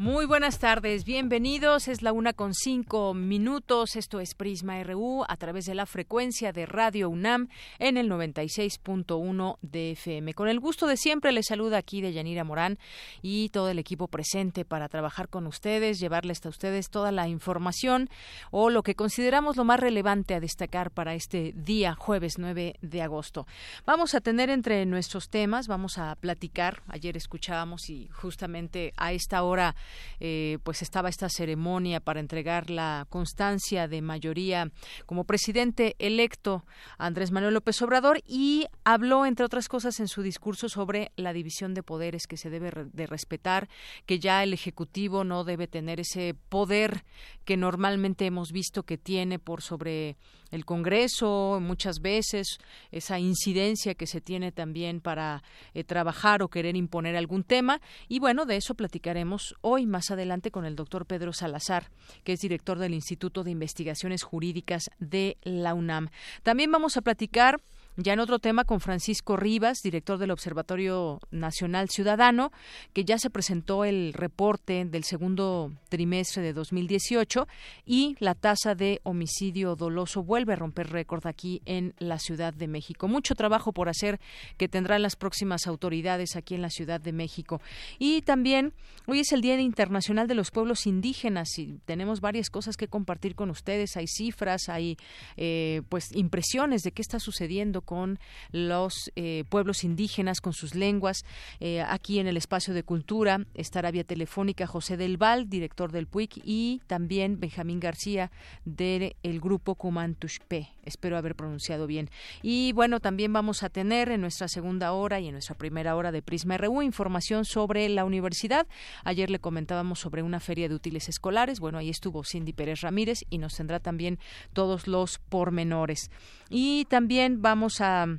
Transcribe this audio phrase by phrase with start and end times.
[0.00, 1.86] Muy buenas tardes, bienvenidos.
[1.86, 3.96] Es la una con cinco minutos.
[3.96, 9.58] Esto es Prisma RU a través de la frecuencia de Radio UNAM en el 96.1
[9.60, 10.32] de FM.
[10.32, 12.78] Con el gusto de siempre les saluda aquí de Yanira Morán
[13.20, 18.08] y todo el equipo presente para trabajar con ustedes, llevarles a ustedes toda la información
[18.50, 23.02] o lo que consideramos lo más relevante a destacar para este día jueves 9 de
[23.02, 23.46] agosto.
[23.84, 26.80] Vamos a tener entre nuestros temas, vamos a platicar.
[26.88, 29.76] Ayer escuchábamos y justamente a esta hora
[30.20, 34.70] eh, pues estaba esta ceremonia para entregar la constancia de mayoría
[35.06, 36.64] como presidente electo
[36.98, 41.74] Andrés Manuel López Obrador y habló, entre otras cosas, en su discurso sobre la división
[41.74, 43.68] de poderes que se debe de respetar,
[44.06, 47.04] que ya el Ejecutivo no debe tener ese poder
[47.44, 50.16] que normalmente hemos visto que tiene por sobre
[50.50, 52.58] el Congreso muchas veces,
[52.90, 55.42] esa incidencia que se tiene también para
[55.74, 57.80] eh, trabajar o querer imponer algún tema.
[58.08, 61.90] Y bueno, de eso platicaremos hoy más adelante con el doctor Pedro Salazar,
[62.24, 66.10] que es director del Instituto de Investigaciones Jurídicas de la UNAM.
[66.42, 67.60] También vamos a platicar
[67.96, 72.52] ya en otro tema con Francisco Rivas, director del Observatorio Nacional Ciudadano,
[72.92, 77.46] que ya se presentó el reporte del segundo trimestre de 2018
[77.84, 82.68] y la tasa de homicidio doloso vuelve a romper récord aquí en la Ciudad de
[82.68, 83.08] México.
[83.08, 84.20] Mucho trabajo por hacer
[84.56, 87.60] que tendrán las próximas autoridades aquí en la Ciudad de México.
[87.98, 88.72] Y también
[89.06, 93.34] hoy es el Día Internacional de los Pueblos Indígenas y tenemos varias cosas que compartir
[93.34, 93.96] con ustedes.
[93.96, 94.96] Hay cifras, hay
[95.36, 98.18] eh, pues impresiones de qué está sucediendo con
[98.52, 101.24] los eh, pueblos indígenas, con sus lenguas.
[101.60, 106.06] Eh, aquí en el espacio de cultura estará vía telefónica José del Val, director del
[106.06, 108.30] PUIC, y también Benjamín García
[108.64, 110.68] del grupo Cumantushpe.
[110.90, 112.10] Espero haber pronunciado bien.
[112.42, 116.12] Y bueno, también vamos a tener en nuestra segunda hora y en nuestra primera hora
[116.12, 118.66] de Prisma RU información sobre la universidad.
[119.04, 121.60] Ayer le comentábamos sobre una feria de útiles escolares.
[121.60, 124.18] Bueno, ahí estuvo Cindy Pérez Ramírez y nos tendrá también
[124.52, 126.10] todos los pormenores.
[126.48, 128.18] Y también vamos a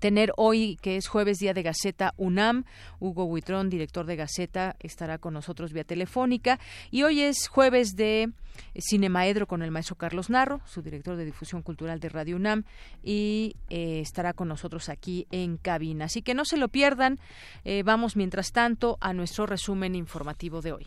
[0.00, 2.64] tener hoy, que es jueves día de Gaceta UNAM.
[3.00, 6.58] Hugo Huitrón, director de Gaceta, estará con nosotros vía telefónica.
[6.90, 8.30] Y hoy es jueves de
[8.78, 12.64] Cinemaedro con el maestro Carlos Narro, su director de difusión cultural de Radio UNAM,
[13.02, 16.06] y eh, estará con nosotros aquí en cabina.
[16.06, 17.18] Así que no se lo pierdan.
[17.64, 20.86] Eh, vamos, mientras tanto, a nuestro resumen informativo de hoy.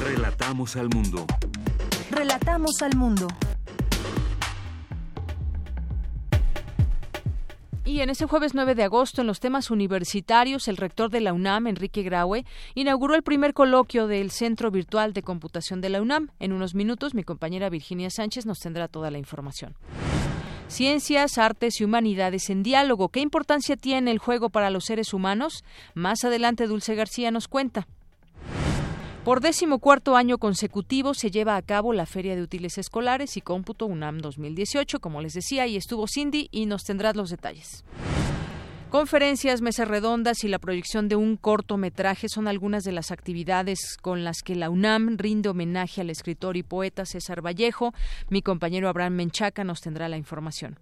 [0.00, 1.26] Relatamos al mundo.
[2.10, 3.28] Relatamos al mundo.
[7.84, 11.32] Y en ese jueves 9 de agosto, en los temas universitarios, el rector de la
[11.32, 12.44] UNAM, Enrique Graue,
[12.74, 16.28] inauguró el primer coloquio del Centro Virtual de Computación de la UNAM.
[16.38, 19.74] En unos minutos, mi compañera Virginia Sánchez nos tendrá toda la información.
[20.68, 23.08] Ciencias, artes y humanidades en diálogo.
[23.08, 25.64] ¿Qué importancia tiene el juego para los seres humanos?
[25.94, 27.88] Más adelante, Dulce García nos cuenta.
[29.28, 33.42] Por décimo cuarto año consecutivo se lleva a cabo la Feria de Útiles Escolares y
[33.42, 37.84] Cómputo UNAM 2018, como les decía, y estuvo Cindy y nos tendrá los detalles.
[38.88, 44.24] Conferencias, mesas redondas y la proyección de un cortometraje son algunas de las actividades con
[44.24, 47.92] las que la UNAM rinde homenaje al escritor y poeta César Vallejo.
[48.30, 50.78] Mi compañero Abraham Menchaca nos tendrá la información.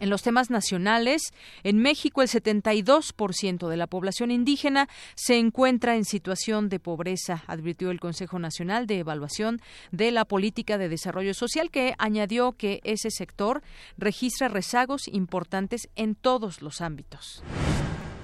[0.00, 1.32] En los temas nacionales,
[1.64, 7.90] en México el 72% de la población indígena se encuentra en situación de pobreza, advirtió
[7.90, 13.10] el Consejo Nacional de Evaluación de la Política de Desarrollo Social, que añadió que ese
[13.10, 13.62] sector
[13.96, 17.42] registra rezagos importantes en todos los ámbitos.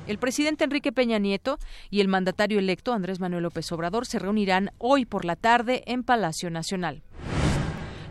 [0.06, 1.58] El presidente Enrique Peña Nieto
[1.90, 6.04] y el mandatario electo Andrés Manuel López Obrador se reunirán hoy por la tarde en
[6.04, 7.02] Palacio Nacional.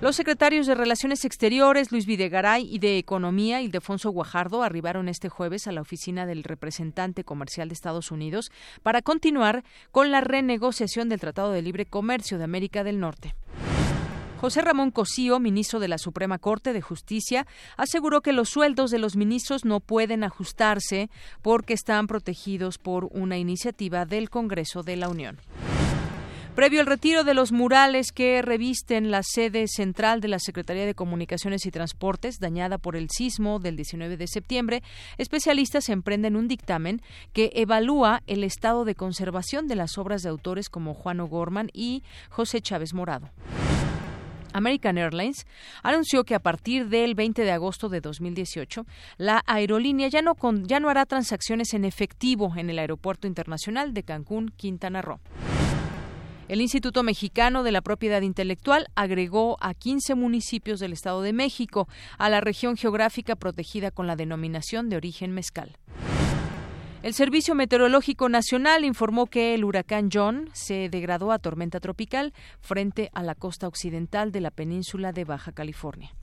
[0.04, 5.66] Los secretarios de Relaciones Exteriores, Luis Videgaray, y de Economía, Ildefonso Guajardo, arribaron este jueves
[5.66, 8.52] a la oficina del representante comercial de Estados Unidos
[8.82, 13.34] para continuar con la renegociación del Tratado de Libre Comercio de América del Norte.
[14.42, 17.48] José Ramón Cosío, ministro de la Suprema Corte de Justicia,
[17.78, 21.10] aseguró que los sueldos de los ministros no pueden ajustarse
[21.42, 25.40] porque están protegidos por una iniciativa del Congreso de la Unión.
[26.56, 30.94] Previo al retiro de los murales que revisten la sede central de la Secretaría de
[30.94, 34.84] Comunicaciones y Transportes, dañada por el sismo del 19 de septiembre,
[35.18, 37.02] especialistas emprenden un dictamen
[37.34, 42.04] que evalúa el estado de conservación de las obras de autores como Juan O'Gorman y
[42.30, 43.32] José Chávez Morado.
[44.54, 45.48] American Airlines
[45.82, 48.86] anunció que a partir del 20 de agosto de 2018,
[49.18, 54.04] la aerolínea ya no, ya no hará transacciones en efectivo en el Aeropuerto Internacional de
[54.04, 55.20] Cancún, Quintana Roo.
[56.54, 61.88] El Instituto Mexicano de la Propiedad Intelectual agregó a 15 municipios del Estado de México
[62.20, 65.76] a la región geográfica protegida con la denominación de origen mezcal.
[67.02, 73.10] El Servicio Meteorológico Nacional informó que el huracán John se degradó a tormenta tropical frente
[73.16, 76.14] a la costa occidental de la península de Baja California.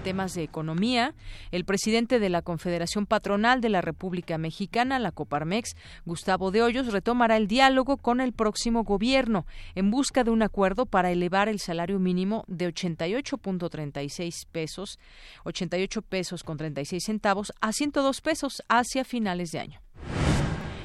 [0.00, 1.14] Temas de economía,
[1.50, 6.92] el presidente de la Confederación Patronal de la República Mexicana, la Coparmex, Gustavo de Hoyos,
[6.92, 11.60] retomará el diálogo con el próximo gobierno en busca de un acuerdo para elevar el
[11.60, 14.98] salario mínimo de 88.36 pesos,
[15.44, 19.80] 88 pesos con 36 centavos a 102 pesos hacia finales de año.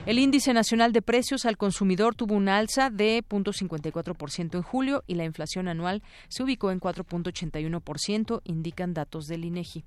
[0.05, 5.15] El índice nacional de precios al consumidor tuvo un alza de 0.54% en julio y
[5.15, 9.83] la inflación anual se ubicó en 4.81%, indican datos del INEGI.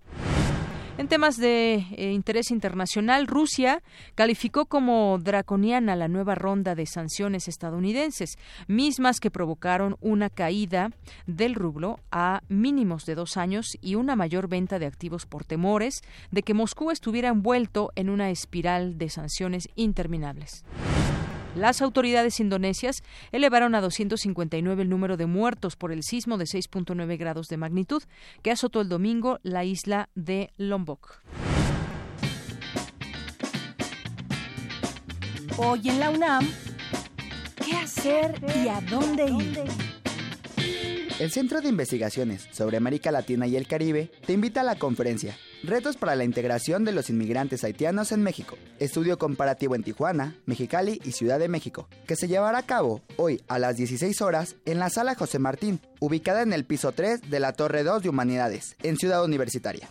[0.99, 3.85] En temas de eh, interés internacional, Rusia
[4.17, 8.37] calificó como draconiana la nueva ronda de sanciones estadounidenses,
[8.67, 10.91] mismas que provocaron una caída
[11.29, 16.03] del rublo a mínimos de dos años y una mayor venta de activos por temores
[16.33, 20.65] de que Moscú estuviera envuelto en una espiral de sanciones interminables.
[21.59, 23.03] Las autoridades indonesias
[23.33, 28.01] elevaron a 259 el número de muertos por el sismo de 6.9 grados de magnitud
[28.45, 31.21] que azotó el domingo la isla de Lombok.
[35.57, 36.49] Hoy en la UNAM,
[37.67, 39.98] ¿qué hacer y a dónde ir?
[41.19, 45.37] El Centro de Investigaciones sobre América Latina y el Caribe te invita a la conferencia
[45.65, 48.57] Retos para la integración de los inmigrantes haitianos en México.
[48.79, 53.43] Estudio comparativo en Tijuana, Mexicali y Ciudad de México, que se llevará a cabo hoy
[53.49, 57.41] a las 16 horas en la sala José Martín, ubicada en el piso 3 de
[57.41, 59.89] la Torre 2 de Humanidades, en Ciudad Universitaria.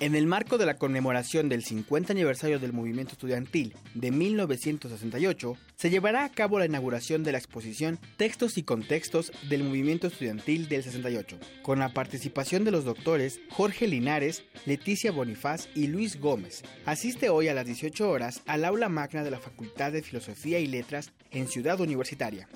[0.00, 5.88] En el marco de la conmemoración del 50 aniversario del movimiento estudiantil de 1968, se
[5.90, 10.82] llevará a cabo la inauguración de la exposición Textos y Contextos del Movimiento Estudiantil del
[10.82, 16.64] 68, con la participación de los doctores Jorge Linares, Leticia Bonifaz y Luis Gómez.
[16.86, 20.66] Asiste hoy a las 18 horas al aula magna de la Facultad de Filosofía y
[20.66, 22.48] Letras en Ciudad Universitaria.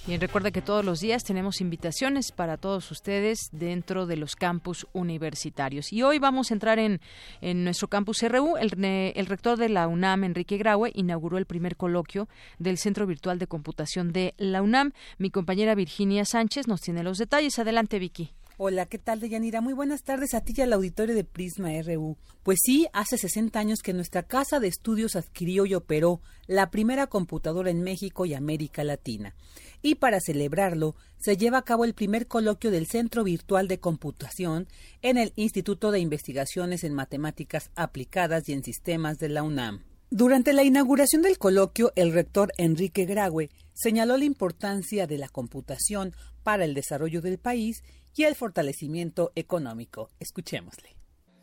[0.07, 4.87] Bien, recuerda que todos los días tenemos invitaciones para todos ustedes dentro de los campus
[4.93, 5.91] universitarios.
[5.91, 7.01] Y hoy vamos a entrar en,
[7.41, 8.55] en nuestro campus RU.
[8.55, 13.37] El, el, rector de la UNAM, Enrique Graue, inauguró el primer coloquio del Centro Virtual
[13.37, 14.93] de Computación de la UNAM.
[15.17, 17.59] Mi compañera Virginia Sánchez nos tiene los detalles.
[17.59, 18.31] Adelante, Vicky.
[18.59, 19.61] Hola, ¿qué tal, Deyanira?
[19.61, 22.17] Muy buenas tardes a ti y al auditorio de Prisma RU.
[22.41, 27.05] Pues sí, hace 60 años que nuestra casa de estudios adquirió y operó la primera
[27.05, 29.35] computadora en México y América Latina.
[29.81, 34.67] Y para celebrarlo, se lleva a cabo el primer coloquio del Centro Virtual de Computación
[35.01, 39.83] en el Instituto de Investigaciones en Matemáticas Aplicadas y en Sistemas de la UNAM.
[40.09, 46.13] Durante la inauguración del coloquio, el rector Enrique Graue señaló la importancia de la computación
[46.43, 47.83] para el desarrollo del país
[48.15, 50.09] y el fortalecimiento económico.
[50.19, 50.95] Escuchémosle.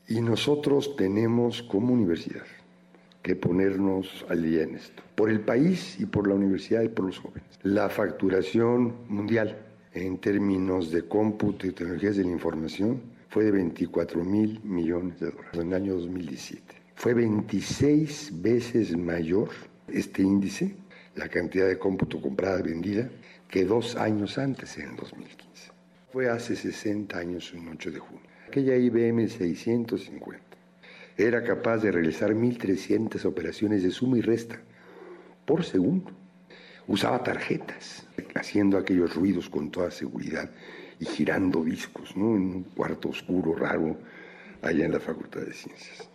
[0.08, 2.44] Y nosotros tenemos como universidad
[3.24, 7.06] que ponernos al día en esto, por el país y por la universidad y por
[7.06, 7.48] los jóvenes.
[7.62, 9.56] La facturación mundial
[9.94, 13.00] en términos de cómputo y tecnologías de la información
[13.30, 16.62] fue de 24 mil millones de dólares en el año 2017.
[16.96, 19.48] Fue 26 veces mayor
[19.88, 20.76] este índice,
[21.16, 23.08] la cantidad de cómputo comprada y vendida,
[23.48, 25.70] que dos años antes, en el 2015.
[26.12, 28.22] Fue hace 60 años, un 8 de junio.
[28.48, 30.43] aquella IBM 650
[31.16, 34.60] era capaz de realizar 1.300 operaciones de suma y resta
[35.44, 36.10] por segundo.
[36.86, 40.50] Usaba tarjetas, haciendo aquellos ruidos con toda seguridad
[41.00, 42.36] y girando discos, ¿no?
[42.36, 43.96] En un cuarto oscuro, raro,
[44.60, 46.08] allá en la Facultad de Ciencias.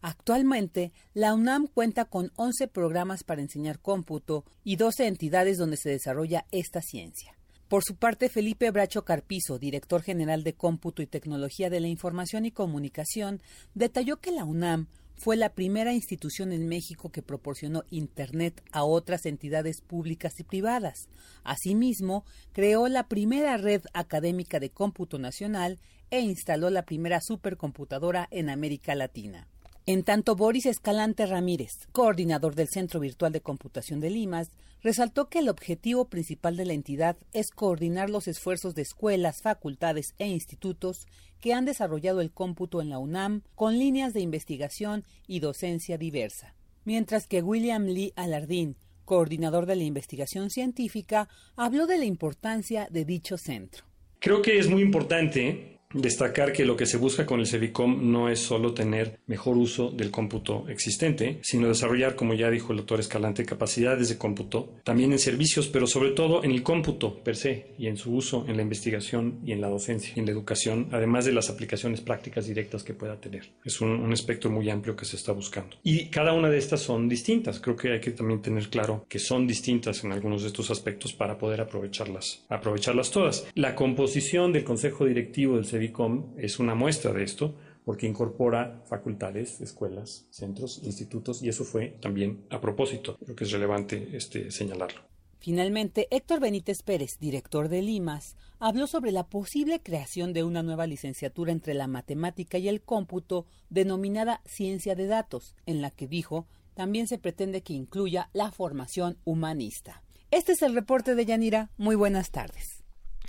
[0.00, 5.90] Actualmente, la UNAM cuenta con 11 programas para enseñar cómputo y 12 entidades donde se
[5.90, 7.37] desarrolla esta ciencia.
[7.68, 12.46] Por su parte, Felipe Bracho Carpizo, director general de Cómputo y Tecnología de la Información
[12.46, 13.42] y Comunicación,
[13.74, 19.26] detalló que la UNAM fue la primera institución en México que proporcionó Internet a otras
[19.26, 21.08] entidades públicas y privadas.
[21.44, 25.78] Asimismo, creó la primera red académica de cómputo nacional
[26.10, 29.46] e instaló la primera supercomputadora en América Latina.
[29.88, 34.50] En tanto, Boris Escalante Ramírez, coordinador del Centro Virtual de Computación de Limas,
[34.82, 40.14] resaltó que el objetivo principal de la entidad es coordinar los esfuerzos de escuelas, facultades
[40.18, 41.06] e institutos
[41.40, 46.54] que han desarrollado el cómputo en la UNAM con líneas de investigación y docencia diversa.
[46.84, 48.76] Mientras que William Lee Alardín,
[49.06, 53.86] coordinador de la investigación científica, habló de la importancia de dicho centro.
[54.18, 58.28] Creo que es muy importante Destacar que lo que se busca con el CEVICOM no
[58.28, 63.00] es solo tener mejor uso del cómputo existente, sino desarrollar, como ya dijo el doctor
[63.00, 67.68] Escalante, capacidades de cómputo, también en servicios, pero sobre todo en el cómputo per se
[67.78, 71.24] y en su uso en la investigación y en la docencia, en la educación, además
[71.24, 73.48] de las aplicaciones prácticas directas que pueda tener.
[73.64, 75.74] Es un, un espectro muy amplio que se está buscando.
[75.82, 77.60] Y cada una de estas son distintas.
[77.60, 81.14] Creo que hay que también tener claro que son distintas en algunos de estos aspectos
[81.14, 83.46] para poder aprovecharlas, aprovecharlas todas.
[83.54, 87.54] La composición del consejo directivo del CEVICOM es una muestra de esto,
[87.84, 93.16] porque incorpora facultades, escuelas, centros, institutos, y eso fue también a propósito.
[93.16, 95.00] Creo que es relevante este, señalarlo.
[95.38, 100.88] Finalmente, Héctor Benítez Pérez, director de Limas, habló sobre la posible creación de una nueva
[100.88, 106.46] licenciatura entre la matemática y el cómputo denominada ciencia de datos, en la que dijo
[106.74, 110.02] también se pretende que incluya la formación humanista.
[110.30, 111.70] Este es el reporte de Yanira.
[111.76, 112.77] Muy buenas tardes.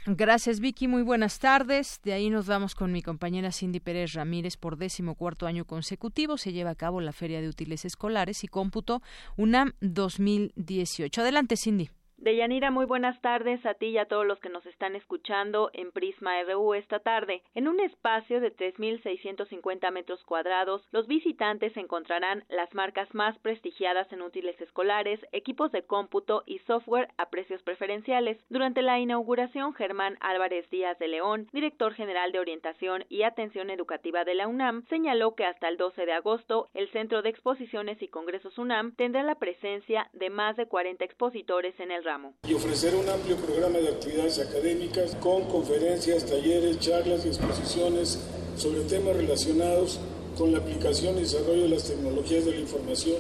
[0.06, 0.88] Gracias, Vicky.
[0.88, 2.00] Muy buenas tardes.
[2.04, 4.58] De ahí nos vamos con mi compañera Cindy Pérez Ramírez.
[4.58, 8.48] Por décimo cuarto año consecutivo se lleva a cabo la Feria de Útiles Escolares y
[8.48, 9.02] Cómputo
[9.38, 11.22] UNAM 2018.
[11.22, 11.90] Adelante, Cindy.
[12.22, 15.94] Deyanira, muy buenas tardes a ti y a todos los que nos están escuchando en
[15.94, 17.44] Prisma RU esta tarde.
[17.56, 24.22] En un espacio de 3.650 metros cuadrados, los visitantes encontrarán las marcas más prestigiadas en
[24.22, 28.38] útiles escolares, equipos de cómputo y software a precios preferenciales.
[28.50, 34.26] Durante la inauguración, Germán Álvarez Díaz de León, director general de Orientación y Atención Educativa
[34.26, 38.10] de la UNAM, señaló que hasta el 12 de agosto, el Centro de Exposiciones y
[38.10, 42.04] Congresos UNAM tendrá la presencia de más de 40 expositores en el
[42.48, 48.18] y ofrecer un amplio programa de actividades académicas con conferencias, talleres, charlas y exposiciones
[48.58, 50.00] sobre temas relacionados
[50.36, 53.18] con la aplicación y desarrollo de las tecnologías de la información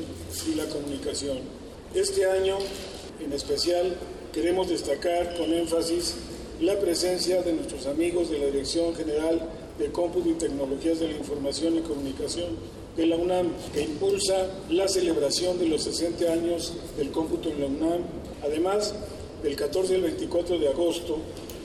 [0.48, 1.38] y la comunicación.
[1.94, 2.58] Este año,
[3.24, 3.96] en especial,
[4.34, 6.16] queremos destacar con énfasis
[6.60, 9.40] la presencia de nuestros amigos de la Dirección General
[9.78, 14.88] de Cómputo y Tecnologías de la Información y Comunicación de la UNAM, que impulsa la
[14.88, 18.02] celebración de los 60 años del cómputo en la UNAM
[18.44, 18.94] Además,
[19.44, 21.18] del 14 al 24 de agosto,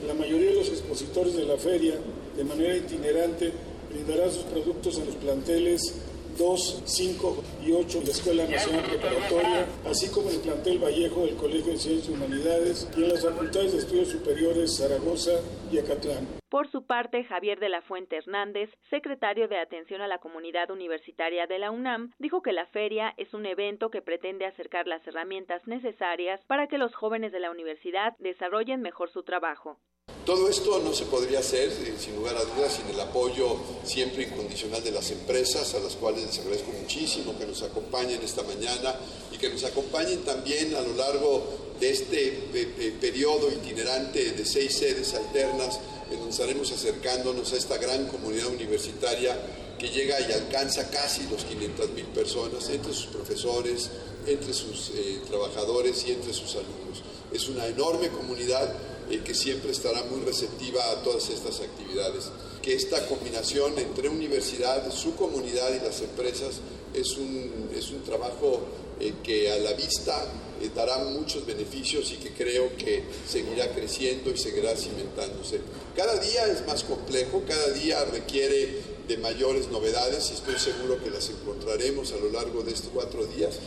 [0.07, 1.95] la mayoría de los expositores de la feria,
[2.35, 3.51] de manera itinerante,
[3.91, 5.93] brindarán sus productos en los planteles
[6.37, 11.25] 2, 5 y 8 de la Escuela Nacional Preparatoria, así como en el plantel Vallejo
[11.25, 15.31] del Colegio de Ciencias y Humanidades y en las facultades de estudios superiores Zaragoza
[15.71, 16.44] y Acatlán.
[16.49, 21.47] Por su parte, Javier de la Fuente Hernández, secretario de Atención a la Comunidad Universitaria
[21.47, 25.65] de la UNAM, dijo que la feria es un evento que pretende acercar las herramientas
[25.65, 29.79] necesarias para que los jóvenes de la universidad desarrollen mejor su trabajo.
[30.23, 34.23] Todo esto no se podría hacer, eh, sin lugar a dudas, sin el apoyo siempre
[34.23, 38.95] incondicional de las empresas, a las cuales les agradezco muchísimo que nos acompañen esta mañana
[39.31, 42.31] y que nos acompañen también a lo largo de este
[43.01, 45.79] periodo itinerante de seis sedes alternas,
[46.11, 49.37] en donde estaremos acercándonos a esta gran comunidad universitaria
[49.77, 53.89] que llega y alcanza casi los 500 mil personas, entre sus profesores,
[54.25, 57.03] entre sus eh, trabajadores y entre sus alumnos.
[57.33, 58.73] Es una enorme comunidad
[59.09, 62.31] eh, que siempre estará muy receptiva a todas estas actividades.
[62.61, 66.55] Que esta combinación entre universidad, su comunidad y las empresas
[66.93, 68.61] es un, es un trabajo
[69.23, 70.25] que a la vista
[70.61, 75.59] eh, dará muchos beneficios y que creo que seguirá creciendo y seguirá cimentándose.
[75.95, 81.11] Cada día es más complejo, cada día requiere de mayores novedades y estoy seguro que
[81.11, 83.59] las encontraremos a lo largo de estos cuatro días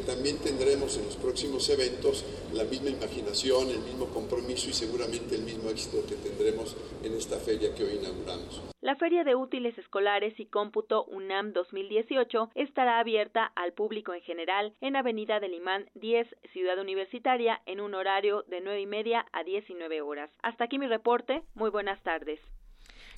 [0.00, 5.42] también tendremos en los próximos eventos la misma imaginación, el mismo compromiso y seguramente el
[5.42, 8.62] mismo éxito que tendremos en esta feria que hoy inauguramos.
[8.80, 14.74] La Feria de Útiles Escolares y Cómputo UNAM 2018 estará abierta al público en general
[14.80, 19.42] en Avenida del Imán 10, Ciudad Universitaria, en un horario de 9 y media a
[19.42, 20.30] 19 horas.
[20.42, 21.42] Hasta aquí mi reporte.
[21.54, 22.40] Muy buenas tardes.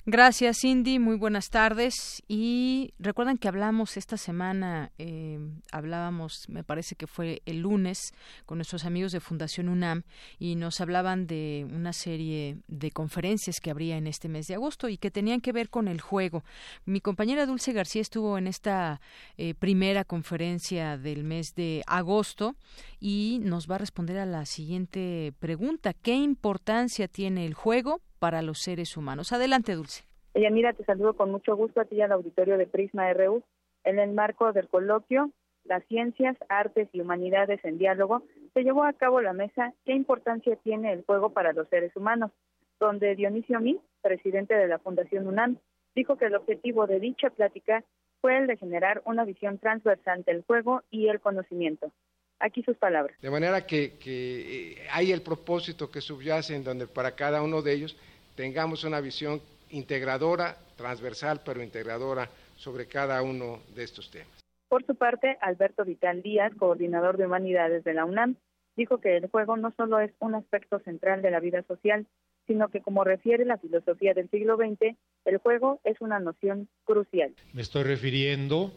[0.09, 0.99] Gracias, Cindy.
[0.99, 2.23] Muy buenas tardes.
[2.29, 5.37] Y recuerdan que hablamos esta semana, eh,
[5.69, 8.13] hablábamos, me parece que fue el lunes,
[8.45, 10.03] con nuestros amigos de Fundación UNAM
[10.39, 14.87] y nos hablaban de una serie de conferencias que habría en este mes de agosto
[14.87, 16.45] y que tenían que ver con el juego.
[16.85, 19.01] Mi compañera Dulce García estuvo en esta
[19.35, 22.55] eh, primera conferencia del mes de agosto
[23.01, 25.93] y nos va a responder a la siguiente pregunta.
[25.93, 29.31] ¿Qué importancia tiene el juego para los seres humanos.
[29.31, 30.03] Adelante, Dulce.
[30.51, 33.43] mira, te saludo con mucho gusto a ti y al auditorio de Prisma RU.
[33.83, 35.31] En el marco del coloquio
[35.63, 40.55] Las ciencias, artes y humanidades en diálogo, se llevó a cabo la mesa ¿Qué importancia
[40.57, 42.31] tiene el juego para los seres humanos?
[42.79, 45.57] donde Dionisio Mí, presidente de la Fundación UNAM,
[45.95, 47.83] dijo que el objetivo de dicha plática
[48.21, 51.91] fue el de generar una visión transversal del juego y el conocimiento.
[52.39, 53.17] Aquí sus palabras.
[53.21, 57.61] De manera que, que eh, hay el propósito que subyace en donde para cada uno
[57.61, 57.97] de ellos
[58.35, 59.41] tengamos una visión
[59.71, 64.37] integradora, transversal, pero integradora sobre cada uno de estos temas.
[64.69, 68.35] Por su parte, Alberto Vital Díaz, coordinador de humanidades de la UNAM,
[68.75, 72.05] dijo que el juego no solo es un aspecto central de la vida social,
[72.45, 77.33] sino que, como refiere la filosofía del siglo XX, el juego es una noción crucial.
[77.53, 78.71] Me estoy refiriendo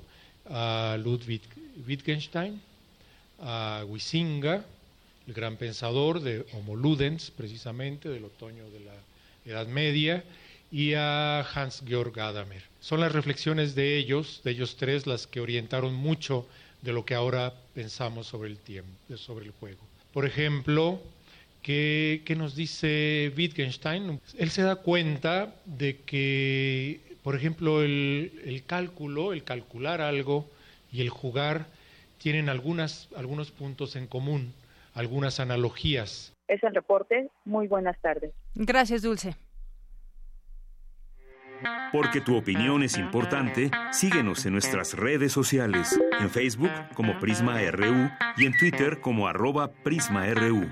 [0.47, 1.43] a Ludwig
[1.87, 2.61] Wittgenstein,
[3.41, 4.65] a Huizinga,
[5.27, 8.95] el gran pensador de Homo Ludens, precisamente, del otoño de la
[9.45, 10.25] Edad Media,
[10.73, 12.63] y a Hans-Georg Gadamer.
[12.81, 16.47] Son las reflexiones de ellos, de ellos tres, las que orientaron mucho
[16.83, 19.81] de lo que ahora pensamos sobre el tiempo, sobre el juego.
[20.13, 21.01] Por ejemplo,
[21.63, 24.21] ¿qué, nos dice Wittgenstein?
[24.39, 30.49] Él se da cuenta de que, por ejemplo, el cálculo, el calcular algo
[30.93, 31.67] y el jugar
[32.21, 34.53] tienen algunas, algunos puntos en común,
[34.95, 36.35] algunas analogías.
[36.49, 37.31] Es el reporte.
[37.45, 38.33] Muy buenas tardes.
[38.55, 39.35] Gracias, Dulce.
[41.93, 48.09] Porque tu opinión es importante, síguenos en nuestras redes sociales, en Facebook como Prisma RU
[48.37, 50.71] y en Twitter como arroba PrismaRU.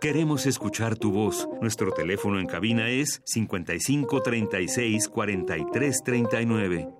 [0.00, 1.46] Queremos escuchar tu voz.
[1.60, 6.99] Nuestro teléfono en cabina es 55 36 43 39.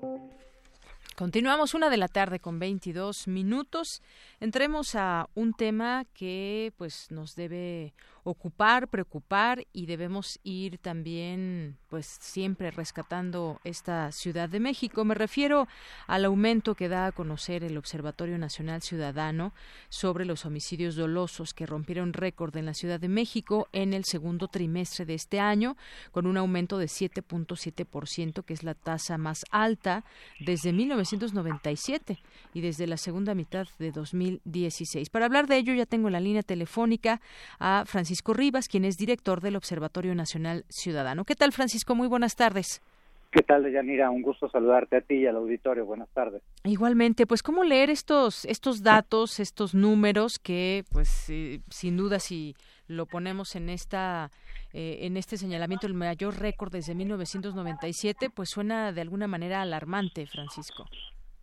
[1.21, 4.01] Continuamos una de la tarde con 22 minutos.
[4.41, 7.93] Entremos a un tema que pues nos debe
[8.25, 15.05] ocupar, preocupar y debemos ir también pues siempre rescatando esta Ciudad de México.
[15.05, 15.67] Me refiero
[16.07, 19.53] al aumento que da a conocer el Observatorio Nacional Ciudadano
[19.89, 24.49] sobre los homicidios dolosos que rompieron récord en la Ciudad de México en el segundo
[24.49, 25.77] trimestre de este año
[26.13, 30.05] con un aumento de 7.7%, que es la tasa más alta
[30.39, 32.19] desde 1997
[32.55, 35.11] y desde la segunda mitad de 2016.
[35.11, 37.21] Para hablar de ello ya tengo la línea telefónica
[37.59, 41.25] a Francisco Rivas, quien es director del Observatorio Nacional Ciudadano.
[41.25, 41.95] ¿Qué tal, Francisco?
[41.95, 42.83] Muy buenas tardes.
[43.31, 44.11] ¿Qué tal, Deyanira?
[44.11, 45.87] Un gusto saludarte a ti y al auditorio.
[45.87, 46.43] Buenas tardes.
[46.65, 52.57] Igualmente, pues cómo leer estos estos datos, estos números que, pues, eh, sin duda, si
[52.89, 54.31] lo ponemos en esta
[54.73, 60.27] eh, en este señalamiento el mayor récord desde 1997, pues suena de alguna manera alarmante,
[60.27, 60.87] Francisco.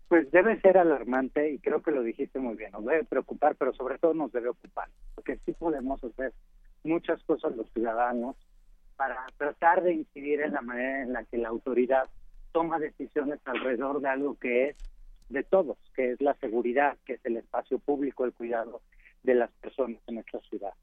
[0.10, 2.71] Pues debe ser alarmante y creo que lo dijiste muy bien.
[2.71, 6.34] Nos debe preocupar, pero sobre todo nos debe ocupar, porque sí podemos hacer
[6.83, 8.35] muchas cosas los ciudadanos
[8.95, 12.09] para tratar de incidir en la manera en la que la autoridad
[12.51, 14.75] toma decisiones alrededor de algo que es
[15.29, 18.81] de todos, que es la seguridad, que es el espacio público, el cuidado
[19.23, 20.73] de las personas en nuestra ciudad.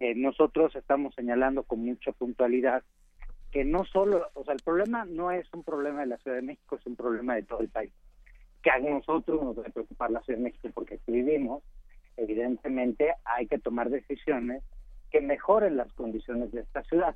[0.00, 2.82] Eh, nosotros estamos señalando con mucha puntualidad
[3.50, 6.42] que no solo, o sea, el problema no es un problema de la Ciudad de
[6.42, 7.92] México, es un problema de todo el país.
[8.62, 11.62] Que a nosotros nos debe preocupar la Ciudad de México porque aquí vivimos,
[12.16, 14.62] evidentemente hay que tomar decisiones
[15.10, 17.14] que mejoren las condiciones de esta ciudad.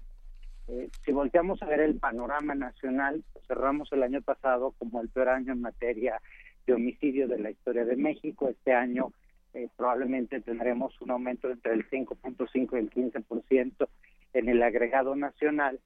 [0.69, 5.31] Eh, si volteamos a ver el panorama nacional, cerramos el año pasado como el peor
[5.31, 6.21] año en materia
[6.67, 8.49] de homicidio de la historia de México.
[8.49, 9.13] Este año
[9.55, 13.89] eh, probablemente tendremos un aumento entre el 5.5 y el 15%
[14.35, 15.81] en el agregado nacional.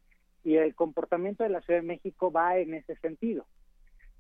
[0.45, 3.47] Y el comportamiento de la Ciudad de México va en ese sentido.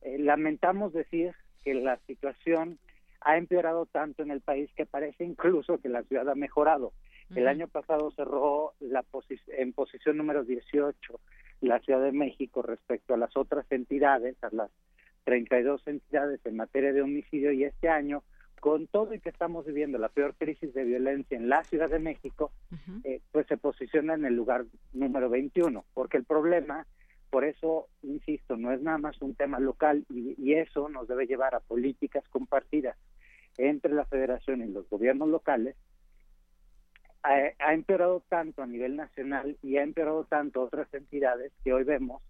[0.01, 2.79] Eh, lamentamos decir que la situación
[3.20, 6.92] ha empeorado tanto en el país que parece incluso que la ciudad ha mejorado.
[7.35, 9.05] El año pasado cerró la
[9.49, 11.20] en posición número 18
[11.61, 14.70] la Ciudad de México respecto a las otras entidades, a las
[15.25, 18.23] 32 entidades en materia de homicidio y este año,
[18.61, 21.99] con todo y que estamos viviendo la peor crisis de violencia en la Ciudad de
[21.99, 22.53] México,
[23.05, 26.87] eh, pues se posiciona en el lugar número 21, porque el problema,
[27.31, 31.27] por eso, insisto, no es nada más un tema local y, y eso nos debe
[31.27, 32.97] llevar a políticas compartidas
[33.57, 35.77] entre la federación y los gobiernos locales
[37.25, 42.23] ha, empeorado tanto a nivel nacional y ha empeorado tanto otras entidades que hoy vemos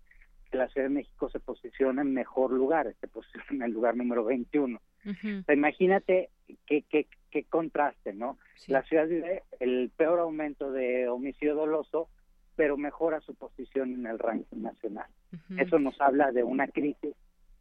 [0.51, 3.97] que la Ciudad de México se posiciona en mejor lugar, se posiciona en el lugar
[3.97, 4.81] número 21.
[5.53, 6.31] imagínate
[6.67, 8.39] qué, qué, qué contraste, ¿no?
[8.69, 12.09] La ciudad vive el peor aumento de homicidio doloso,
[12.55, 15.09] pero mejora su posición en el ranking nacional.
[15.59, 17.17] Eso nos habla de una crisis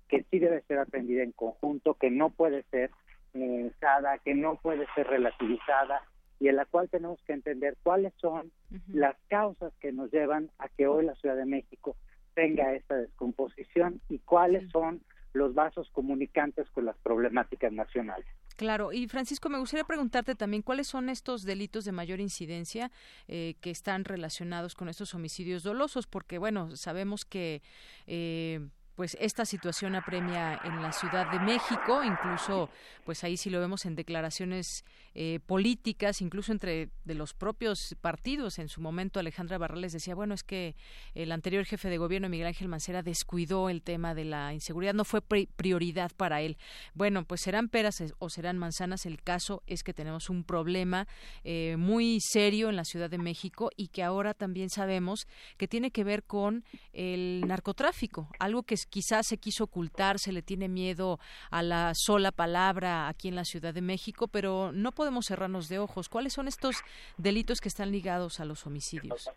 [0.07, 2.91] que sí debe ser atendida en conjunto, que no puede ser
[3.33, 6.03] minimizada, que no puede ser relativizada,
[6.43, 8.51] y en la cual tenemos que entender cuáles son
[8.91, 11.95] las causas que nos llevan a que hoy la Ciudad de México
[12.33, 15.01] tenga esta descomposición y cuáles son
[15.31, 18.25] los vasos comunicantes con las problemáticas nacionales.
[18.57, 22.91] Claro, y Francisco, me gustaría preguntarte también cuáles son estos delitos de mayor incidencia
[23.29, 27.61] eh, que están relacionados con estos homicidios dolosos, porque bueno, sabemos que
[28.05, 28.59] eh,
[28.95, 32.69] pues esta situación apremia en la Ciudad de México, incluso
[33.05, 38.59] pues ahí sí lo vemos en declaraciones eh, políticas, incluso entre de los propios partidos.
[38.59, 40.75] En su momento Alejandra Barrales decía, bueno, es que
[41.13, 45.05] el anterior jefe de gobierno, Miguel Ángel Mancera, descuidó el tema de la inseguridad, no
[45.05, 46.57] fue prioridad para él.
[46.93, 51.07] Bueno, pues serán peras o serán manzanas, el caso es que tenemos un problema
[51.43, 55.27] eh, muy serio en la Ciudad de México y que ahora también sabemos
[55.57, 60.41] que tiene que ver con el narcotráfico, algo que quizás se quiso ocultar, se le
[60.41, 61.19] tiene miedo
[61.51, 65.79] a la sola palabra aquí en la Ciudad de México, pero no podemos cerrarnos de
[65.79, 66.09] ojos.
[66.09, 66.83] ¿Cuáles son estos
[67.17, 69.29] delitos que están ligados a los homicidios?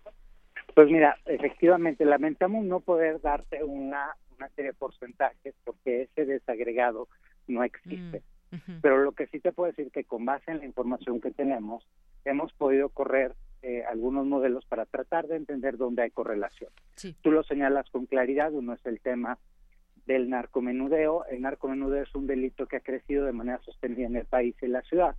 [0.75, 7.09] Pues mira, efectivamente, lamentamos no poder darte una, una serie de porcentajes porque ese desagregado
[7.47, 8.23] no existe.
[8.51, 11.31] Mm, pero lo que sí te puedo decir que con base en la información que
[11.31, 11.87] tenemos,
[12.25, 13.35] hemos podido correr
[13.69, 16.71] eh, algunos modelos para tratar de entender dónde hay correlación.
[17.21, 19.39] Tú lo señalas con claridad, uno es el tema
[20.07, 21.25] del narcomenudeo.
[21.25, 24.67] El narcomenudeo es un delito que ha crecido de manera sostenida en el país y
[24.67, 25.17] en la ciudad.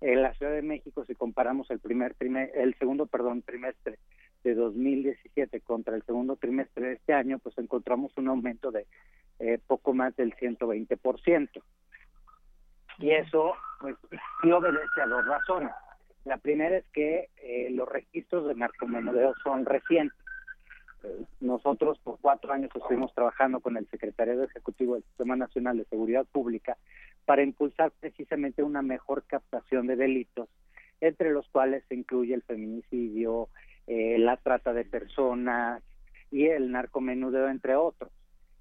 [0.00, 3.98] En la Ciudad de México, si comparamos el primer el segundo, perdón, trimestre
[4.44, 8.86] de 2017 contra el segundo trimestre de este año, pues encontramos un aumento de
[9.40, 11.60] eh, poco más del 120%.
[12.98, 13.96] Y eso, pues,
[14.40, 15.72] sí obedece a dos razones.
[16.24, 20.18] La primera es que eh, los registros de narcomenudeo son recientes.
[21.40, 26.24] Nosotros por cuatro años estuvimos trabajando con el Secretario Ejecutivo del Sistema Nacional de Seguridad
[26.24, 26.78] Pública
[27.26, 30.48] para impulsar precisamente una mejor captación de delitos,
[31.02, 33.50] entre los cuales se incluye el feminicidio,
[33.86, 35.82] eh, la trata de personas
[36.30, 38.10] y el narcomenudeo, entre otros.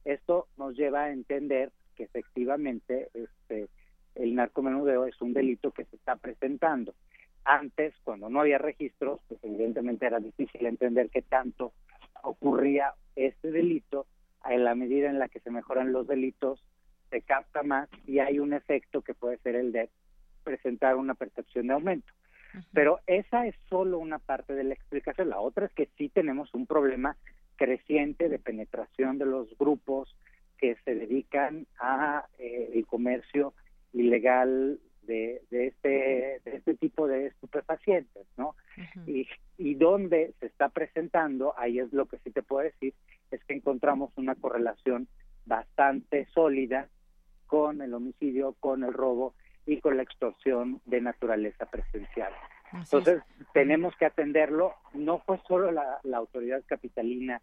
[0.04, 3.70] Esto nos lleva a entender que efectivamente este,
[4.16, 6.94] el narcomenudeo es un delito que se está presentando
[7.46, 11.74] antes, cuando no había registros, pues evidentemente era difícil entender qué tanto
[12.22, 14.06] ocurría este delito.
[14.46, 16.62] En la medida en la que se mejoran los delitos,
[17.10, 19.90] se capta más y hay un efecto que puede ser el de
[20.44, 22.12] presentar una percepción de aumento.
[22.74, 25.30] Pero esa es solo una parte de la explicación.
[25.30, 27.16] La otra es que sí tenemos un problema
[27.56, 30.16] creciente de penetración de los grupos
[30.58, 33.54] que se dedican a eh, el comercio
[33.94, 38.56] ilegal de, de, este, de este tipo de estupefacientes, ¿no?
[39.06, 42.94] y, y donde se está presentando, ahí es lo que sí te puedo decir,
[43.32, 45.08] es que encontramos una correlación
[45.46, 46.88] bastante sólida
[47.48, 49.36] con el homicidio, con el robo
[49.66, 52.34] y con la extorsión de naturaleza presencial.
[52.74, 53.22] Entonces,
[53.54, 54.74] tenemos que atenderlo.
[54.94, 57.42] No fue solo la, la autoridad capitalina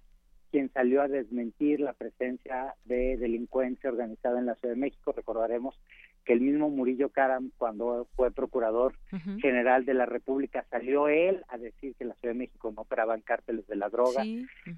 [0.51, 5.13] quien salió a desmentir la presencia de delincuencia organizada en la Ciudad de México.
[5.13, 5.79] Recordaremos
[6.25, 8.95] que el mismo Murillo Karam, cuando fue procurador
[9.41, 13.21] general de la República, salió él a decir que la Ciudad de México no operaban
[13.21, 14.25] cárteles de la droga.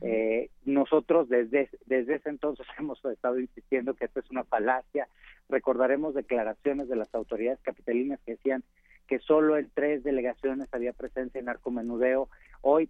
[0.01, 5.09] eh, nosotros desde, desde ese entonces hemos estado insistiendo que esto es una falacia.
[5.49, 8.63] Recordaremos declaraciones de las autoridades capitalinas que decían
[9.09, 12.29] que solo en tres delegaciones había presencia en narcomenudeo.
[12.63, 12.89] Hoy,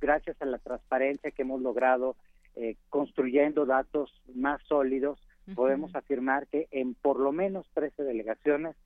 [0.00, 2.16] gracias a la transparencia que hemos logrado
[2.56, 5.18] eh, construyendo datos más sólidos,
[5.54, 8.76] podemos afirmar que en por lo menos 13 delegaciones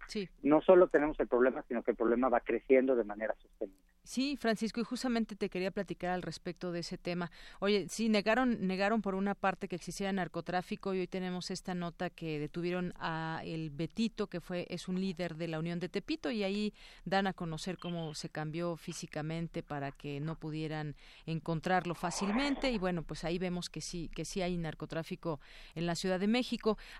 [0.43, 3.79] no solo tenemos el problema, sino que el problema va creciendo de manera sostenida.
[4.07, 7.33] Sí, Francisco, y justamente te quería platicar al respecto de ese tema.
[7.59, 12.09] Oye, sí, negaron, negaron por una parte que existiera narcotráfico y hoy tenemos esta nota
[12.09, 16.31] que detuvieron a el Betito, que fue, es un líder de la Unión de Tepito,
[16.31, 16.73] y ahí
[17.05, 20.95] dan a conocer cómo se cambió físicamente para que no pudieran
[21.27, 22.71] encontrarlo fácilmente.
[22.71, 25.41] Y bueno, pues ahí vemos que sí, que sí hay narcotráfico
[25.75, 26.46] en la Ciudad de México.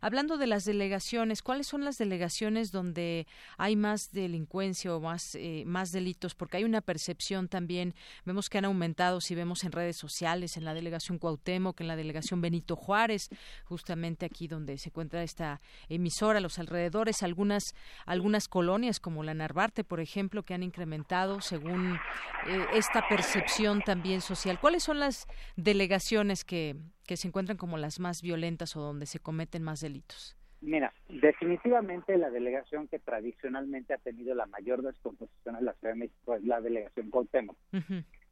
[0.01, 3.27] Hablando de las delegaciones, ¿cuáles son las delegaciones donde
[3.59, 6.35] hay más delincuencia o más, eh, más delitos?
[6.35, 7.95] Porque hay una percepción también.
[8.25, 11.97] Vemos que han aumentado, si vemos en redes sociales, en la delegación Cuauhtémoc, en la
[11.97, 13.29] delegación Benito Juárez,
[13.65, 19.85] justamente aquí donde se encuentra esta emisora, los alrededores, algunas, algunas colonias como la Narvarte,
[19.85, 21.99] por ejemplo, que han incrementado según
[22.47, 24.59] eh, esta percepción también social.
[24.61, 29.21] ¿Cuáles son las delegaciones que, que se encuentran como las más violentas o donde se
[29.21, 30.37] cometen más delitos?
[30.61, 36.01] Mira, definitivamente la delegación que tradicionalmente ha tenido la mayor descomposición en la Ciudad de
[36.01, 37.57] México es la delegación Cuauhtémoc.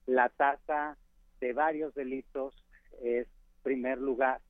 [0.06, 0.96] La tasa
[1.40, 2.54] de varios delitos
[3.02, 3.28] es
[3.62, 4.40] primer lugar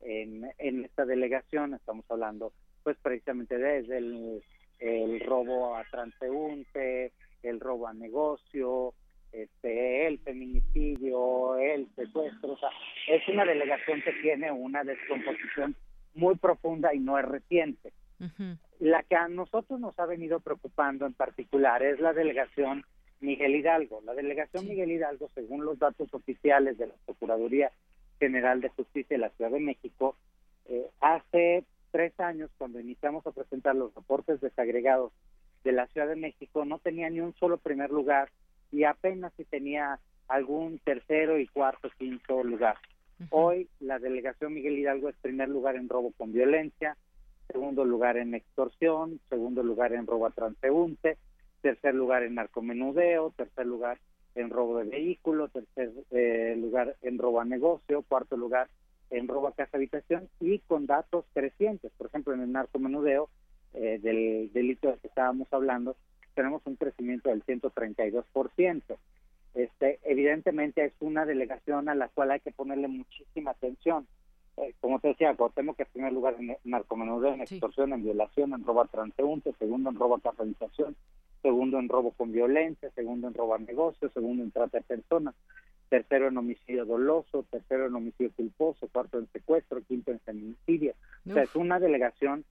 [0.00, 1.74] en, en esta delegación.
[1.74, 4.44] Estamos hablando, pues, precisamente desde el,
[4.78, 8.94] el robo a transeúnte, el robo a negocio,
[9.34, 12.52] este, el feminicidio, el secuestro.
[12.52, 12.70] O sea,
[13.08, 15.74] es una delegación que tiene una descomposición
[16.14, 17.92] muy profunda y no es reciente.
[18.78, 22.84] La que a nosotros nos ha venido preocupando en particular es la delegación
[23.20, 24.00] Miguel Hidalgo.
[24.04, 27.70] La delegación Miguel Hidalgo, según los datos oficiales de la Procuraduría
[28.18, 30.16] General de Justicia de la Ciudad de México,
[30.68, 35.12] eh, hace tres años, cuando iniciamos a presentar los reportes desagregados
[35.64, 38.30] de la Ciudad de México, no tenía ni un solo primer lugar
[38.74, 42.76] y apenas si tenía algún tercero y cuarto, quinto lugar.
[43.30, 46.96] Hoy la delegación Miguel Hidalgo es primer lugar en robo con violencia,
[47.46, 51.18] segundo lugar en extorsión, segundo lugar en robo a transeúnte,
[51.62, 53.98] tercer lugar en narcomenudeo, tercer lugar
[54.34, 58.68] en robo de vehículo, tercer eh, lugar en robo a negocio, cuarto lugar
[59.10, 61.92] en robo a casa habitación y con datos crecientes.
[61.96, 63.28] Por ejemplo, en el narcomenudeo,
[63.74, 65.96] eh, del delito del que estábamos hablando,
[66.34, 68.96] tenemos un crecimiento del 132%.
[69.54, 74.06] Este, evidentemente es una delegación a la cual hay que ponerle muchísima atención.
[74.56, 78.52] Eh, como te decía, tenemos que en primer lugar en narcomenudeo, en extorsión, en violación,
[78.52, 80.96] en robo a transeúnte, segundo en robo a capitalización,
[81.42, 85.34] segundo en robo con violencia, segundo en robo a negocio, segundo en trata de personas,
[85.88, 90.94] tercero en homicidio doloso, tercero en homicidio culposo, cuarto en secuestro, quinto en feminicidio.
[91.28, 92.44] O sea, es una delegación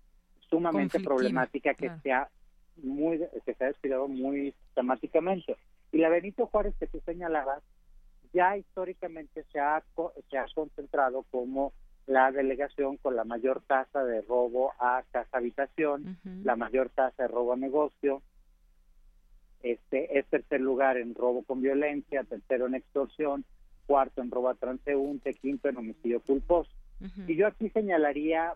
[0.50, 2.30] sumamente problemática que se ha
[2.78, 5.58] muy que se ha descuidado muy sistemáticamente.
[5.92, 7.62] Y la Benito Juárez que tú señalabas,
[8.34, 9.84] ya históricamente se ha,
[10.30, 11.72] se ha concentrado como
[12.08, 17.30] la delegación con la mayor tasa de robo a casa habitación, la mayor tasa de
[17.30, 18.22] robo a negocio,
[19.64, 23.46] este es tercer lugar en robo con violencia, tercero en extorsión,
[23.88, 26.70] cuarto en robo a transeúnte, quinto en homicidio culposo.
[27.28, 28.54] Y yo aquí señalaría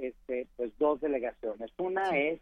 [0.00, 1.70] este pues dos delegaciones.
[1.78, 2.40] Una es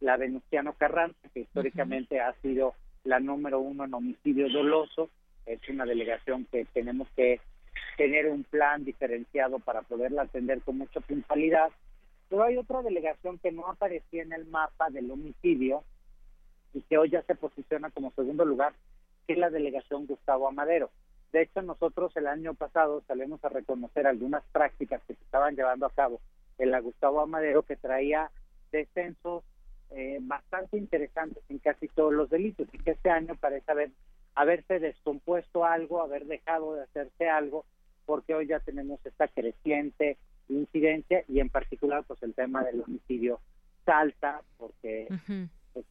[0.00, 5.10] la Venustiano Carranza, que históricamente ha sido la número uno en homicidio doloso.
[5.46, 7.40] Es una delegación que tenemos que
[7.96, 11.70] tener un plan diferenciado para poderla atender con mucha puntualidad.
[12.28, 15.82] Pero hay otra delegación que no aparecía en el mapa del homicidio
[16.74, 18.74] y que hoy ya se posiciona como segundo lugar,
[19.26, 20.90] que es la delegación Gustavo Amadero.
[21.32, 25.86] De hecho, nosotros el año pasado salimos a reconocer algunas prácticas que se estaban llevando
[25.86, 26.20] a cabo
[26.58, 28.30] en la Gustavo Amadero que traía
[28.70, 29.44] descensos
[29.90, 33.90] eh, bastante interesantes en casi todos los delitos y que este año parece haber
[34.34, 37.64] haberse descompuesto algo, haber dejado de hacerse algo,
[38.06, 40.16] porque hoy ya tenemos esta creciente
[40.48, 43.40] incidencia y en particular pues el tema del homicidio
[43.84, 45.08] salta porque
[45.72, 45.84] pues,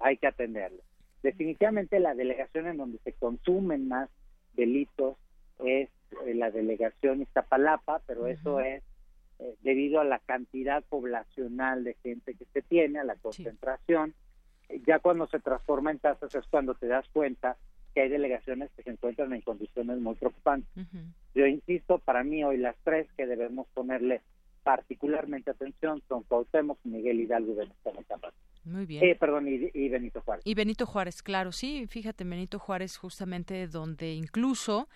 [0.00, 0.82] hay que atenderlo.
[1.22, 4.08] Definitivamente la delegación en donde se consumen más
[4.54, 5.16] delitos
[5.58, 5.90] es
[6.26, 8.82] eh, la delegación Iztapalapa, pero eso es
[9.40, 14.14] eh, debido a la cantidad poblacional de gente que se tiene, a la concentración.
[14.86, 17.56] Ya cuando se transforma en tasas es cuando te das cuenta
[17.94, 20.68] que hay delegaciones que se encuentran en condiciones muy preocupantes.
[21.34, 24.20] Yo insisto, para mí hoy las tres que debemos ponerle
[24.62, 28.02] particularmente atención son Cuauhtémoc, Miguel Hidalgo y Venezuela
[28.64, 29.04] muy bien.
[29.04, 30.46] Eh, perdón, y, Benito Juárez.
[30.46, 34.88] Y Benito Juárez, claro, sí, fíjate, Benito Juárez justamente donde incluso,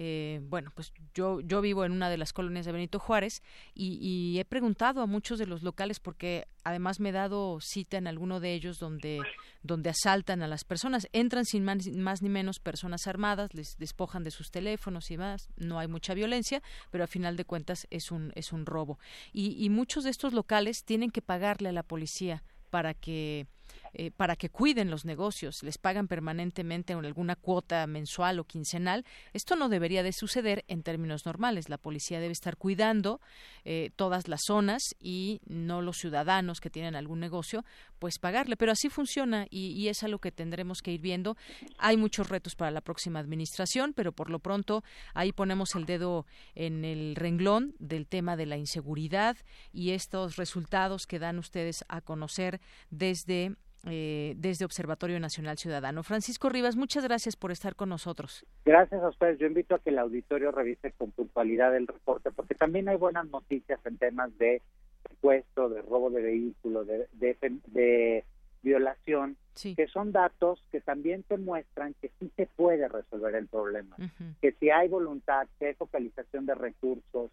[0.00, 3.42] eh, bueno, pues yo, yo vivo en una de las colonias de Benito Juárez
[3.74, 8.06] y, he preguntado a muchos de los locales porque además me he dado cita en
[8.06, 9.20] alguno de ellos donde,
[9.64, 14.22] donde asaltan a las personas, entran sin más, más ni menos personas armadas, les despojan
[14.22, 18.12] de sus teléfonos y más, no hay mucha violencia, pero a final de cuentas es
[18.12, 19.00] un, es un robo.
[19.32, 23.48] Y, y muchos de estos locales tienen que pagarle a la policía para que
[23.94, 29.04] eh, para que cuiden los negocios, les pagan permanentemente alguna cuota mensual o quincenal.
[29.32, 31.68] Esto no debería de suceder en términos normales.
[31.68, 33.20] La policía debe estar cuidando
[33.64, 37.64] eh, todas las zonas y no los ciudadanos que tienen algún negocio,
[37.98, 38.56] pues pagarle.
[38.56, 41.36] Pero así funciona y, y es algo que tendremos que ir viendo.
[41.78, 46.26] Hay muchos retos para la próxima administración, pero por lo pronto ahí ponemos el dedo
[46.54, 49.36] en el renglón del tema de la inseguridad
[49.72, 56.02] y estos resultados que dan ustedes a conocer desde eh, desde Observatorio Nacional Ciudadano.
[56.02, 58.44] Francisco Rivas, muchas gracias por estar con nosotros.
[58.64, 59.38] Gracias a ustedes.
[59.38, 63.28] Yo invito a que el auditorio revise con puntualidad el reporte, porque también hay buenas
[63.28, 64.62] noticias en temas de
[65.08, 68.24] secuestro, de robo de vehículos, de, de,
[68.60, 73.96] violación, que son datos que también te muestran que sí se puede resolver el problema,
[74.42, 77.30] que si hay voluntad, que hay focalización de recursos,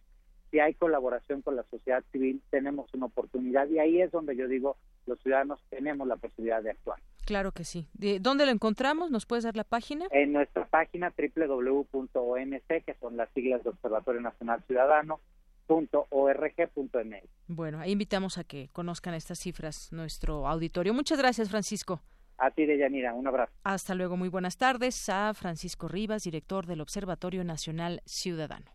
[0.56, 4.48] si hay colaboración con la sociedad civil, tenemos una oportunidad y ahí es donde yo
[4.48, 6.98] digo, los ciudadanos tenemos la posibilidad de actuar.
[7.26, 7.90] Claro que sí.
[7.94, 9.12] ¿De ¿Dónde lo encontramos?
[9.12, 10.06] ¿Nos puedes dar la página?
[10.12, 15.20] En nuestra página www.omc, que son las siglas de Observatorio Nacional Ciudadano,
[17.48, 20.94] Bueno, ahí invitamos a que conozcan estas cifras nuestro auditorio.
[20.94, 22.00] Muchas gracias, Francisco.
[22.38, 23.52] A ti, Deyanira, un abrazo.
[23.64, 25.10] Hasta luego, muy buenas tardes.
[25.10, 28.75] A Francisco Rivas, director del Observatorio Nacional Ciudadano.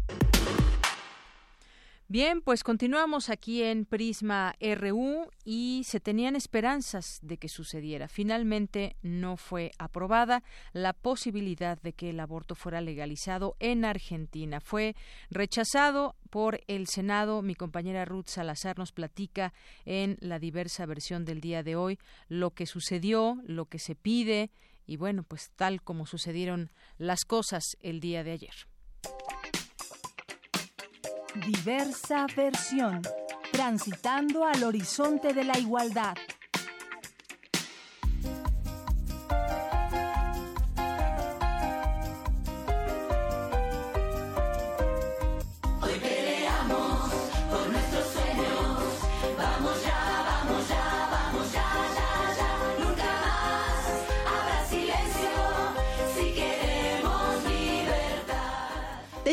[2.11, 8.09] Bien, pues continuamos aquí en Prisma RU y se tenían esperanzas de que sucediera.
[8.09, 10.43] Finalmente no fue aprobada
[10.73, 14.59] la posibilidad de que el aborto fuera legalizado en Argentina.
[14.59, 14.93] Fue
[15.29, 17.41] rechazado por el Senado.
[17.41, 19.53] Mi compañera Ruth Salazar nos platica
[19.85, 21.97] en la diversa versión del día de hoy
[22.27, 24.51] lo que sucedió, lo que se pide
[24.85, 28.70] y bueno, pues tal como sucedieron las cosas el día de ayer.
[31.35, 33.01] Diversa versión.
[33.51, 36.15] Transitando al horizonte de la igualdad.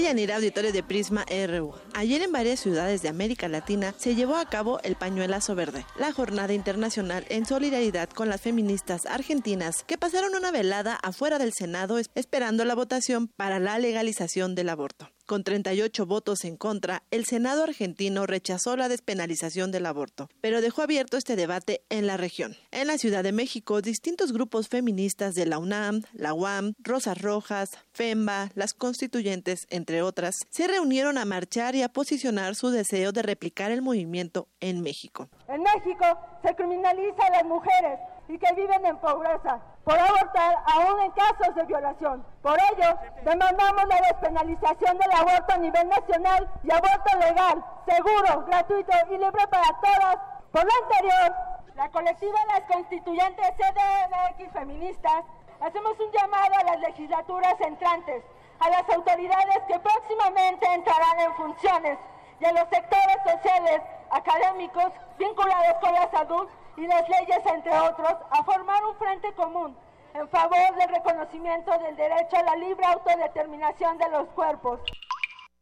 [0.09, 1.75] Yanira, auditorio de Prisma RU.
[1.99, 6.13] Ayer en varias ciudades de América Latina se llevó a cabo el Pañuelazo Verde, la
[6.13, 11.99] jornada internacional en solidaridad con las feministas argentinas que pasaron una velada afuera del Senado
[11.99, 15.11] esperando la votación para la legalización del aborto.
[15.29, 20.81] Con 38 votos en contra, el Senado argentino rechazó la despenalización del aborto, pero dejó
[20.81, 22.57] abierto este debate en la región.
[22.71, 27.69] En la Ciudad de México, distintos grupos feministas de la UNAM, la UAM, Rosas Rojas,
[27.93, 33.23] FEMBA, las constituyentes, entre otras, se reunieron a marchar y a posicionar su deseo de
[33.23, 35.29] replicar el movimiento en México.
[35.49, 36.05] En México
[36.43, 37.99] se criminaliza a las mujeres
[38.29, 42.25] y que viven en pobreza por abortar aún en casos de violación.
[42.43, 48.93] Por ello, demandamos la despenalización del aborto a nivel nacional y aborto legal, seguro, gratuito
[49.11, 50.17] y libre para todas.
[50.53, 51.35] Por lo anterior,
[51.75, 55.25] la colectiva las constituyentes CDMX feministas
[55.61, 58.23] hacemos un llamado a las legislaturas entrantes,
[58.61, 61.99] a las autoridades que próximamente entrarán en funciones
[62.41, 68.15] y a los sectores sociales, académicos vinculados con la salud y las leyes, entre otros,
[68.31, 69.77] a formar un frente común
[70.15, 74.81] en favor del reconocimiento del derecho a la libre autodeterminación de los cuerpos.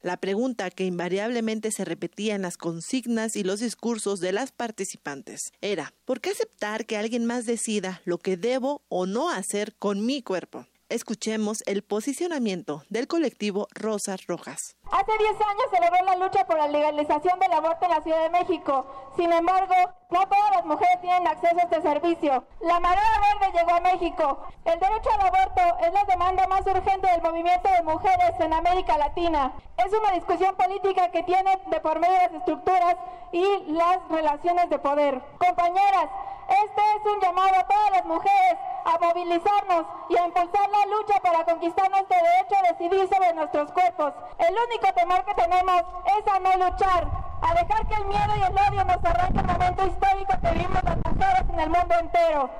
[0.03, 5.53] La pregunta que invariablemente se repetía en las consignas y los discursos de las participantes
[5.61, 10.07] era, ¿por qué aceptar que alguien más decida lo que debo o no hacer con
[10.07, 10.67] mi cuerpo?
[10.89, 14.77] Escuchemos el posicionamiento del colectivo Rosas Rojas.
[14.93, 18.23] Hace 10 años se logró la lucha por la legalización del aborto en la Ciudad
[18.23, 18.87] de México.
[19.17, 19.75] Sin embargo,
[20.11, 22.45] no todas las mujeres tienen acceso a este servicio.
[22.61, 23.03] La marea
[23.41, 24.39] verde llegó a México.
[24.65, 28.99] El derecho al aborto es la demanda más urgente del movimiento de mujeres en América
[28.99, 29.53] Latina.
[29.77, 32.97] Es una discusión política que tiene de por medio las estructuras
[33.33, 35.21] y las relaciones de poder.
[35.39, 36.09] Compañeras,
[36.49, 41.21] este es un llamado a todas las mujeres a movilizarnos y a impulsar la lucha
[41.21, 44.15] para conquistar nuestro derecho a decidir sobre nuestros cuerpos.
[44.39, 45.83] El único temor que tenemos
[46.17, 47.09] es a no luchar,
[47.43, 50.83] a dejar que el miedo y el odio nos arranquen el momento histórico que vivimos
[50.85, 52.51] las mujeres en el mundo entero.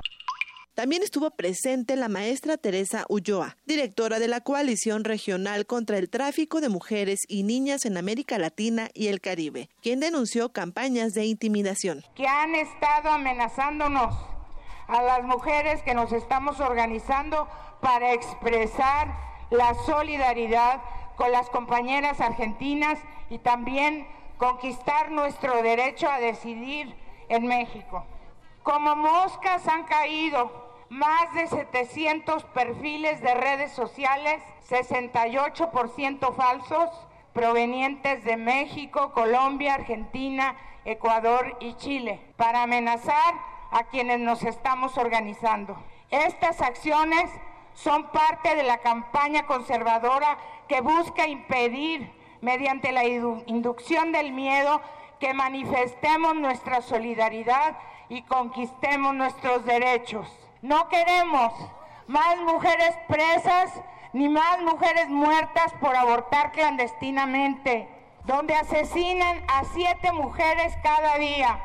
[0.77, 6.61] También estuvo presente la maestra Teresa Ulloa, directora de la Coalición Regional contra el Tráfico
[6.61, 12.03] de Mujeres y Niñas en América Latina y el Caribe, quien denunció campañas de intimidación.
[12.13, 14.13] Que han estado amenazándonos
[14.87, 17.47] a las mujeres que nos estamos organizando
[17.81, 19.07] para expresar
[19.49, 20.81] la solidaridad
[21.15, 22.99] con las compañeras argentinas
[23.31, 24.05] y también
[24.37, 26.95] conquistar nuestro derecho a decidir
[27.29, 28.05] en México.
[28.63, 36.89] Como moscas han caído más de 700 perfiles de redes sociales, 68% falsos,
[37.33, 43.33] provenientes de México, Colombia, Argentina, Ecuador y Chile, para amenazar
[43.71, 45.77] a quienes nos estamos organizando.
[46.09, 47.29] Estas acciones
[47.73, 52.11] son parte de la campaña conservadora que busca impedir,
[52.41, 54.81] mediante la inducción del miedo,
[55.19, 57.77] que manifestemos nuestra solidaridad
[58.09, 60.27] y conquistemos nuestros derechos.
[60.61, 61.53] No queremos
[62.07, 63.81] más mujeres presas
[64.13, 67.89] ni más mujeres muertas por abortar clandestinamente,
[68.25, 71.59] donde asesinan a siete mujeres cada día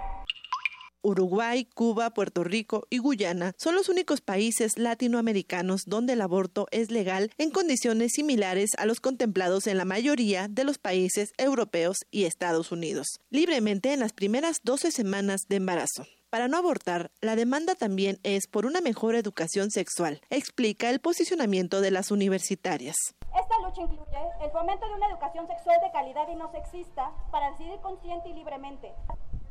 [1.02, 6.90] Uruguay, Cuba, Puerto Rico y Guyana son los únicos países latinoamericanos donde el aborto es
[6.90, 12.24] legal en condiciones similares a los contemplados en la mayoría de los países europeos y
[12.24, 16.06] Estados Unidos, libremente en las primeras 12 semanas de embarazo.
[16.32, 21.82] Para no abortar, la demanda también es por una mejor educación sexual, explica el posicionamiento
[21.82, 22.96] de las universitarias.
[23.20, 27.50] Esta lucha incluye el fomento de una educación sexual de calidad y no sexista para
[27.50, 28.94] decidir consciente y libremente,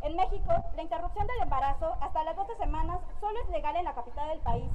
[0.03, 3.93] en México, la interrupción del embarazo hasta las 12 semanas solo es legal en la
[3.93, 4.65] capital del país,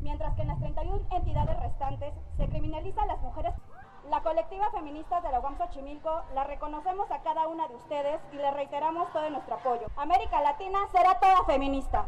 [0.00, 3.54] mientras que en las 31 entidades restantes se criminaliza a las mujeres.
[4.08, 8.36] La colectiva feminista de la UAM Xochimilco la reconocemos a cada una de ustedes y
[8.36, 9.86] le reiteramos todo nuestro apoyo.
[9.96, 12.06] América Latina será toda feminista.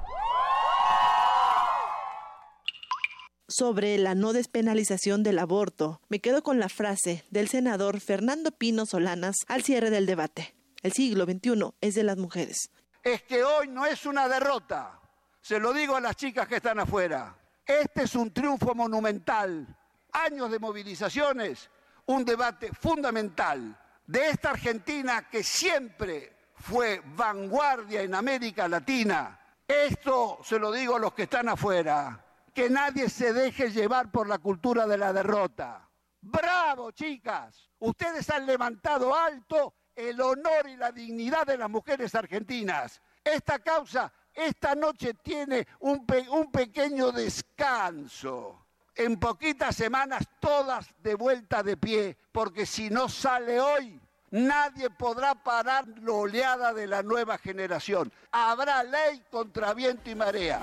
[3.49, 8.87] sobre la no despenalización del aborto, me quedo con la frase del senador Fernando Pino
[8.87, 10.55] Solanas al cierre del debate.
[10.83, 12.71] El siglo XXI es de las mujeres.
[13.05, 15.01] Es que hoy no es una derrota.
[15.41, 17.37] Se lo digo a las chicas que están afuera.
[17.65, 19.67] Este es un triunfo monumental.
[20.13, 21.71] Años de movilizaciones,
[22.07, 29.39] un debate fundamental de esta Argentina que siempre fue vanguardia en América Latina.
[29.67, 32.25] Esto se lo digo a los que están afuera.
[32.53, 35.89] Que nadie se deje llevar por la cultura de la derrota.
[36.21, 37.71] Bravo, chicas.
[37.79, 43.01] Ustedes han levantado alto el honor y la dignidad de las mujeres argentinas.
[43.25, 48.59] Esta causa esta noche tiene un, un pequeño descanso.
[48.95, 55.35] En poquitas semanas todas de vuelta de pie, porque si no sale hoy, nadie podrá
[55.35, 58.13] parar la oleada de la nueva generación.
[58.31, 60.61] Habrá ley contra viento y marea.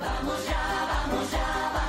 [0.00, 1.81] Vamos ya, vamos ya, vamos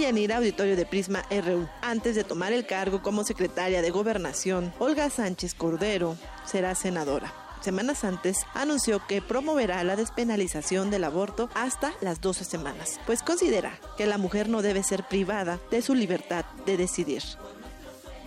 [0.00, 1.68] Yanira Auditorio de Prisma RU.
[1.82, 7.32] Antes de tomar el cargo como secretaria de Gobernación, Olga Sánchez Cordero será senadora.
[7.60, 13.78] Semanas antes anunció que promoverá la despenalización del aborto hasta las 12 semanas, pues considera
[13.96, 17.22] que la mujer no debe ser privada de su libertad de decidir.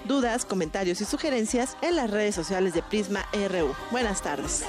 [0.05, 3.75] Dudas, comentarios y sugerencias en las redes sociales de Prisma RU.
[3.91, 4.63] Buenas tardes.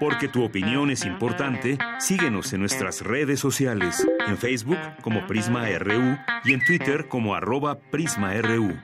[0.00, 6.16] Porque tu opinión es importante, síguenos en nuestras redes sociales, en Facebook como Prisma RU
[6.44, 8.74] y en Twitter como arroba PrismaRU.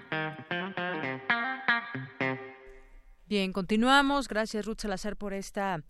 [3.30, 4.26] Bien, continuamos.
[4.26, 5.84] Gracias, Ruth Salazar, por esta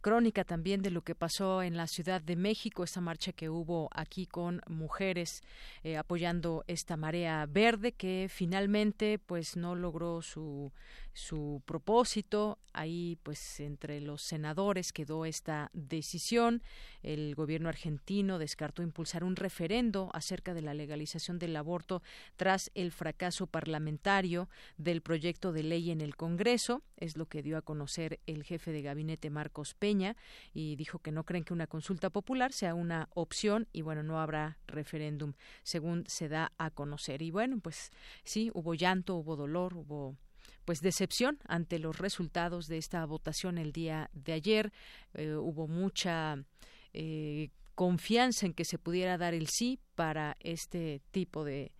[0.00, 3.88] crónica también de lo que pasó en la Ciudad de México, esta marcha que hubo
[3.92, 5.42] aquí con mujeres
[5.82, 10.72] eh, apoyando esta marea verde que finalmente pues no logró su
[11.14, 12.58] su propósito.
[12.72, 16.60] Ahí, pues, entre los senadores quedó esta decisión.
[17.02, 22.02] El gobierno argentino descartó impulsar un referendo acerca de la legalización del aborto
[22.36, 26.82] tras el fracaso parlamentario del proyecto de ley en el Congreso.
[26.96, 30.16] Es lo que dio a conocer el jefe de gabinete Marcos Peña
[30.54, 34.18] y dijo que no creen que una consulta popular sea una opción y bueno, no
[34.18, 37.20] habrá referéndum según se da a conocer.
[37.20, 37.90] Y bueno, pues
[38.24, 40.16] sí, hubo llanto, hubo dolor, hubo
[40.64, 44.72] pues decepción ante los resultados de esta votación el día de ayer.
[45.12, 46.42] Eh, hubo mucha
[46.94, 51.72] eh, confianza en que se pudiera dar el sí para este tipo de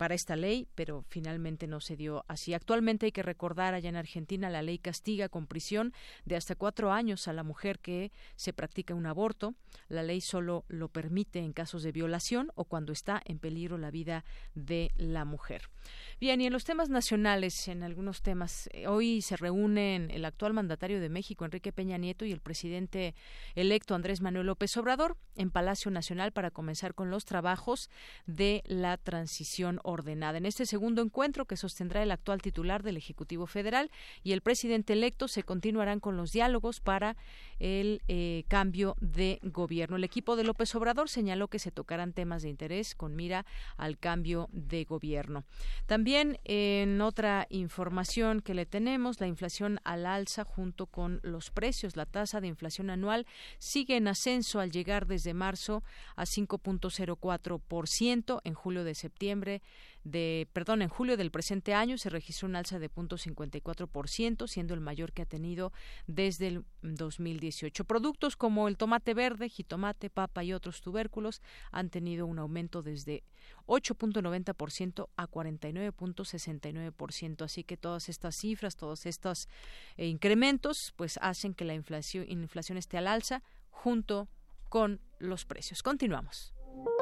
[0.00, 2.54] para esta ley, pero finalmente no se dio así.
[2.54, 5.92] Actualmente hay que recordar allá en Argentina la ley castiga con prisión
[6.24, 9.54] de hasta cuatro años a la mujer que se practica un aborto.
[9.90, 13.90] La ley solo lo permite en casos de violación o cuando está en peligro la
[13.90, 14.24] vida
[14.54, 15.68] de la mujer.
[16.18, 20.54] Bien, y en los temas nacionales, en algunos temas, eh, hoy se reúnen el actual
[20.54, 23.14] mandatario de México, Enrique Peña Nieto, y el presidente
[23.54, 27.90] electo Andrés Manuel López Obrador en Palacio Nacional para comenzar con los trabajos
[28.26, 30.38] de la transición ordenada.
[30.38, 33.90] En este segundo encuentro que sostendrá el actual titular del Ejecutivo Federal
[34.22, 37.16] y el presidente electo se continuarán con los diálogos para
[37.58, 39.96] el eh, cambio de gobierno.
[39.96, 43.98] El equipo de López Obrador señaló que se tocarán temas de interés con mira al
[43.98, 45.44] cambio de gobierno.
[45.86, 51.96] También en otra información que le tenemos, la inflación al alza junto con los precios.
[51.96, 53.26] La tasa de inflación anual
[53.58, 55.82] sigue en ascenso al llegar desde marzo
[56.16, 58.40] a 5.04%.
[58.44, 59.62] En julio de septiembre
[60.04, 64.80] de, perdón, en julio del presente año se registró un alza de 0.54%, siendo el
[64.80, 65.72] mayor que ha tenido
[66.06, 67.84] desde el 2018.
[67.84, 73.24] Productos como el tomate verde, jitomate, papa y otros tubérculos han tenido un aumento desde
[73.66, 77.44] 8.90% a 49.69%.
[77.44, 79.48] Así que todas estas cifras, todos estos
[79.96, 84.28] eh, incrementos, pues hacen que la inflación, inflación esté al alza junto
[84.68, 85.82] con los precios.
[85.82, 86.52] Continuamos.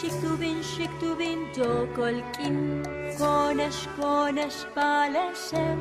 [0.00, 2.82] Şektubin şektubin dokolkin
[3.18, 5.78] Koneş koneş paleşem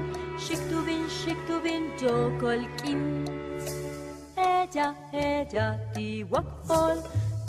[0.47, 3.25] Şektubin şektubin dokolkin
[4.37, 6.97] Eja eja di wakol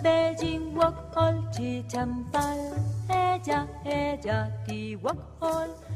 [0.05, 2.59] Beijing wakol di tambal
[3.09, 5.90] Eja eja di wakol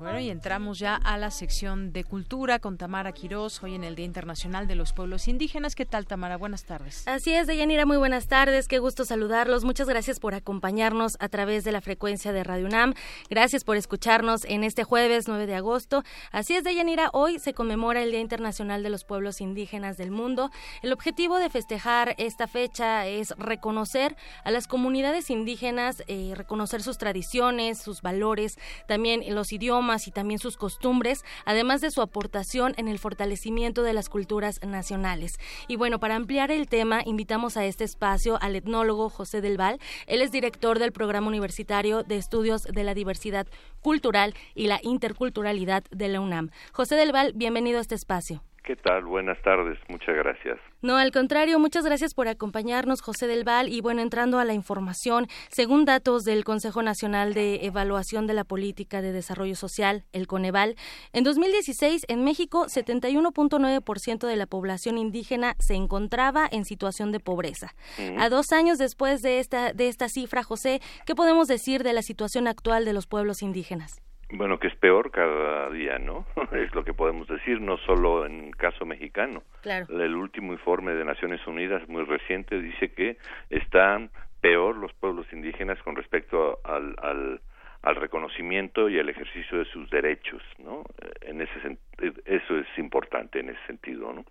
[0.00, 3.96] Bueno, y entramos ya a la sección de cultura con Tamara Quirós, hoy en el
[3.96, 5.74] Día Internacional de los Pueblos Indígenas.
[5.74, 6.38] ¿Qué tal, Tamara?
[6.38, 7.06] Buenas tardes.
[7.06, 8.66] Así es, Deyanira, muy buenas tardes.
[8.68, 9.64] Qué gusto saludarlos.
[9.64, 12.94] Muchas gracias por acompañarnos a través de la frecuencia de Radio UNAM.
[13.28, 16.02] Gracias por escucharnos en este jueves 9 de agosto.
[16.32, 20.50] Así es, Deyanira, hoy se conmemora el Día Internacional de los Pueblos Indígenas del Mundo.
[20.82, 26.96] El objetivo de festejar esta fecha es reconocer a las comunidades indígenas, eh, reconocer sus
[26.96, 32.88] tradiciones, sus valores, también los idiomas y también sus costumbres, además de su aportación en
[32.88, 35.38] el fortalecimiento de las culturas nacionales.
[35.66, 39.78] Y bueno, para ampliar el tema, invitamos a este espacio al etnólogo José Del Val.
[40.06, 43.46] Él es director del Programa Universitario de Estudios de la Diversidad
[43.80, 46.50] Cultural y la Interculturalidad de la UNAM.
[46.72, 48.42] José Del Val, bienvenido a este espacio.
[48.68, 49.04] ¿Qué tal?
[49.04, 50.58] Buenas tardes, muchas gracias.
[50.82, 53.70] No, al contrario, muchas gracias por acompañarnos, José del Val.
[53.70, 58.44] Y bueno, entrando a la información, según datos del Consejo Nacional de Evaluación de la
[58.44, 60.76] Política de Desarrollo Social, el Coneval,
[61.14, 67.72] en 2016 en México 71.9% de la población indígena se encontraba en situación de pobreza.
[68.18, 72.02] A dos años después de esta, de esta cifra, José, ¿qué podemos decir de la
[72.02, 74.02] situación actual de los pueblos indígenas?
[74.30, 76.26] Bueno, que es peor cada día, ¿no?
[76.52, 79.42] es lo que podemos decir, no solo en caso mexicano.
[79.62, 79.86] Claro.
[79.88, 83.16] El último informe de Naciones Unidas, muy reciente, dice que
[83.48, 84.10] están
[84.40, 87.40] peor los pueblos indígenas con respecto al, al,
[87.82, 90.84] al reconocimiento y al ejercicio de sus derechos, ¿no?
[91.22, 91.78] En ese
[92.26, 94.24] eso es importante en ese sentido, ¿no?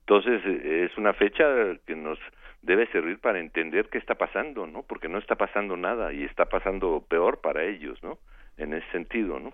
[0.00, 1.44] Entonces es una fecha
[1.86, 2.18] que nos
[2.62, 4.82] debe servir para entender qué está pasando, ¿no?
[4.82, 8.18] Porque no está pasando nada y está pasando peor para ellos, ¿no?
[8.58, 9.52] En ese sentido, ¿no?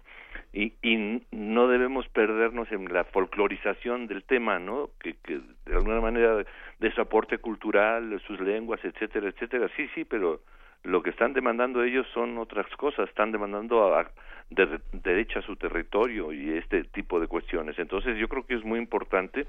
[0.53, 4.91] Y, y no debemos perdernos en la folclorización del tema, ¿no?
[5.01, 6.45] Que, que de alguna manera
[6.79, 9.69] de su aporte cultural, sus lenguas, etcétera, etcétera.
[9.77, 10.41] Sí, sí, pero
[10.85, 14.11] lo que están demandando ellos son otras cosas, están demandando a,
[14.51, 17.79] de, derecho a su territorio y este tipo de cuestiones.
[17.79, 19.47] Entonces yo creo que es muy importante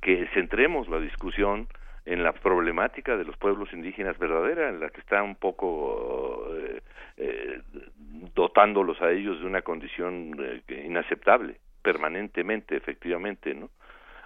[0.00, 1.68] que centremos la discusión
[2.06, 6.80] en la problemática de los pueblos indígenas verdadera, en la que está un poco eh,
[7.16, 7.60] eh,
[8.34, 13.70] dotándolos a ellos de una condición eh, inaceptable, permanentemente, efectivamente, ¿no?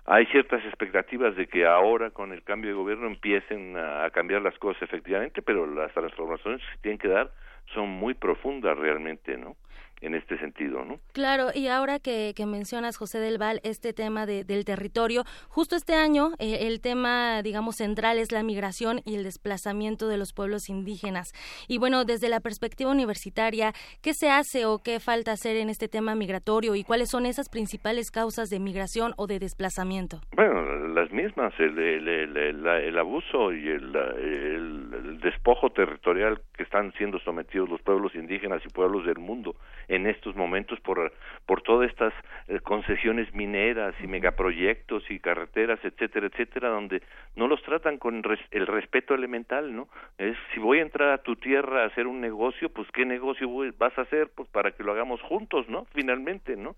[0.07, 4.59] Hay ciertas expectativas de que ahora con el cambio de gobierno empiecen a, cambiar las
[4.59, 7.31] cosas efectivamente, pero las transformaciones que tienen que dar
[7.75, 9.57] son muy profundas realmente, ¿no?
[10.01, 10.99] En este sentido, ¿no?
[11.13, 16.31] Claro, y ahora que, mencionas, José del Val, este tema del territorio, justo este año
[16.39, 21.33] eh, el tema, digamos, central es la migración y el desplazamiento de los pueblos indígenas.
[21.69, 23.73] Y bueno, desde la perspectiva universitaria,
[24.03, 27.49] ¿qué se hace o qué falta hacer en este tema migratorio y cuáles son esas
[27.49, 30.21] principales causas de migración o de desplazamiento?
[30.35, 37.83] Bueno, las mismas, el, el, abuso y el despojo territorial que están siendo sometidos los
[37.83, 39.55] pueblos indígenas y pueblos del mundo
[39.89, 41.13] en estos momentos por,
[41.47, 42.15] por todas estas
[42.49, 47.03] eh, concesiones mineras y megaproyectos y carreteras, etcétera, etcétera, donde
[47.37, 49.89] no los tratan con el respeto elemental, ¿no?
[50.19, 53.49] Es si voy a entrar a tu tierra a hacer un negocio, pues qué negocio
[53.79, 55.87] vas a hacer, pues para que lo hagamos juntos, ¿no?
[55.93, 56.77] Finalmente, ¿no?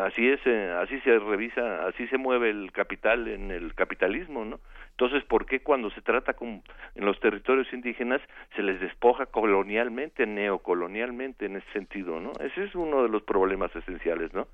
[0.00, 4.60] Así es, eh, así se revisa, así se mueve el capital en el capitalismo, ¿no?
[4.98, 6.62] Entonces, ¿por qué cuando se trata con,
[6.94, 8.22] en los territorios indígenas
[8.54, 12.32] se les despoja colonialmente, neocolonialmente en ese sentido, ¿no?
[12.40, 14.48] Ese es uno de los problemas esenciales, ¿no?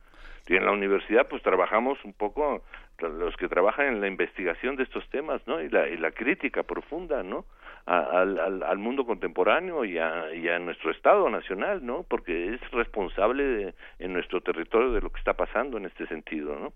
[0.49, 2.65] Y en la universidad, pues trabajamos un poco
[2.99, 5.61] los que trabajan en la investigación de estos temas, ¿no?
[5.61, 7.45] Y la, y la crítica profunda, ¿no?
[7.87, 12.05] al, mundo contemporáneo y a, y a nuestro Estado nacional, ¿no?
[12.05, 16.57] Porque es responsable de, en nuestro territorio de lo que está pasando en este sentido,
[16.59, 16.73] ¿no?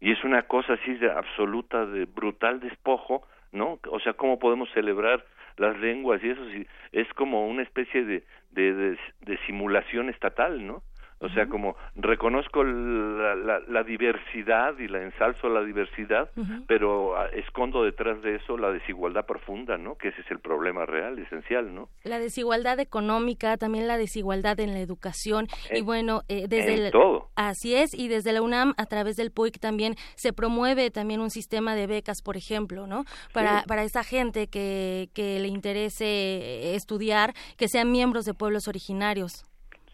[0.00, 3.78] Y es una cosa así de absoluta, de brutal despojo, ¿no?
[3.90, 5.24] O sea, ¿cómo podemos celebrar
[5.56, 6.44] las lenguas y eso?
[6.50, 10.82] Si es como una especie de, de, de simulación estatal, ¿no?
[11.20, 16.30] O sea, como reconozco la, la, la, diversidad y la ensalzo la diversidad,
[16.68, 19.96] pero ah, escondo detrás de eso la desigualdad profunda, ¿no?
[19.96, 21.88] Que ese es el problema real, esencial, ¿no?
[22.04, 27.30] La desigualdad económica, también la desigualdad en la educación y bueno, eh, desde el, todo.
[27.34, 31.30] Así es, y desde la UNAM a través del PUIC también se promueve también un
[31.30, 33.04] sistema de becas, por ejemplo, ¿no?
[33.32, 39.47] Para para esa gente que que le interese estudiar, que sean miembros de pueblos originarios.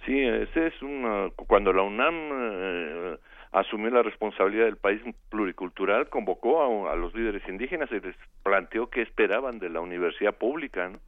[0.05, 3.19] Sí, ese es una, cuando la UNAM eh,
[3.53, 5.01] asumió la responsabilidad del país
[5.31, 10.91] pluricultural, convocó a, los líderes indígenas y les planteó qué esperaban de la universidad pública,
[10.91, 10.99] ¿no?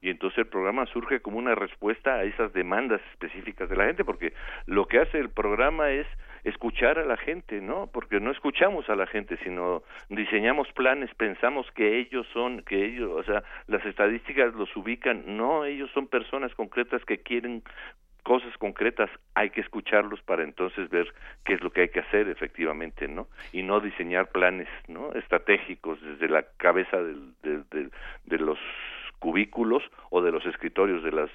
[0.00, 4.04] y entonces el programa surge como una respuesta a esas demandas específicas de la gente,
[4.04, 4.32] porque
[4.66, 6.06] lo que hace el programa es
[6.44, 7.88] escuchar a la gente, ¿no?
[7.92, 13.10] Porque no escuchamos a la gente, sino diseñamos planes, pensamos que ellos son, que ellos,
[13.10, 17.64] o sea, las estadísticas los ubican, no, ellos son personas concretas que quieren
[18.26, 21.14] cosas concretas hay que escucharlos para entonces ver
[21.44, 26.00] qué es lo que hay que hacer efectivamente no y no diseñar planes no estratégicos
[26.02, 27.88] desde la cabeza de,
[28.24, 28.58] de los
[29.20, 31.30] cubículos o de los escritorios de las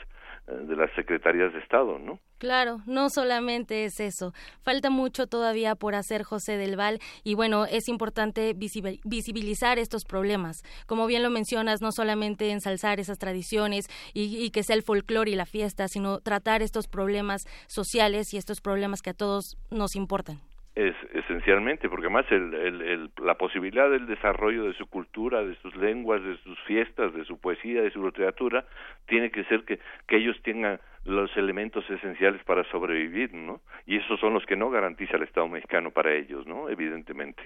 [0.47, 2.19] de las secretarías de Estado, ¿no?
[2.37, 4.33] Claro, no solamente es eso.
[4.61, 10.63] Falta mucho todavía por hacer José del Val y bueno, es importante visibilizar estos problemas.
[10.87, 15.35] Como bien lo mencionas, no solamente ensalzar esas tradiciones y, que sea el folclore y
[15.35, 20.41] la fiesta, sino tratar estos problemas sociales y estos problemas que a todos nos importan.
[20.73, 25.75] Es, esencialmente, porque además el, el, la posibilidad del desarrollo de su cultura, de sus
[25.75, 28.63] lenguas, de sus fiestas, de su poesía, de su literatura,
[29.05, 33.59] tiene que ser que, que ellos tengan los elementos esenciales para sobrevivir, ¿no?
[33.85, 36.69] Y esos son los que no garantiza el Estado mexicano para ellos, ¿no?
[36.69, 37.43] Evidentemente.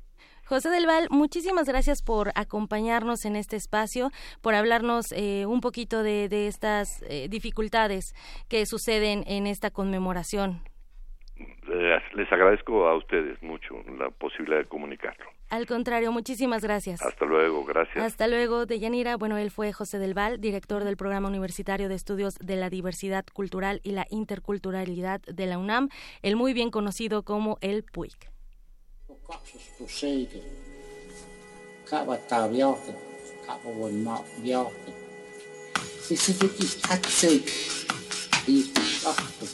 [0.49, 4.09] José del Val, muchísimas gracias por acompañarnos en este espacio,
[4.41, 8.15] por hablarnos eh, un poquito de, estas eh, dificultades
[8.49, 10.63] que suceden en esta conmemoración.
[12.15, 15.27] Les agradezco a ustedes mucho la posibilidad de comunicarlo.
[15.51, 17.03] Al contrario, muchísimas gracias.
[17.03, 18.03] Hasta luego, gracias.
[18.03, 19.19] Hasta luego, Deyanira.
[19.19, 23.27] Bueno, él fue José del Val, director del Programa Universitario de Estudios de la Diversidad
[23.35, 25.91] Cultural y la Interculturalidad de la UNAM,
[26.23, 28.38] el muy bien conocido como el PUIC.
[29.29, 31.21] capsules crusaders.
[31.89, 32.95] Kapatā vjelta,
[33.45, 34.95] kapavon mā vjelta.
[36.07, 37.53] Siis se tekis ätseit,
[38.47, 39.51] viitis tahtu.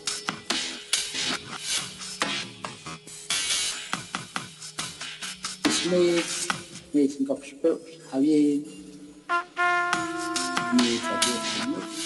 [5.90, 6.38] Meet,
[6.94, 8.64] meet in kapspils, havien.
[10.78, 12.03] Meet, havien.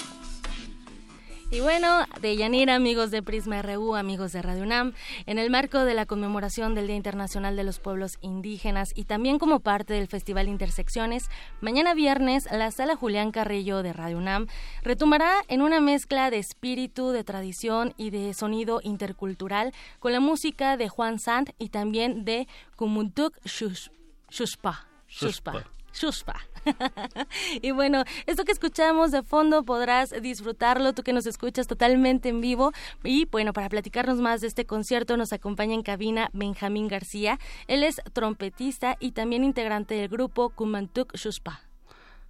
[1.51, 4.93] Y bueno, de Yanira, amigos de Prisma RU, amigos de Radio UNAM,
[5.25, 9.39] en el marco de la conmemoración del Día Internacional de los Pueblos Indígenas y también
[9.39, 11.31] como parte del Festival Intersecciones,
[11.63, 14.47] mañana viernes la Sala Julián Carrillo de Radio UNAM
[14.83, 20.77] retomará en una mezcla de espíritu, de tradición y de sonido intercultural con la música
[20.77, 22.47] de Juan Sant y también de
[22.77, 24.87] Kumuntuk Shushpa.
[25.09, 25.65] Shushpa.
[25.95, 26.48] Shushpa.
[27.63, 32.41] y bueno, esto que escuchamos de fondo podrás disfrutarlo, tú que nos escuchas totalmente en
[32.41, 32.73] vivo.
[33.05, 37.39] Y bueno, para platicarnos más de este concierto nos acompaña en cabina Benjamín García.
[37.67, 41.63] Él es trompetista y también integrante del grupo Kumantuk Shuspa.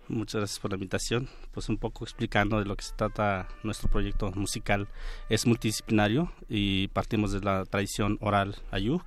[0.08, 1.28] Muchas gracias por la invitación.
[1.52, 4.88] Pues un poco explicando de lo que se trata nuestro proyecto musical.
[5.28, 9.04] Es multidisciplinario y partimos de la tradición oral ayuk.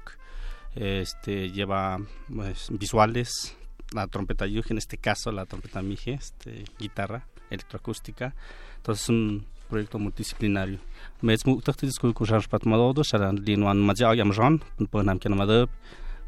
[0.75, 1.99] Este lleva
[2.33, 3.57] pues, visuales,
[3.93, 8.33] la trompeta yuge, en este caso la trompeta mije, este, guitarra electroacústica.
[8.77, 10.79] Entonces es un proyecto multidisciplinario.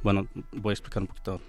[0.03, 1.41] Bueno, voy a explicar un poquito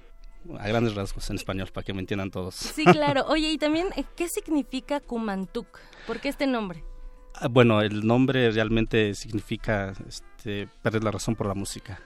[0.59, 2.55] a grandes rasgos en español para que me entiendan todos.
[2.55, 3.25] Sí, claro.
[3.29, 5.67] Oye, y también, eh, ¿qué significa Kumantuk?
[6.07, 6.85] ¿Por qué este nombre?
[7.35, 12.01] Ah, bueno, el nombre realmente significa este, perder la razón por la música.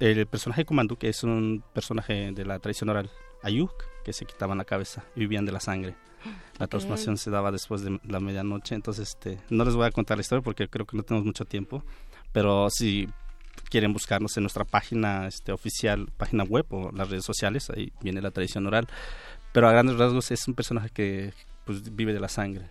[0.00, 3.10] El personaje Kumantuk es un personaje de la tradición oral
[3.42, 3.72] ayuk,
[4.04, 5.96] que se quitaban la cabeza y vivían de la sangre.
[6.58, 10.16] La transformación se daba después de la medianoche, entonces este, no les voy a contar
[10.16, 11.84] la historia porque creo que no tenemos mucho tiempo,
[12.32, 13.08] pero si
[13.70, 18.20] quieren buscarnos en nuestra página este, oficial, página web o las redes sociales, ahí viene
[18.20, 18.88] la tradición oral.
[19.52, 21.32] Pero a grandes rasgos es un personaje que
[21.64, 22.68] pues, vive de la sangre.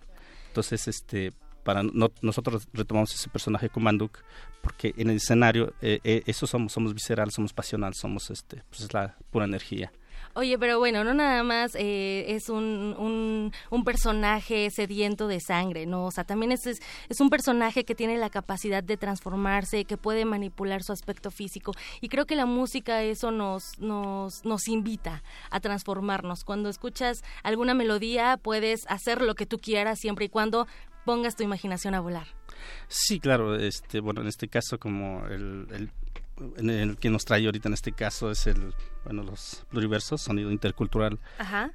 [0.48, 1.32] Entonces, este,
[1.64, 4.18] para nosotros retomamos ese personaje Comanduk
[4.62, 8.82] porque en el escenario eh, eh, eso somos, somos visceral, somos pasional, somos este, pues
[8.82, 9.92] es la pura energía.
[10.36, 16.04] Oye, pero bueno, no nada más eh, es un, un, personaje sediento de sangre, ¿no?
[16.04, 20.26] O sea, también es, es, un personaje que tiene la capacidad de transformarse, que puede
[20.26, 21.72] manipular su aspecto físico.
[22.02, 26.44] Y creo que la música eso nos, nos, nos invita a transformarnos.
[26.44, 30.66] Cuando escuchas alguna melodía, puedes hacer lo que tú quieras siempre y cuando
[31.06, 32.26] pongas tu imaginación a volar.
[32.88, 33.56] Sí, claro.
[33.56, 35.90] Este, bueno, en este caso, como el
[37.00, 38.74] que nos trae ahorita en este caso es el
[39.04, 41.18] bueno los pluriversos sonido intercultural.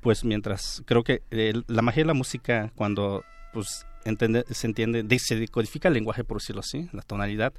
[0.01, 1.21] Pues mientras creo que
[1.67, 6.37] la magia de la música cuando pues entiende, se entiende se decodifica el lenguaje por
[6.37, 7.53] decirlo así la tonalidad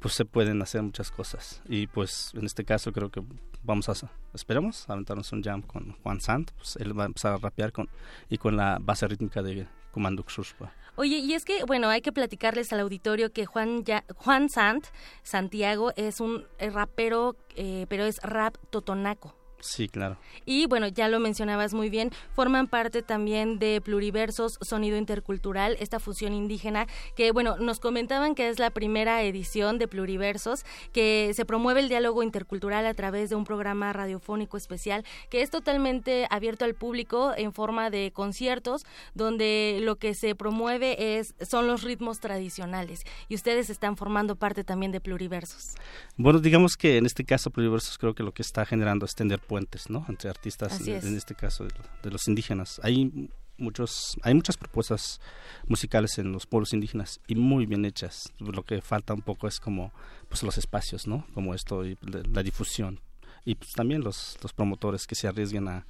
[0.00, 1.62] pues se pueden hacer muchas cosas.
[1.68, 3.22] Y pues en este caso creo que
[3.62, 7.38] vamos a esperemos aventarnos un jam con Juan Sant pues él va a empezar a
[7.38, 7.88] rapear con
[8.28, 12.10] y con la base rítmica de Kumanduk Shushpa Oye, y es que, bueno, hay que
[12.10, 13.84] platicarles al auditorio que Juan,
[14.16, 14.86] Juan Sant,
[15.22, 19.35] Santiago, es un rapero, eh, pero es rap totonaco.
[19.60, 20.16] Sí, claro.
[20.44, 25.98] Y bueno, ya lo mencionabas muy bien, forman parte también de Pluriversos Sonido Intercultural, esta
[25.98, 26.86] fusión indígena
[27.16, 31.88] que bueno, nos comentaban que es la primera edición de Pluriversos, que se promueve el
[31.88, 37.32] diálogo intercultural a través de un programa radiofónico especial que es totalmente abierto al público
[37.36, 38.82] en forma de conciertos,
[39.14, 44.64] donde lo que se promueve es son los ritmos tradicionales y ustedes están formando parte
[44.64, 45.74] también de Pluriversos.
[46.16, 49.40] Bueno, digamos que en este caso Pluriversos creo que lo que está generando es tender
[49.46, 50.04] puentes, ¿no?
[50.08, 51.64] Entre artistas, en este caso
[52.02, 52.80] de, los indígenas.
[52.82, 55.20] Hay muchos, hay muchas propuestas
[55.66, 58.32] musicales en los pueblos indígenas y muy bien hechas.
[58.38, 59.92] Lo que falta un poco es como,
[60.28, 61.26] pues los espacios, ¿no?
[61.34, 63.00] Como esto y la, difusión
[63.44, 65.86] y pues también los, los promotores que se arriesguen a,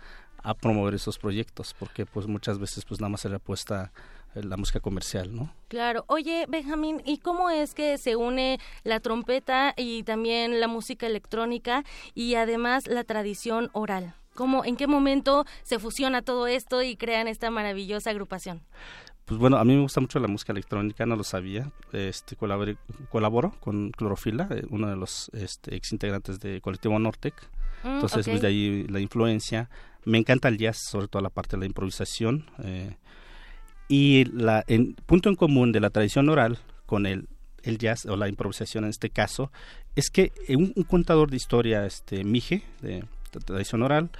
[0.47, 3.93] a promover esos proyectos, porque pues muchas veces pues nada más se le apuesta
[4.43, 5.53] la música comercial, ¿no?
[5.69, 6.05] Claro.
[6.09, 11.85] Oye, Benjamín, ¿y cómo es que se une la trompeta y también la música electrónica
[12.15, 14.15] y además la tradición oral?
[14.35, 18.61] ¿Cómo, ¿En qué momento se fusiona todo esto y crean esta maravillosa agrupación?
[19.25, 21.73] Pues bueno, a mí me gusta mucho la música electrónica, no lo sabía.
[21.93, 27.35] Este, colaboro con Clorofila, eh, uno de los este, ex integrantes de Colectivo Nortec.
[27.83, 29.69] Mm, Entonces, pues de ahí la influencia.
[30.05, 32.49] Me encanta el jazz, sobre todo la parte de la improvisación.
[32.63, 32.97] Eh,
[33.89, 37.29] y la en, punto en común de la tradición oral con el,
[37.63, 39.51] el jazz o la improvisación en este caso
[39.95, 43.05] es que un, contador de historia, este Mije, de,
[43.45, 44.11] tradición oral,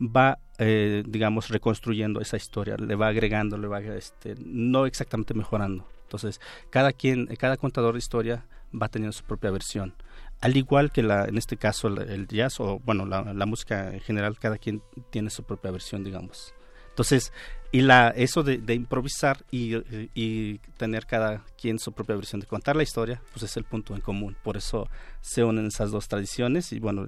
[0.00, 5.86] va, eh, digamos, reconstruyendo esa historia, le va agregando, le va, este, no exactamente mejorando.
[6.02, 6.40] Entonces,
[6.70, 9.94] cada quien, cada contador de historia va teniendo su propia versión.
[10.40, 14.00] Al igual que la, en este caso el, jazz o, bueno, la, la música en
[14.00, 16.54] general, cada quien tiene su propia versión, digamos.
[16.98, 17.32] Entonces,
[17.70, 22.82] y la eso de, improvisar y, tener cada quien su propia versión de contar la
[22.82, 24.36] historia pues es el punto en común.
[24.42, 24.88] Por eso
[25.20, 27.06] se unen esas dos tradiciones y bueno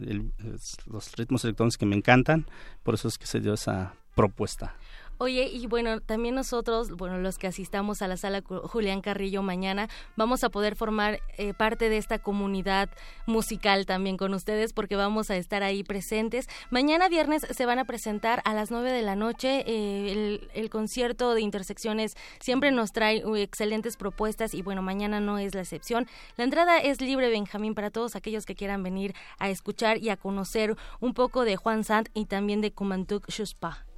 [0.86, 2.46] los ritmos electrónicos que me encantan
[2.84, 4.76] por eso es que se dio esa propuesta
[5.22, 9.86] Oye, y bueno, también nosotros, bueno, los que asistamos a la sala Julián Carrillo mañana,
[10.16, 12.88] vamos a poder formar eh, parte de esta comunidad
[13.26, 16.46] musical también con ustedes porque vamos a estar ahí presentes.
[16.70, 21.34] Mañana viernes se van a presentar a las 9 de la noche eh, el, concierto
[21.34, 22.16] de intersecciones.
[22.40, 26.06] Siempre nos trae excelentes propuestas y bueno, mañana no es la excepción.
[26.38, 30.16] La entrada es libre, Benjamín, para todos aquellos que quieran venir a escuchar y a
[30.16, 33.89] conocer un poco de Juan Sant y también de Kumantuk Shuspa.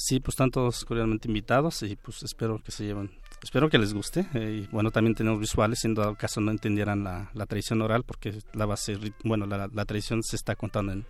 [0.00, 3.10] Sí, pues están todos cordialmente invitados y pues espero que se lleven,
[3.42, 4.28] espero que les guste.
[4.32, 8.04] Eh, y bueno, también tenemos visuales, en dado caso no entendieran la, la tradición oral,
[8.04, 11.04] porque la base, bueno, la, la tradición se está contando en,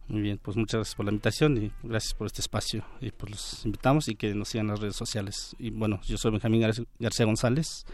[0.07, 2.85] Muy bien, pues muchas gracias por la invitación y gracias por este espacio.
[3.01, 5.55] Y pues los invitamos y que nos sigan en las redes sociales.
[5.57, 6.61] Y bueno, yo soy Benjamín
[6.99, 7.85] García González,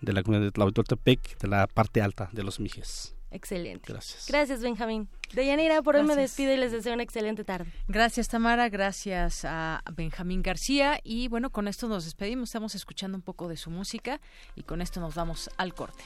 [0.00, 3.14] de la comunidad de Tlahuitoltepec, de la parte alta de los Mijes.
[3.30, 3.92] Excelente.
[3.92, 4.26] Gracias.
[4.28, 5.08] Gracias, Benjamín.
[5.32, 7.70] Deyanira, por hoy me despido y les deseo una excelente tarde.
[7.86, 8.68] Gracias, Tamara.
[8.68, 10.98] Gracias a Benjamín García.
[11.04, 12.48] Y bueno, con esto nos despedimos.
[12.48, 14.20] Estamos escuchando un poco de su música
[14.56, 16.02] y con esto nos vamos al corte.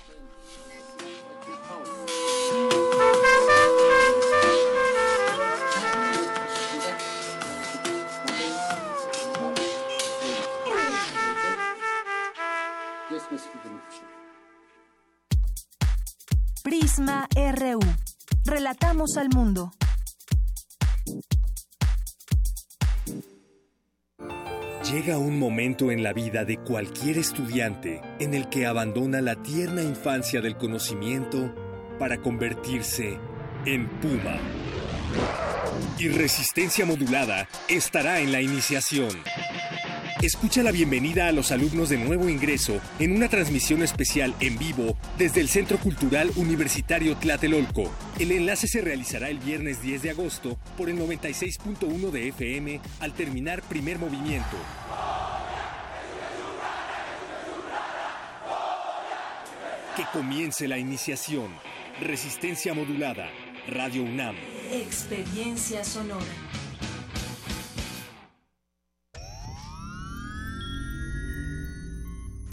[16.65, 17.79] Prisma RU.
[18.47, 19.71] Relatamos al mundo.
[24.91, 29.83] Llega un momento en la vida de cualquier estudiante en el que abandona la tierna
[29.83, 31.55] infancia del conocimiento
[31.99, 33.19] para convertirse
[33.67, 34.39] en Puma.
[35.99, 39.11] Y resistencia modulada estará en la iniciación.
[40.23, 44.97] Escucha la bienvenida a los alumnos de nuevo ingreso en una transmisión especial en vivo
[45.19, 47.91] desde el Centro Cultural Universitario Tlatelolco.
[48.19, 53.12] El enlace se realizará el viernes 10 de agosto por el 96.1 de FM al
[53.12, 54.57] terminar primer movimiento.
[59.97, 61.49] Que comience la iniciación.
[62.01, 63.29] Resistencia modulada.
[63.69, 64.37] Radio UNAM.
[64.73, 66.25] Experiencia sonora.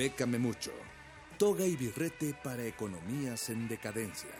[0.00, 0.70] Bécame mucho.
[1.36, 4.30] Toga y birrete para economías en decadencia.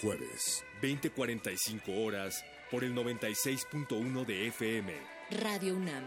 [0.00, 4.92] Jueves, 20:45 horas por el 96.1 de FM.
[5.32, 6.04] Radio UNAM.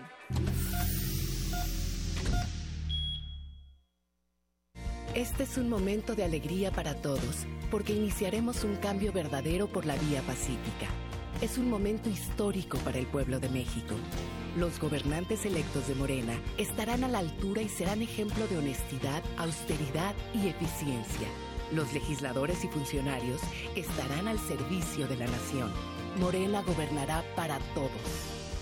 [5.13, 9.97] Este es un momento de alegría para todos, porque iniciaremos un cambio verdadero por la
[9.97, 10.87] vía pacífica.
[11.41, 13.95] Es un momento histórico para el pueblo de México.
[14.55, 20.15] Los gobernantes electos de Morena estarán a la altura y serán ejemplo de honestidad, austeridad
[20.33, 21.27] y eficiencia.
[21.73, 23.41] Los legisladores y funcionarios
[23.75, 25.71] estarán al servicio de la nación.
[26.19, 27.91] Morena gobernará para todos.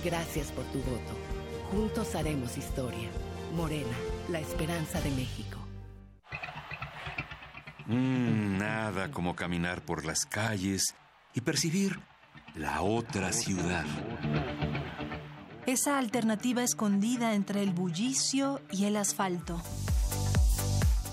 [0.04, 1.14] Gracias por tu voto.
[1.70, 3.10] Juntos haremos historia.
[3.56, 3.96] Morena,
[4.30, 5.60] la esperanza de México.
[7.86, 10.96] Mm, nada como caminar por las calles
[11.36, 12.00] y percibir
[12.56, 13.86] la otra ciudad.
[15.66, 19.62] Esa alternativa escondida entre el bullicio y el asfalto.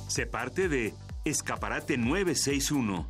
[0.09, 0.93] Se parte de
[1.25, 3.07] Escaparate 961.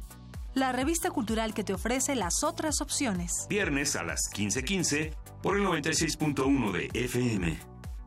[0.52, 3.46] La revista cultural que te ofrece las otras opciones.
[3.48, 7.58] Viernes a las 15:15 por el 96.1 de FM.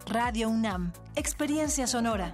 [0.05, 0.93] Radio UNAM.
[1.15, 2.33] Experiencia sonora.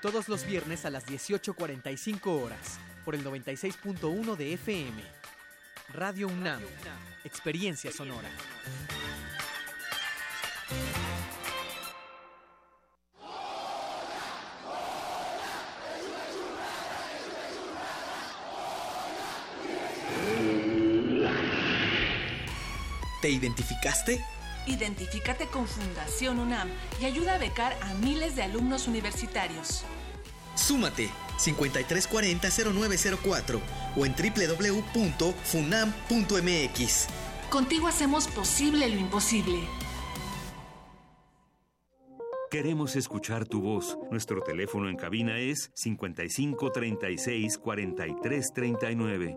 [0.00, 5.02] Todos los viernes a las 18.45 horas, por el 96.1 de FM.
[5.92, 6.60] Radio UNAM,
[7.24, 8.28] Experiencia Sonora.
[23.20, 24.24] ¿Te identificaste?
[24.68, 26.68] Identifícate con Fundación UNAM
[27.00, 29.84] y ayuda a becar a miles de alumnos universitarios.
[30.54, 31.08] Súmate
[31.38, 33.60] 5340-0904
[33.96, 35.38] o en www.funam.mx.
[37.48, 39.60] Contigo hacemos posible lo imposible.
[42.50, 43.98] Queremos escuchar tu voz.
[44.10, 49.36] Nuestro teléfono en cabina es 55 36 43 39.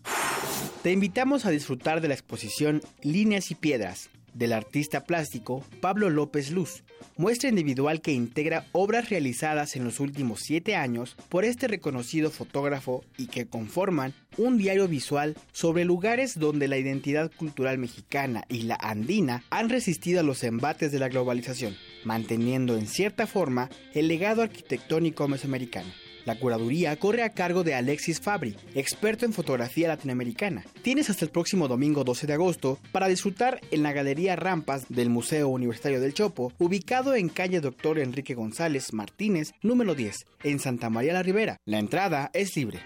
[0.83, 6.51] Te invitamos a disfrutar de la exposición Líneas y Piedras, del artista plástico Pablo López
[6.51, 6.83] Luz,
[7.16, 13.05] muestra individual que integra obras realizadas en los últimos siete años por este reconocido fotógrafo
[13.16, 18.76] y que conforman un diario visual sobre lugares donde la identidad cultural mexicana y la
[18.76, 24.43] andina han resistido a los embates de la globalización, manteniendo en cierta forma el legado
[24.43, 25.91] arquitectónico mesoamericano.
[26.24, 30.64] La curaduría corre a cargo de Alexis Fabri, experto en fotografía latinoamericana.
[30.82, 35.10] Tienes hasta el próximo domingo 12 de agosto para disfrutar en la Galería Rampas del
[35.10, 40.90] Museo Universitario del Chopo, ubicado en calle Doctor Enrique González Martínez, número 10, en Santa
[40.90, 41.58] María la Ribera.
[41.64, 42.80] La entrada es libre.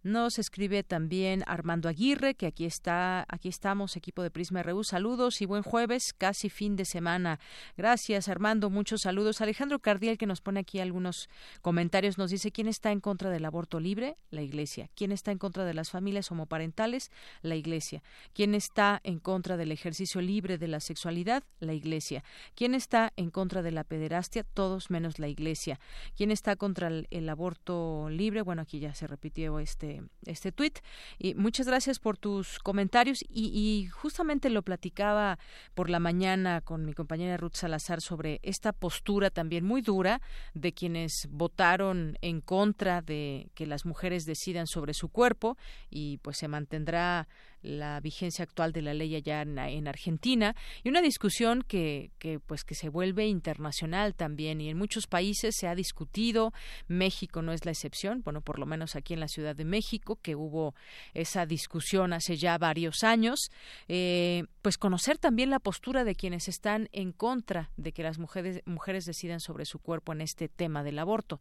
[0.03, 4.85] Nos escribe también Armando Aguirre, que aquí está, aquí estamos, equipo de Prisma RU.
[4.85, 7.41] Saludos y buen jueves, casi fin de semana.
[7.77, 9.41] Gracias, Armando, muchos saludos.
[9.41, 11.29] Alejandro Cardiel, que nos pone aquí algunos
[11.63, 14.89] comentarios, nos dice quién está en contra del aborto libre, la Iglesia.
[14.95, 17.11] ¿Quién está en contra de las familias homoparentales?
[17.43, 18.03] La Iglesia.
[18.33, 21.43] ¿Quién está en contra del ejercicio libre de la sexualidad?
[21.59, 22.23] La Iglesia.
[22.55, 24.45] ¿Quién está en contra de la pederastia?
[24.45, 25.81] Todos menos la Iglesia.
[26.17, 28.43] ¿Quién está contra el, aborto libre?
[28.43, 30.79] Bueno, aquí ya se repitió este, este tuit.
[31.19, 33.23] Y muchas gracias por tus comentarios.
[33.29, 35.39] Y, y justamente lo platicaba
[35.75, 40.21] por la mañana con mi compañera Ruth Salazar sobre esta postura también muy dura
[40.55, 45.57] de quienes votaron en contra de que las mujeres decidan sobre su cuerpo
[45.91, 47.29] y pues se mantendrá
[47.67, 52.65] la vigencia actual de la ley allá en, Argentina y una discusión que, que pues
[52.65, 56.53] que se vuelve internacional también y en muchos países se ha discutido.
[56.89, 60.19] México no es la excepción bueno por lo menos aquí en la Ciudad de México
[60.23, 60.75] que hubo
[61.15, 63.51] esa discusión hace ya varios años.
[63.89, 68.63] Eh, pues conocer también la postura de quienes están en contra de que las mujeres
[68.67, 71.41] mujeres decidan sobre su cuerpo en este tema del aborto.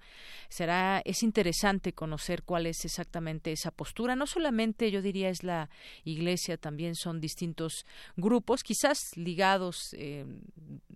[0.50, 4.16] Será es interesante conocer cuál es exactamente esa postura.
[4.16, 5.70] No solamente yo diría es la
[6.16, 7.86] iglesia también son distintos
[8.16, 10.26] grupos, quizás ligados eh,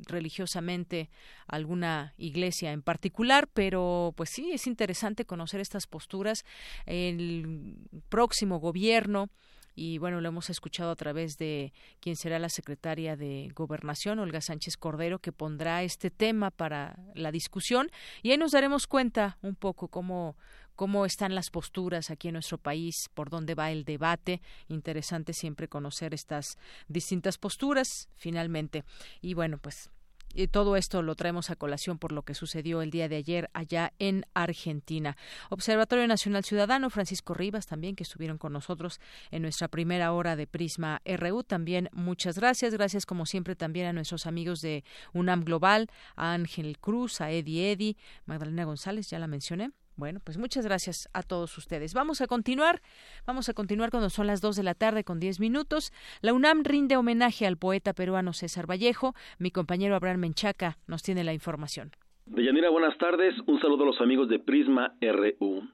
[0.07, 1.09] religiosamente
[1.47, 6.43] a alguna iglesia en particular, pero pues sí, es interesante conocer estas posturas.
[6.85, 7.75] El
[8.09, 9.29] próximo gobierno
[9.75, 14.41] y bueno, lo hemos escuchado a través de quien será la secretaria de Gobernación, Olga
[14.41, 17.89] Sánchez Cordero, que pondrá este tema para la discusión
[18.21, 20.35] y ahí nos daremos cuenta un poco cómo,
[20.75, 24.41] cómo están las posturas aquí en nuestro país, por dónde va el debate.
[24.67, 26.57] Interesante siempre conocer estas
[26.87, 28.83] distintas posturas, finalmente.
[29.21, 29.89] Y bueno, pues
[30.33, 33.49] y todo esto lo traemos a colación por lo que sucedió el día de ayer
[33.53, 35.17] allá en Argentina.
[35.49, 38.99] Observatorio Nacional Ciudadano, Francisco Rivas también, que estuvieron con nosotros
[39.31, 41.43] en nuestra primera hora de Prisma RU.
[41.43, 42.73] También muchas gracias.
[42.73, 47.71] Gracias, como siempre, también a nuestros amigos de UNAM Global, a Ángel Cruz, a Eddie
[47.71, 49.71] Eddy, Magdalena González, ya la mencioné.
[49.99, 51.93] Bueno, pues muchas gracias a todos ustedes.
[51.93, 52.81] Vamos a continuar,
[53.27, 55.91] vamos a continuar cuando son las dos de la tarde con diez minutos.
[56.21, 59.13] La UNAM rinde homenaje al poeta peruano César Vallejo.
[59.39, 61.91] Mi compañero Abraham Menchaca nos tiene la información.
[62.25, 63.35] Deyanira, buenas tardes.
[63.45, 65.67] Un saludo a los amigos de Prisma RU.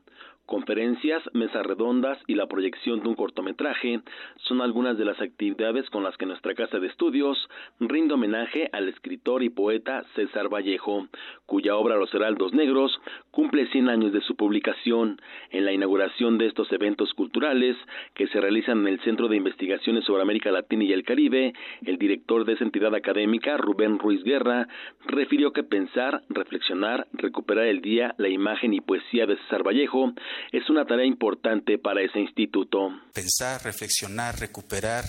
[0.46, 4.02] Conferencias, mesas redondas y la proyección de un cortometraje
[4.48, 8.88] son algunas de las actividades con las que nuestra casa de estudios rinde homenaje al
[8.88, 11.08] escritor y poeta César Vallejo,
[11.48, 12.96] cuya obra Los Heraldos Negros
[13.32, 15.20] cumple 100 años de su publicación.
[15.50, 17.76] En la inauguración de estos eventos culturales
[18.14, 21.98] que se realizan en el Centro de Investigaciones sobre América Latina y el Caribe, el
[21.98, 24.68] director de esa entidad académica, Rubén Ruiz Guerra,
[25.08, 30.14] refirió que pensar, reflexionar, recuperar el día, la imagen y poesía de César Vallejo
[30.52, 32.92] es una tarea importante para ese instituto.
[33.14, 35.04] Pensar, reflexionar, recuperar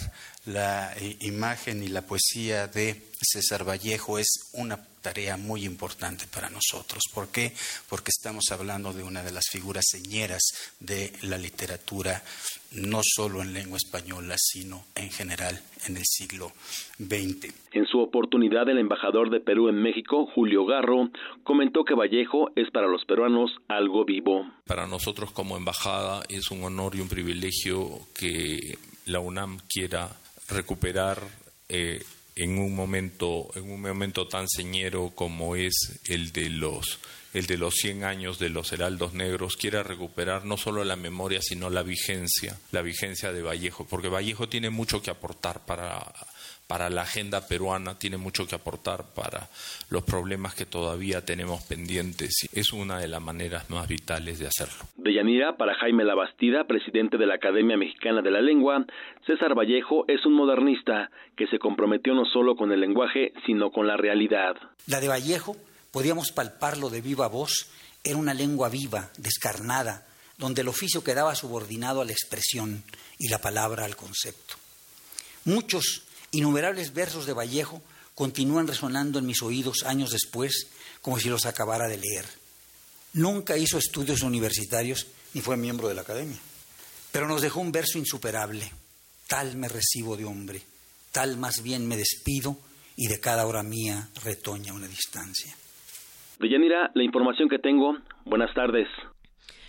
[0.47, 6.51] la eh, imagen y la poesía de César Vallejo es una tarea muy importante para
[6.51, 7.05] nosotros.
[7.15, 7.53] ¿Por qué?
[7.89, 10.43] Porque estamos hablando de una de las figuras señeras
[10.81, 12.25] de la literatura,
[12.73, 16.51] no solo en lengua española, sino en general en el siglo
[16.99, 17.55] XX.
[17.71, 21.09] En su oportunidad, el embajador de Perú en México, Julio Garro,
[21.45, 24.45] comentó que Vallejo es para los peruanos algo vivo.
[24.67, 30.11] Para nosotros como embajada es un honor y un privilegio que la UNAM quiera
[30.49, 31.23] recuperar
[31.69, 32.03] eh,
[32.37, 36.99] en un momento en un momento tan señero como es el de los
[37.33, 41.41] el de los 100 años de los Heraldos Negros quiera recuperar no solo la memoria
[41.43, 46.13] sino la vigencia la vigencia de Vallejo porque Vallejo tiene mucho que aportar para
[46.67, 49.49] para la agenda peruana, tiene mucho que aportar para
[49.89, 52.49] los problemas que todavía tenemos pendientes.
[52.53, 54.85] Es una de las maneras más vitales de hacerlo.
[54.97, 58.85] De Yanira, para Jaime Labastida, presidente de la Academia Mexicana de la Lengua,
[59.27, 63.87] César Vallejo es un modernista que se comprometió no solo con el lenguaje, sino con
[63.87, 64.57] la realidad.
[64.87, 65.57] La de Vallejo,
[65.93, 67.71] podíamos palparlo de viva voz,
[68.03, 70.07] era una lengua viva, descarnada,
[70.39, 72.83] donde el oficio quedaba subordinado a la expresión
[73.19, 74.55] y la palabra al concepto.
[75.45, 76.06] Muchos
[76.37, 77.81] Innumerables versos de Vallejo
[78.15, 80.71] continúan resonando en mis oídos años después
[81.01, 82.27] como si los acabara de leer.
[83.15, 86.37] Nunca hizo estudios universitarios ni fue miembro de la academia,
[87.11, 88.71] pero nos dejó un verso insuperable.
[89.27, 90.61] Tal me recibo de hombre,
[91.11, 92.59] tal más bien me despido
[92.97, 95.57] y de cada hora mía retoña una distancia.
[96.39, 97.97] Deyanira, la información que tengo.
[98.27, 98.89] Buenas tardes.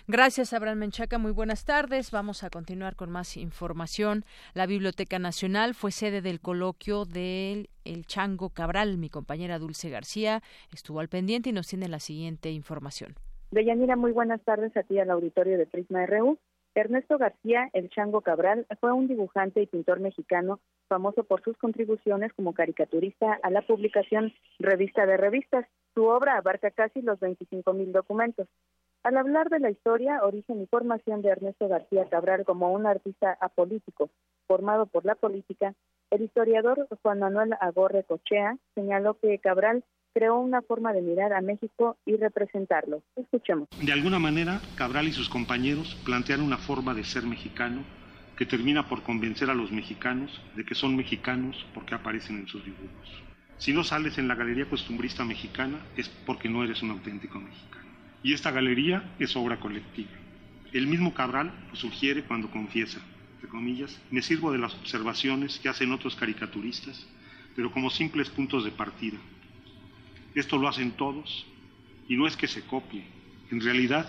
[0.10, 1.18] Gracias, Abraham Menchaca.
[1.18, 2.12] Muy buenas tardes.
[2.12, 4.24] Vamos a continuar con más información.
[4.54, 8.98] La Biblioteca Nacional fue sede del coloquio del El Chango Cabral.
[8.98, 10.42] Mi compañera Dulce García
[10.74, 13.16] estuvo al pendiente y nos tiene la siguiente información.
[13.52, 16.38] Deyanira, muy buenas tardes a ti al auditorio de Prisma RU.
[16.74, 22.32] Ernesto García, el Chango Cabral, fue un dibujante y pintor mexicano famoso por sus contribuciones
[22.34, 25.66] como caricaturista a la publicación Revista de Revistas.
[25.96, 28.48] Su obra abarca casi los 25 mil documentos.
[29.08, 33.38] Al hablar de la historia, origen y formación de Ernesto García Cabral como un artista
[33.40, 34.10] apolítico
[34.48, 35.74] formado por la política,
[36.12, 41.40] el historiador Juan Manuel Agorre Cochea señaló que Cabral creó una forma de mirar a
[41.40, 43.02] México y representarlo.
[43.16, 43.70] Escuchemos.
[43.82, 47.84] De alguna manera, Cabral y sus compañeros plantearon una forma de ser mexicano
[48.38, 52.66] que termina por convencer a los mexicanos de que son mexicanos porque aparecen en sus
[52.66, 53.24] dibujos.
[53.58, 57.87] Si no sales en la Galería Costumbrista Mexicana es porque no eres un auténtico mexicano.
[58.24, 60.12] Y esta galería es obra colectiva.
[60.74, 63.00] El mismo Cabral lo sugiere cuando confiesa,
[63.36, 67.08] entre comillas, me sirvo de las observaciones que hacen otros caricaturistas,
[67.56, 69.18] pero como simples puntos de partida,
[70.36, 71.48] esto lo hacen todos
[72.08, 73.04] y no es que se copie.
[73.50, 74.08] En realidad,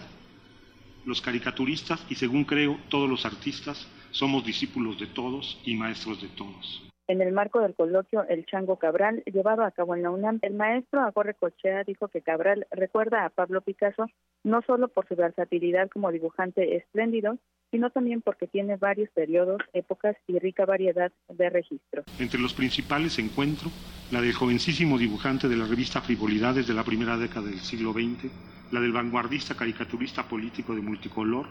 [1.07, 6.29] los caricaturistas y según creo todos los artistas somos discípulos de todos y maestros de
[6.29, 6.89] todos.
[7.09, 10.53] En el marco del coloquio El Chango Cabral, llevado a cabo en la UNAM, el
[10.53, 14.11] maestro Agorre Cochea dijo que Cabral recuerda a Pablo Picasso
[14.45, 17.39] no solo por su versatilidad como dibujante espléndido,
[17.71, 22.05] sino también porque tiene varios periodos, épocas y rica variedad de registros.
[22.19, 23.71] Entre los principales encuentro
[24.11, 28.31] la del jovencísimo dibujante de la revista Frivolidades de la primera década del siglo XX,
[28.71, 31.47] la del vanguardista caricaturista político de multicolor,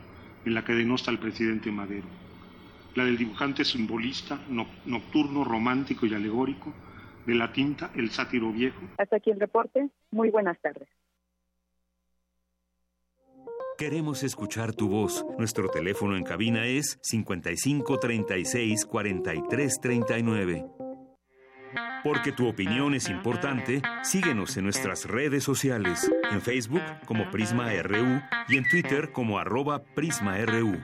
[0.45, 2.05] en la que denosta al presidente Madero,
[2.97, 4.39] la del dibujante simbolista,
[4.87, 6.73] nocturno, romántico y alegórico,
[7.27, 8.81] de la tinta El Sátiro Viejo.
[8.97, 9.87] Hasta aquí el reporte.
[10.09, 10.89] Muy buenas tardes.
[13.77, 15.23] Queremos escuchar tu voz.
[15.37, 20.65] Nuestro teléfono en cabina es 55 36 43 39.
[22.03, 28.21] Porque tu opinión es importante, síguenos en nuestras redes sociales, en Facebook como Prisma RU
[28.47, 30.77] y en Twitter como arroba PrismaRU.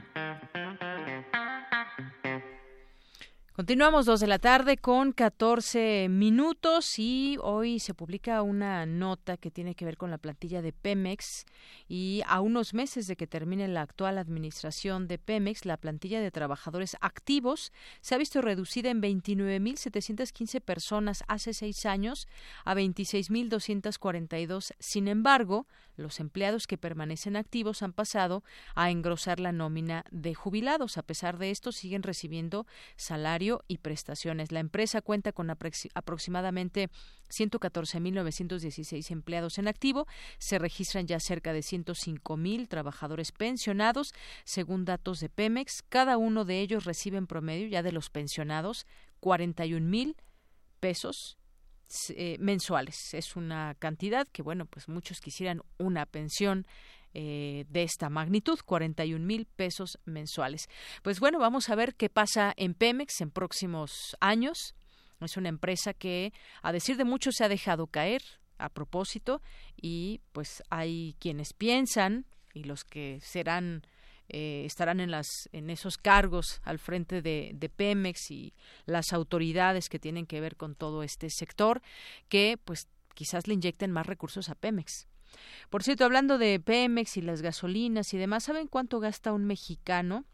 [3.55, 9.51] Continuamos dos de la tarde con 14 minutos y hoy se publica una nota que
[9.51, 11.45] tiene que ver con la plantilla de Pemex
[11.88, 16.31] y a unos meses de que termine la actual administración de Pemex, la plantilla de
[16.31, 17.71] trabajadores activos
[18.01, 22.27] se ha visto reducida en 29.715 personas hace seis años
[22.65, 24.73] a 26.242.
[24.80, 28.44] Sin embargo, los empleados que permanecen activos han pasado
[28.76, 30.98] a engrosar la nómina de jubilados.
[30.98, 32.65] A pesar de esto, siguen recibiendo
[32.95, 34.52] salario y prestaciones.
[34.52, 36.90] La empresa cuenta con aproximadamente
[37.30, 40.07] 114.916 empleados en activo.
[40.38, 44.14] Se registran ya cerca de 105.000 trabajadores pensionados,
[44.44, 45.84] según datos de Pemex.
[45.90, 48.86] Cada uno de ellos recibe en promedio, ya de los pensionados,
[49.22, 50.15] 41.000
[50.80, 51.38] pesos
[52.15, 53.14] eh, mensuales.
[53.14, 56.65] Es una cantidad que, bueno, pues muchos quisieran una pensión
[57.14, 60.68] eh, de esta magnitud, 41 mil pesos mensuales.
[61.03, 64.76] Pues bueno, vamos a ver qué pasa en Pemex en próximos años.
[65.22, 68.24] Es una empresa que, a decir de muchos, se ha dejado caer
[68.57, 69.41] a propósito
[69.80, 73.84] y pues hay quienes piensan y los que serán
[74.29, 78.53] eh, estarán en, las, en esos cargos al frente de, de, Pemex y
[78.85, 81.81] las autoridades que tienen que ver con todo este sector,
[82.29, 85.07] que pues quizás le inyecten más recursos a Pemex.
[85.69, 90.25] Por cierto, hablando de Pemex y las gasolinas y demás, ¿saben cuánto gasta un mexicano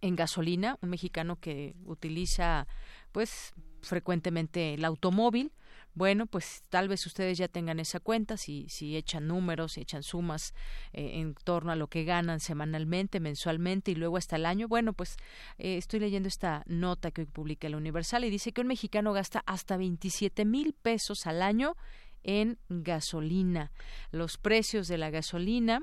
[0.00, 0.78] en gasolina?
[0.80, 2.66] Un mexicano que utiliza
[3.12, 3.52] pues
[3.82, 5.52] frecuentemente el automóvil.
[5.94, 10.02] Bueno, pues tal vez ustedes ya tengan esa cuenta, si, si echan números, si echan
[10.02, 10.54] sumas
[10.92, 14.68] eh, en torno a lo que ganan semanalmente, mensualmente y luego hasta el año.
[14.68, 15.16] Bueno, pues
[15.58, 19.42] eh, estoy leyendo esta nota que publica el Universal y dice que un mexicano gasta
[19.46, 21.76] hasta 27 mil pesos al año
[22.22, 23.72] en gasolina.
[24.10, 25.82] Los precios de la gasolina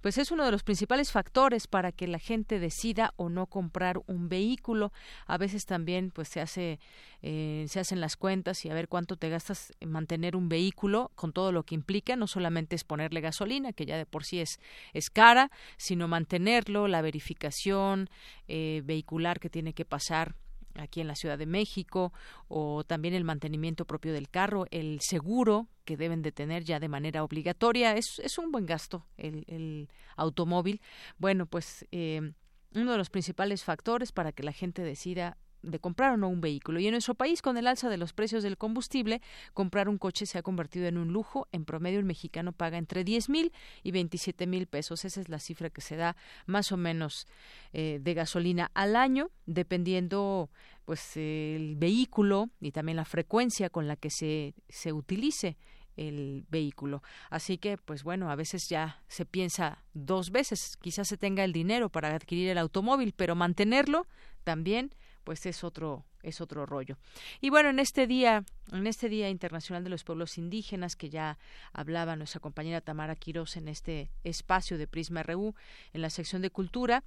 [0.00, 4.00] pues es uno de los principales factores para que la gente decida o no comprar
[4.06, 4.92] un vehículo.
[5.26, 6.80] A veces también pues se hace
[7.22, 11.10] eh, se hacen las cuentas y a ver cuánto te gastas en mantener un vehículo
[11.14, 12.16] con todo lo que implica.
[12.16, 14.58] No solamente es ponerle gasolina, que ya de por sí es
[14.94, 18.08] es cara, sino mantenerlo, la verificación
[18.48, 20.34] eh, vehicular que tiene que pasar
[20.74, 22.12] aquí en la Ciudad de México
[22.48, 26.88] o también el mantenimiento propio del carro, el seguro que deben de tener ya de
[26.88, 27.96] manera obligatoria.
[27.96, 30.80] Es, es un buen gasto el, el automóvil.
[31.18, 32.32] Bueno, pues eh,
[32.74, 36.40] uno de los principales factores para que la gente decida de comprar o no un
[36.40, 36.80] vehículo.
[36.80, 39.20] Y en nuestro país, con el alza de los precios del combustible,
[39.54, 41.48] comprar un coche se ha convertido en un lujo.
[41.52, 45.04] En promedio, el mexicano paga entre 10 mil y 27 mil pesos.
[45.04, 46.16] Esa es la cifra que se da
[46.46, 47.26] más o menos
[47.72, 50.50] eh, de gasolina al año, dependiendo
[50.84, 55.56] pues el vehículo y también la frecuencia con la que se, se utilice
[55.96, 57.02] el vehículo.
[57.28, 61.52] Así que, pues bueno, a veces ya se piensa dos veces, quizás se tenga el
[61.52, 64.06] dinero para adquirir el automóvil, pero mantenerlo
[64.42, 64.94] también,
[65.30, 66.96] pues es otro es otro rollo.
[67.40, 71.38] Y bueno, en este día, en este Día Internacional de los Pueblos Indígenas, que ya
[71.72, 75.54] hablaba nuestra compañera Tamara Quiroz en este espacio de Prisma RU,
[75.92, 77.04] en la sección de Cultura,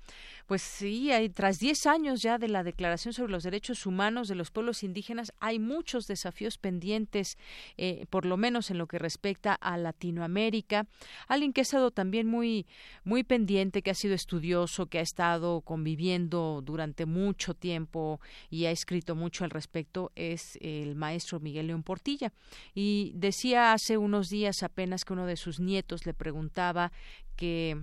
[0.48, 4.36] pues sí, hay, tras 10 años ya de la Declaración sobre los Derechos Humanos de
[4.36, 7.38] los Pueblos Indígenas, hay muchos desafíos pendientes,
[7.78, 10.88] eh, por lo menos en lo que respecta a Latinoamérica.
[11.28, 12.66] Alguien que ha estado también muy,
[13.04, 18.20] muy pendiente, que ha sido estudioso, que ha estado conviviendo durante mucho tiempo
[18.50, 18.72] y ha
[19.12, 22.34] mucho al respecto es el maestro Miguel León Portilla.
[22.74, 26.92] Y decía hace unos días apenas que uno de sus nietos le preguntaba
[27.36, 27.78] que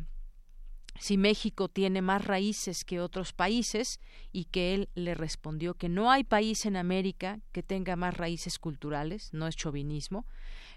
[0.99, 4.01] si México tiene más raíces que otros países
[4.33, 8.59] y que él le respondió que no hay país en América que tenga más raíces
[8.59, 10.27] culturales, no es chauvinismo,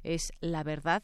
[0.04, 1.04] es la verdad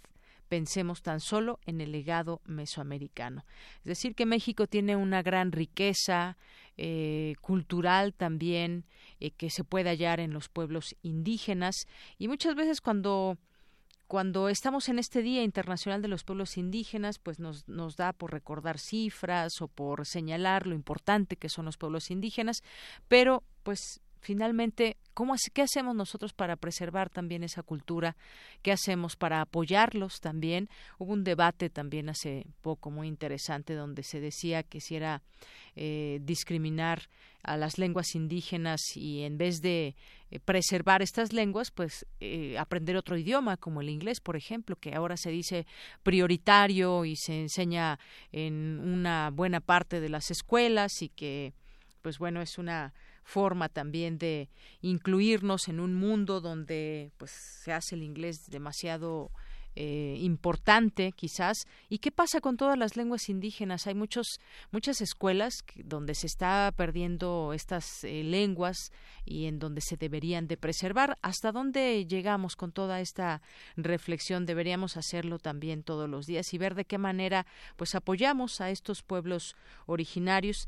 [0.49, 3.45] pensemos tan solo en el legado mesoamericano.
[3.79, 6.37] Es decir, que México tiene una gran riqueza
[6.75, 8.85] eh, cultural también
[9.19, 13.37] eh, que se puede hallar en los pueblos indígenas y muchas veces cuando
[14.07, 18.31] cuando estamos en este Día Internacional de los Pueblos Indígenas, pues nos, nos da por
[18.31, 22.63] recordar cifras o por señalar lo importante que son los pueblos indígenas,
[23.07, 28.15] pero pues finalmente, ¿cómo, ¿qué hacemos nosotros para preservar también esa cultura?
[28.61, 30.69] ¿Qué hacemos para apoyarlos también?
[30.97, 35.21] Hubo un debate también hace poco muy interesante donde se decía que si era
[35.75, 37.09] eh, discriminar
[37.43, 39.95] a las lenguas indígenas y en vez de
[40.29, 44.93] eh, preservar estas lenguas, pues eh, aprender otro idioma como el inglés, por ejemplo, que
[44.93, 45.65] ahora se dice
[46.03, 47.99] prioritario y se enseña
[48.31, 51.53] en una buena parte de las escuelas y que,
[52.01, 52.93] pues bueno, es una
[53.29, 54.49] forma también de
[54.81, 59.31] incluirnos en un mundo donde pues se hace el inglés demasiado
[59.81, 61.65] eh, importante quizás.
[61.87, 64.41] Y qué pasa con todas las lenguas indígenas hay muchos
[64.71, 68.91] muchas escuelas donde se está perdiendo estas eh, lenguas
[69.23, 71.17] y en donde se deberían de preservar.
[71.21, 73.41] Hasta dónde llegamos con toda esta
[73.77, 77.45] reflexión deberíamos hacerlo también todos los días y ver de qué manera
[77.77, 80.67] pues apoyamos a estos pueblos originarios.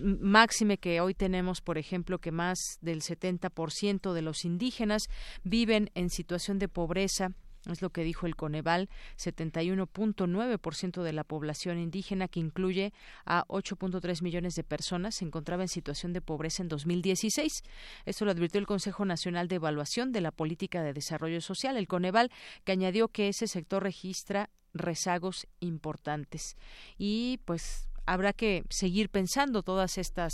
[0.00, 5.02] Máxime que hoy tenemos por ejemplo que más del 70% de los indígenas
[5.42, 7.32] viven en situación de pobreza
[7.70, 12.92] es lo que dijo el Coneval, 71.9% de la población indígena, que incluye
[13.24, 17.62] a 8.3 millones de personas, se encontraba en situación de pobreza en 2016.
[18.04, 21.86] Esto lo advirtió el Consejo Nacional de Evaluación de la Política de Desarrollo Social, el
[21.86, 22.30] Coneval,
[22.64, 26.56] que añadió que ese sector registra rezagos importantes.
[26.98, 30.32] Y pues habrá que seguir pensando todas estas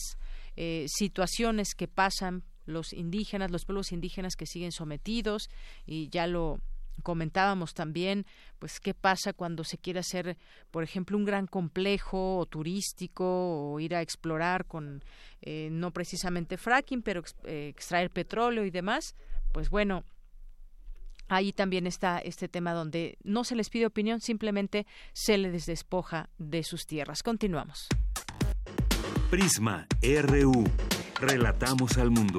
[0.57, 5.49] eh, situaciones que pasan los indígenas, los pueblos indígenas que siguen sometidos
[5.87, 6.61] y ya lo
[7.03, 8.27] comentábamos también
[8.59, 10.37] pues qué pasa cuando se quiere hacer
[10.71, 13.25] por ejemplo un gran complejo o turístico
[13.73, 15.05] o ir a explorar con
[15.43, 19.15] eh, no precisamente fracking pero eh, extraer petróleo y demás
[19.53, 20.05] pues bueno
[21.29, 26.31] ahí también está este tema donde no se les pide opinión simplemente se les despoja
[26.39, 27.23] de sus tierras.
[27.23, 27.89] Continuamos.
[29.31, 30.65] Prisma RU
[31.21, 32.39] relatamos al mundo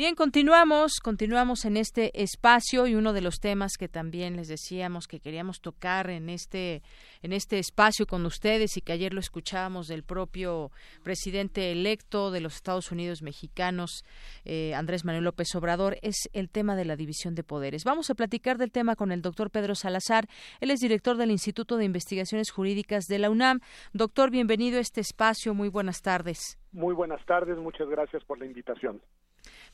[0.00, 5.06] Bien, continuamos, continuamos en este espacio y uno de los temas que también les decíamos
[5.06, 6.82] que queríamos tocar en este
[7.20, 10.70] en este espacio con ustedes y que ayer lo escuchábamos del propio
[11.02, 14.06] presidente electo de los Estados Unidos mexicanos,
[14.46, 17.84] eh, Andrés Manuel López Obrador, es el tema de la división de poderes.
[17.84, 20.28] Vamos a platicar del tema con el doctor Pedro Salazar.
[20.60, 23.60] Él es director del Instituto de Investigaciones Jurídicas de la UNAM.
[23.92, 25.52] Doctor, bienvenido a este espacio.
[25.52, 26.58] Muy buenas tardes.
[26.72, 27.58] Muy buenas tardes.
[27.58, 29.02] Muchas gracias por la invitación.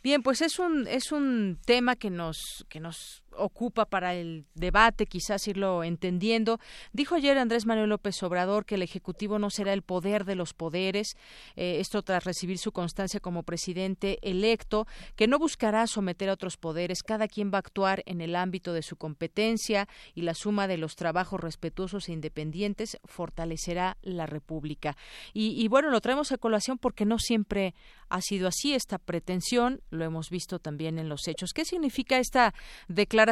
[0.06, 5.06] Bien, pues es un es un tema que nos que nos ocupa para el debate,
[5.06, 6.58] quizás irlo entendiendo.
[6.92, 10.54] Dijo ayer Andrés Manuel López Obrador que el Ejecutivo no será el poder de los
[10.54, 11.16] poderes,
[11.56, 14.86] eh, esto tras recibir su constancia como presidente electo,
[15.16, 18.72] que no buscará someter a otros poderes, cada quien va a actuar en el ámbito
[18.72, 24.96] de su competencia y la suma de los trabajos respetuosos e independientes fortalecerá la República.
[25.34, 27.74] Y, y bueno, lo traemos a colación porque no siempre
[28.08, 31.50] ha sido así esta pretensión, lo hemos visto también en los hechos.
[31.52, 32.54] ¿Qué significa esta
[32.88, 33.25] declaración?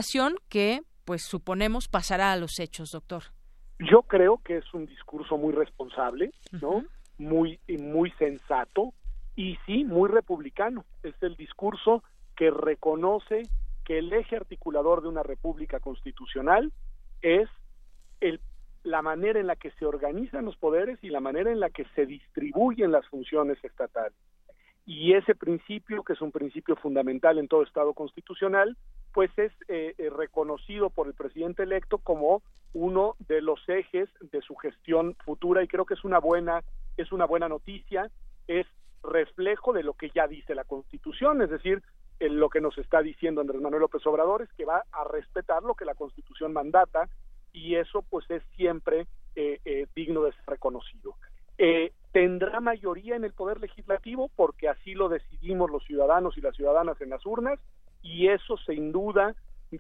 [0.49, 3.25] Que, pues suponemos, pasará a los hechos, doctor.
[3.79, 6.85] Yo creo que es un discurso muy responsable, ¿no?
[7.19, 8.93] Muy, muy sensato
[9.37, 10.85] y sí, muy republicano.
[11.03, 12.03] Es el discurso
[12.37, 13.43] que reconoce
[13.85, 16.73] que el eje articulador de una república constitucional
[17.21, 17.49] es
[18.21, 18.41] el,
[18.83, 21.85] la manera en la que se organizan los poderes y la manera en la que
[21.95, 24.19] se distribuyen las funciones estatales.
[24.87, 28.77] Y ese principio, que es un principio fundamental en todo Estado constitucional,
[29.15, 32.43] pues es eh, eh, reconocido por el presidente electo como
[32.75, 36.63] uno de los ejes de su gestión futura y creo que es una buena
[36.97, 38.11] es una buena noticia.
[38.49, 38.67] Es
[39.05, 41.83] reflejo de lo que ya dice la Constitución es decir
[42.19, 45.75] lo que nos está diciendo Andrés Manuel López Obrador es que va a respetar lo
[45.75, 47.09] que la Constitución mandata
[47.53, 51.15] y eso pues es siempre eh, digno de ser reconocido.
[52.11, 57.01] Tendrá mayoría en el poder legislativo porque así lo decidimos los ciudadanos y las ciudadanas
[57.01, 57.61] en las urnas
[58.05, 59.35] y eso sin duda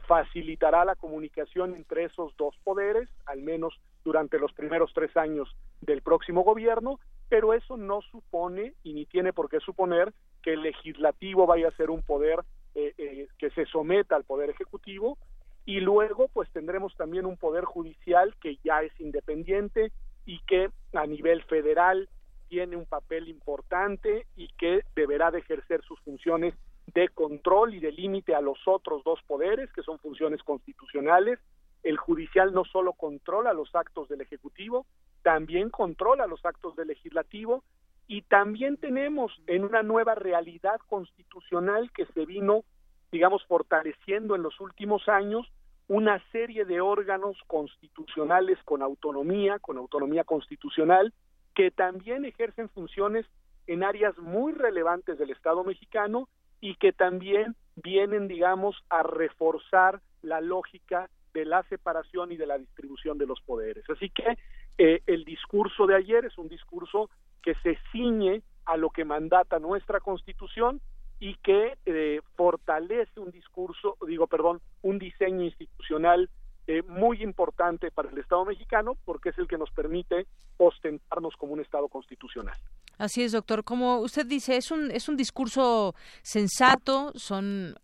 [0.08, 6.02] facilitará la comunicación entre esos dos poderes, al menos durante los primeros tres años del
[6.02, 6.98] próximo gobierno,
[7.28, 11.76] pero eso no supone y ni tiene por qué suponer que el legislativo vaya a
[11.76, 12.40] ser un poder
[12.74, 15.16] eh, eh, que se someta al poder ejecutivo
[15.64, 19.92] y luego pues tendremos también un poder judicial que ya es independiente
[20.26, 22.08] y que a nivel federal
[22.48, 26.54] tiene un papel importante y que deberá de ejercer sus funciones
[26.86, 31.38] de control y de límite a los otros dos poderes, que son funciones constitucionales.
[31.82, 34.86] El judicial no solo controla los actos del Ejecutivo,
[35.22, 37.62] también controla los actos del Legislativo
[38.06, 42.64] y también tenemos en una nueva realidad constitucional que se vino,
[43.10, 45.50] digamos, fortaleciendo en los últimos años,
[45.88, 51.12] una serie de órganos constitucionales con autonomía, con autonomía constitucional,
[51.54, 53.26] que también ejercen funciones
[53.66, 56.28] en áreas muy relevantes del Estado mexicano
[56.64, 62.56] y que también vienen, digamos, a reforzar la lógica de la separación y de la
[62.56, 63.84] distribución de los poderes.
[63.90, 64.38] Así que
[64.78, 67.10] eh, el discurso de ayer es un discurso
[67.42, 70.80] que se ciñe a lo que mandata nuestra Constitución
[71.20, 76.30] y que eh, fortalece un discurso, digo, perdón, un diseño institucional
[76.66, 80.26] eh, muy importante para el Estado mexicano porque es el que nos permite
[80.56, 82.56] ostentarnos como un Estado constitucional.
[82.98, 83.64] Así es, doctor.
[83.64, 87.74] Como usted dice, es un, es un discurso sensato, son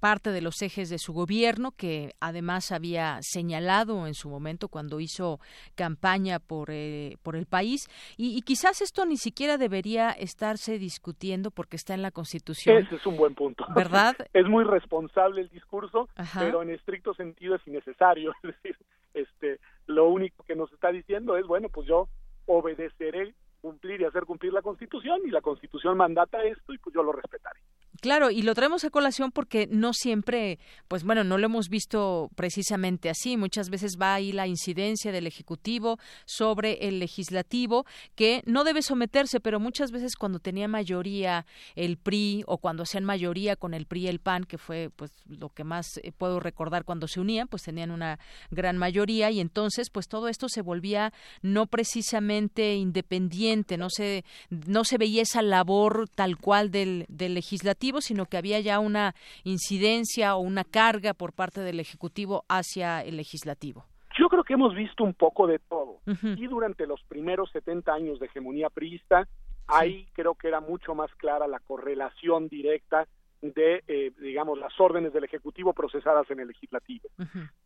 [0.00, 4.98] parte de los ejes de su gobierno, que además había señalado en su momento cuando
[4.98, 5.38] hizo
[5.76, 7.88] campaña por, eh, por el país.
[8.16, 12.78] Y, quizás esto ni siquiera debería estarse discutiendo porque está en la Constitución.
[12.78, 13.64] Ese es un buen punto.
[13.74, 14.16] ¿Verdad?
[14.32, 18.34] es muy responsable el discurso, pero en estricto sentido es innecesario.
[18.42, 18.76] Es decir,
[19.14, 22.08] este, lo único que nos está diciendo es, bueno, pues yo
[22.46, 27.02] obedeceré cumplir y hacer cumplir la Constitución y la Constitución mandata esto y pues yo
[27.02, 27.60] lo respetaré.
[28.02, 30.58] Claro, y lo traemos a colación porque no siempre,
[30.88, 33.36] pues bueno, no lo hemos visto precisamente así.
[33.36, 39.38] Muchas veces va ahí la incidencia del Ejecutivo sobre el Legislativo, que no debe someterse,
[39.38, 41.46] pero muchas veces cuando tenía mayoría
[41.76, 45.12] el PRI o cuando hacían mayoría con el PRI y el PAN, que fue pues
[45.28, 48.18] lo que más eh, puedo recordar cuando se unían, pues tenían una
[48.50, 54.82] gran mayoría y entonces pues todo esto se volvía no precisamente independiente, no se, no
[54.82, 59.14] se veía esa labor tal cual del, del Legislativo sino que había ya una
[59.44, 63.84] incidencia o una carga por parte del Ejecutivo hacia el Legislativo.
[64.18, 66.00] Yo creo que hemos visto un poco de todo.
[66.06, 69.26] Y durante los primeros 70 años de hegemonía priista,
[69.66, 73.06] ahí creo que era mucho más clara la correlación directa
[73.42, 77.08] de, eh, digamos, las órdenes del Ejecutivo procesadas en el Legislativo.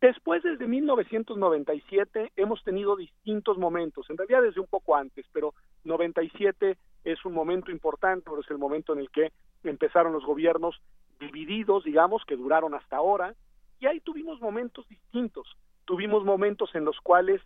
[0.01, 6.77] Después, desde 1997, hemos tenido distintos momentos, en realidad desde un poco antes, pero 97
[7.03, 9.31] es un momento importante, pero es el momento en el que
[9.63, 10.81] empezaron los gobiernos
[11.19, 13.35] divididos, digamos, que duraron hasta ahora,
[13.79, 15.55] y ahí tuvimos momentos distintos.
[15.85, 17.41] Tuvimos momentos en los cuales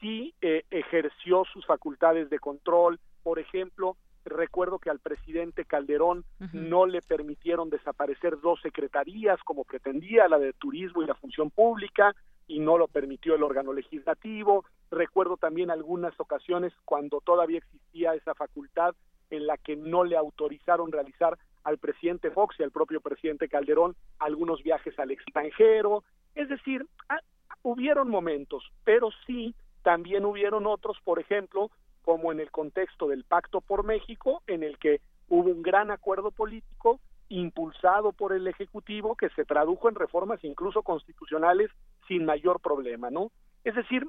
[0.00, 6.86] sí eh, ejerció sus facultades de control, por ejemplo, recuerdo que al presidente Calderón no
[6.86, 12.14] le permitieron desaparecer dos secretarías como pretendía, la de turismo y la función pública,
[12.46, 14.64] y no lo permitió el órgano legislativo.
[14.90, 18.94] Recuerdo también algunas ocasiones cuando todavía existía esa facultad
[19.30, 23.94] en la que no le autorizaron realizar al presidente Fox y al propio presidente Calderón
[24.18, 26.04] algunos viajes al extranjero.
[26.34, 27.20] Es decir, ah,
[27.62, 31.70] hubieron momentos, pero sí también hubieron otros, por ejemplo,
[32.04, 36.30] como en el contexto del Pacto por México, en el que hubo un gran acuerdo
[36.30, 41.70] político impulsado por el Ejecutivo que se tradujo en reformas incluso constitucionales
[42.06, 43.30] sin mayor problema, ¿no?
[43.64, 44.06] Es decir,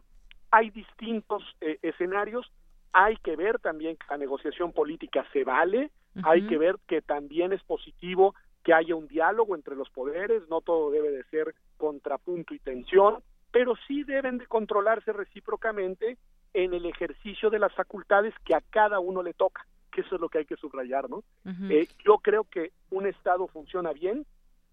[0.52, 2.52] hay distintos eh, escenarios,
[2.92, 5.90] hay que ver también que la negociación política se vale,
[6.24, 10.62] hay que ver que también es positivo que haya un diálogo entre los poderes, no
[10.62, 16.18] todo debe de ser contrapunto y tensión, pero sí deben de controlarse recíprocamente
[16.54, 20.22] en el ejercicio de las facultades que a cada uno le toca, que eso es
[20.22, 21.24] lo que hay que subrayar, ¿no?
[21.70, 24.26] Eh, yo creo que un Estado funciona bien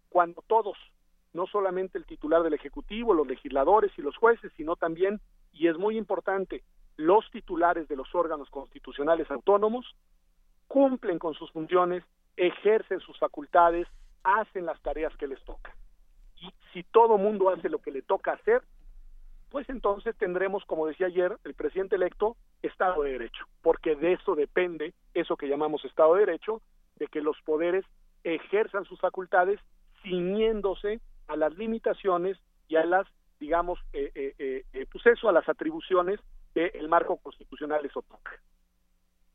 [0.09, 0.77] cuando todos,
[1.33, 5.21] no solamente el titular del Ejecutivo, los legisladores y los jueces, sino también,
[5.53, 6.65] y es muy importante,
[6.97, 9.95] los titulares de los órganos constitucionales autónomos
[10.69, 12.05] cumplen con sus funciones,
[12.37, 13.89] ejercen sus facultades,
[14.23, 15.73] hacen las tareas que les tocan.
[16.37, 18.63] Y si todo mundo hace lo que le toca hacer,
[19.51, 24.35] pues entonces tendremos, como decía ayer el presidente electo, Estado de Derecho, porque de eso
[24.35, 26.63] depende eso que llamamos Estado de Derecho,
[26.97, 27.85] de que los poderes
[28.23, 29.59] ejerzan sus facultades
[30.03, 33.07] ciñéndose a las limitaciones y a las,
[33.41, 36.21] digamos, eh, eh, eh, pues eso, a las atribuciones
[36.55, 38.33] que el marco constitucional les otorga.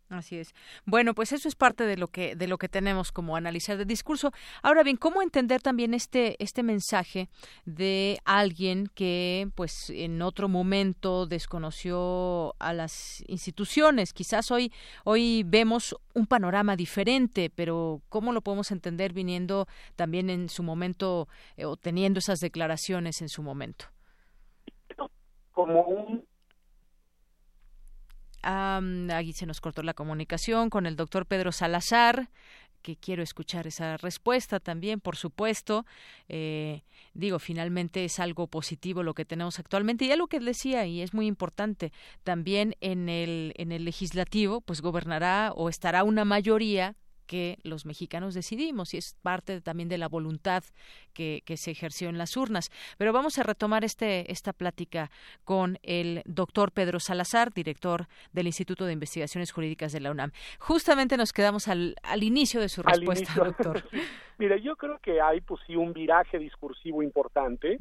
[0.09, 0.53] Así es.
[0.85, 3.85] Bueno, pues eso es parte de lo que de lo que tenemos como analizar de
[3.85, 4.31] discurso.
[4.61, 7.27] Ahora bien, ¿cómo entender también este este mensaje
[7.65, 14.13] de alguien que pues en otro momento desconoció a las instituciones?
[14.13, 14.71] Quizás hoy
[15.05, 19.65] hoy vemos un panorama diferente, pero ¿cómo lo podemos entender viniendo
[19.95, 21.27] también en su momento
[21.57, 23.85] eh, o teniendo esas declaraciones en su momento?
[25.51, 26.25] Como un
[28.45, 32.29] Um, aquí se nos cortó la comunicación con el doctor Pedro Salazar
[32.85, 35.87] que quiero escuchar esa respuesta también, por supuesto.
[36.29, 36.83] Eh,
[37.15, 41.11] digo, finalmente es algo positivo lo que tenemos actualmente y algo que decía y es
[41.11, 41.91] muy importante
[42.23, 48.33] también en el en el legislativo, pues gobernará o estará una mayoría que los mexicanos
[48.33, 50.63] decidimos y es parte también de la voluntad
[51.13, 52.69] que, se ejerció en las urnas.
[52.97, 55.09] Pero vamos a retomar este, esta plática
[55.43, 60.31] con el doctor Pedro Salazar, director del Instituto de Investigaciones Jurídicas de la UNAM.
[60.59, 63.83] Justamente nos quedamos al, al inicio de su respuesta, doctor.
[64.37, 67.77] Mire, yo creo que hay pues sí un viraje discursivo importante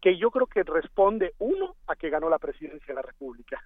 [0.00, 3.60] que yo creo que responde uno a que ganó la presidencia de la República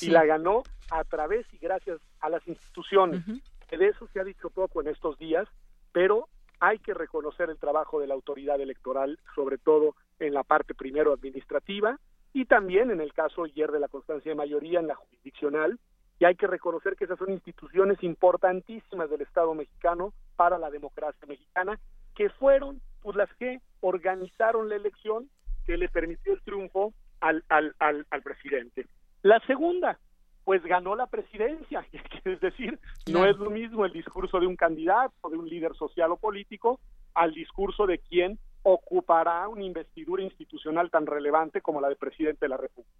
[0.00, 3.22] y la ganó a través y gracias a las instituciones
[3.70, 5.48] de eso se ha dicho poco en estos días,
[5.92, 6.28] pero
[6.60, 11.12] hay que reconocer el trabajo de la autoridad electoral, sobre todo en la parte primero
[11.12, 11.98] administrativa
[12.32, 15.78] y también en el caso ayer de la constancia de mayoría en la jurisdiccional,
[16.18, 21.26] y hay que reconocer que esas son instituciones importantísimas del Estado mexicano para la democracia
[21.26, 21.78] mexicana,
[22.14, 25.28] que fueron pues las que organizaron la elección
[25.66, 28.86] que le permitió el triunfo al, al, al, al presidente.
[29.22, 29.98] La segunda,
[30.46, 31.84] pues ganó la presidencia.
[32.24, 32.78] Es decir,
[33.10, 36.78] no es lo mismo el discurso de un candidato, de un líder social o político,
[37.14, 42.48] al discurso de quien ocupará una investidura institucional tan relevante como la de presidente de
[42.48, 42.96] la República.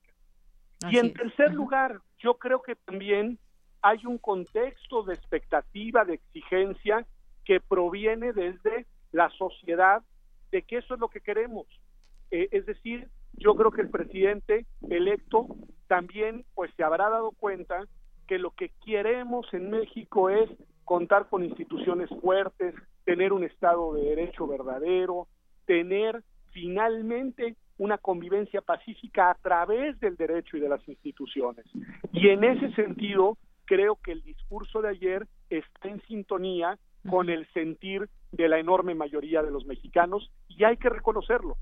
[0.91, 3.39] y en tercer lugar, yo creo que también
[3.81, 7.07] hay un contexto de expectativa, de exigencia
[7.45, 10.03] que proviene desde la sociedad
[10.51, 11.67] de que eso es lo que queremos.
[12.33, 15.47] Eh, es decir, yo creo que el presidente electo
[15.87, 17.87] también pues se habrá dado cuenta
[18.27, 20.51] que lo que queremos en México es
[20.85, 25.29] contar con instituciones fuertes, tener un Estado de Derecho verdadero,
[25.65, 26.23] tener
[26.53, 31.67] finalmente una convivencia pacífica a través del derecho y de las instituciones.
[32.13, 33.37] Y en ese sentido,
[33.67, 38.95] creo que el discurso de ayer está en sintonía con el sentir de la enorme
[38.95, 41.57] mayoría de los mexicanos y hay que reconocerlo.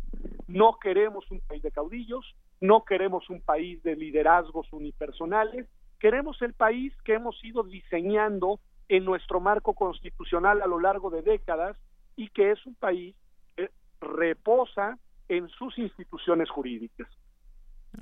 [0.46, 5.66] No queremos un país de caudillos, no queremos un país de liderazgos unipersonales,
[5.98, 11.22] queremos el país que hemos ido diseñando en nuestro marco constitucional a lo largo de
[11.22, 11.76] décadas
[12.16, 13.14] y que es un país
[13.56, 14.98] que reposa
[15.28, 17.08] en sus instituciones jurídicas.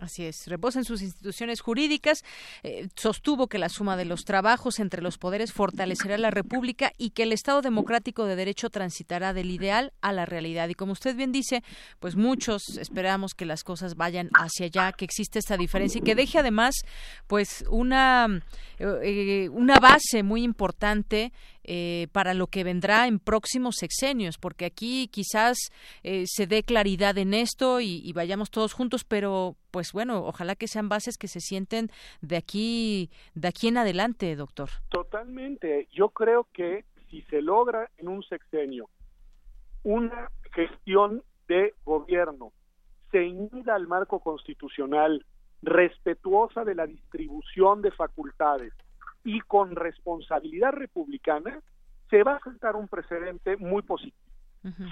[0.01, 2.25] Así es, reposa en sus instituciones jurídicas,
[2.63, 7.11] eh, sostuvo que la suma de los trabajos entre los poderes fortalecerá la República y
[7.11, 10.69] que el Estado democrático de derecho transitará del ideal a la realidad.
[10.69, 11.63] Y como usted bien dice,
[12.01, 16.15] pues muchos esperamos que las cosas vayan hacia allá, que existe esta diferencia y que
[16.15, 16.75] deje además
[17.27, 18.43] pues una,
[18.79, 21.33] eh, una base muy importante
[21.65, 25.57] eh, para lo que vendrá en próximos sexenios, porque aquí quizás
[26.03, 30.69] eh, se dé claridad en esto y, vayamos todos juntos, pero pues bueno, ojalá que
[30.69, 31.91] sean bases que se sienten
[32.21, 34.69] de aquí, de aquí en adelante, doctor.
[34.91, 35.89] Totalmente.
[35.93, 38.89] Yo creo que si se logra en un sexenio
[39.83, 42.53] una gestión de gobierno
[43.11, 45.25] ceñida al marco constitucional,
[45.63, 48.73] respetuosa de la distribución de facultades,
[49.25, 51.61] y con responsabilidad republicana
[52.11, 54.17] se va a sentar un precedente muy positivo.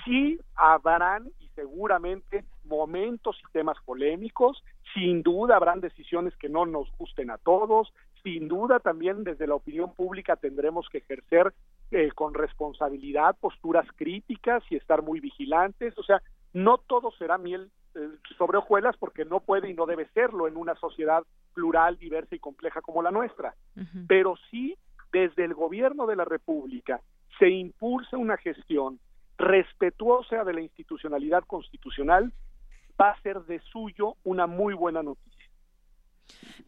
[0.04, 6.90] Sí habrán y seguramente momentos y temas polémicos, sin duda habrán decisiones que no nos
[6.98, 7.92] gusten a todos,
[8.24, 11.52] sin duda también desde la opinión pública tendremos que ejercer
[11.92, 16.20] eh, con responsabilidad posturas críticas y estar muy vigilantes, o sea,
[16.52, 20.56] no todo será miel eh, sobre hojuelas porque no puede y no debe serlo en
[20.56, 23.54] una sociedad plural, diversa y compleja como la nuestra.
[24.06, 24.76] Pero sí,
[25.12, 27.00] desde el gobierno de la República
[27.38, 28.98] se impulsa una gestión
[29.38, 32.32] respetuosa de la institucionalidad constitucional,
[33.00, 35.29] va a ser de suyo una muy buena noticia.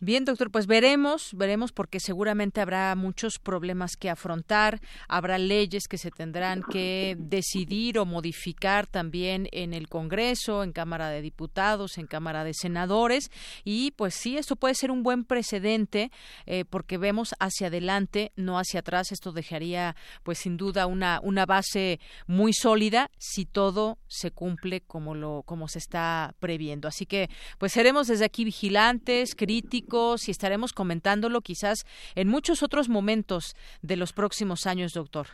[0.04, 5.96] Bien, doctor, pues veremos, veremos porque seguramente habrá muchos problemas que afrontar, habrá leyes que
[5.96, 12.08] se tendrán que decidir o modificar también en el Congreso, en Cámara de Diputados, en
[12.08, 13.30] Cámara de Senadores
[13.62, 16.10] y pues sí, esto puede ser un buen precedente
[16.46, 19.12] eh, porque vemos hacia adelante, no hacia atrás.
[19.12, 19.94] Esto dejaría
[20.24, 25.68] pues sin duda una una base muy sólida si todo se cumple como lo como
[25.68, 26.88] se está previendo.
[26.88, 31.84] Así que pues seremos desde aquí vigilantes, críticos y estaremos comentándolo quizás
[32.14, 35.26] en muchos otros momentos de los próximos años, doctor.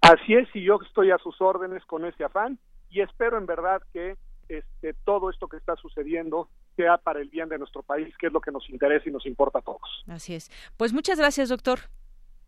[0.00, 2.58] Así es, y yo estoy a sus órdenes con ese afán
[2.90, 4.16] y espero en verdad que
[4.48, 8.32] este, todo esto que está sucediendo sea para el bien de nuestro país, que es
[8.32, 10.04] lo que nos interesa y nos importa a todos.
[10.08, 10.50] Así es.
[10.76, 11.78] Pues muchas gracias, doctor.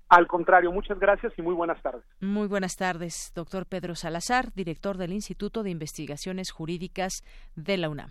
[0.08, 2.04] Al contrario, muchas gracias y muy buenas tardes.
[2.20, 7.22] Muy buenas tardes, doctor Pedro Salazar, director del Instituto de Investigaciones Jurídicas
[7.56, 8.10] de la UNAM.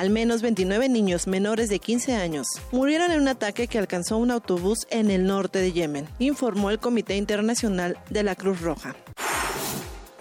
[0.00, 4.30] Al menos 29 niños menores de 15 años murieron en un ataque que alcanzó un
[4.30, 8.96] autobús en el norte de Yemen, informó el Comité Internacional de la Cruz Roja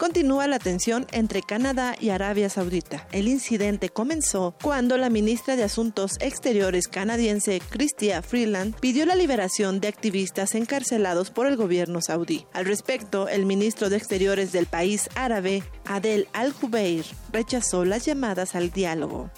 [0.09, 3.07] continúa la tensión entre Canadá y Arabia Saudita.
[3.11, 9.79] El incidente comenzó cuando la ministra de Asuntos Exteriores canadiense Chrystia Freeland pidió la liberación
[9.79, 12.47] de activistas encarcelados por el gobierno saudí.
[12.53, 18.71] Al respecto, el ministro de Exteriores del país árabe, Adel Al-Jubeir, rechazó las llamadas al
[18.71, 19.29] diálogo.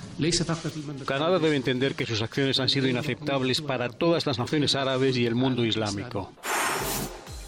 [1.05, 5.25] Canadá debe entender que sus acciones han sido inaceptables para todas las naciones árabes y
[5.25, 6.31] el mundo islámico.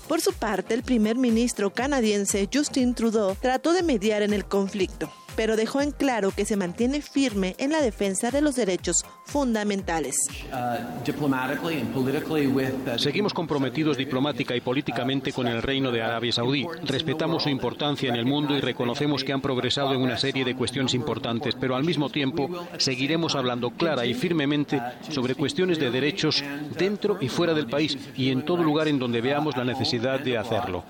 [0.08, 5.10] Por su parte, el primer ministro canadiense Justin Trudeau trató de mediar en el conflicto
[5.36, 10.16] pero dejó en claro que se mantiene firme en la defensa de los derechos fundamentales.
[12.98, 16.66] Seguimos comprometidos diplomática y políticamente con el Reino de Arabia Saudí.
[16.84, 20.56] Respetamos su importancia en el mundo y reconocemos que han progresado en una serie de
[20.56, 26.44] cuestiones importantes, pero al mismo tiempo seguiremos hablando clara y firmemente sobre cuestiones de derechos
[26.78, 30.38] dentro y fuera del país y en todo lugar en donde veamos la necesidad de
[30.38, 30.84] hacerlo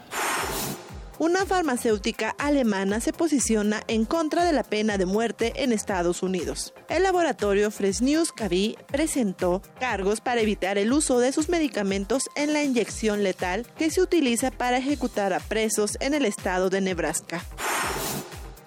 [1.19, 6.73] una farmacéutica alemana se posiciona en contra de la pena de muerte en Estados Unidos.
[6.90, 12.64] El laboratorio Fresenius Kabi presentó cargos para evitar el uso de sus medicamentos en la
[12.64, 17.44] inyección letal que se utiliza para ejecutar a presos en el estado de Nebraska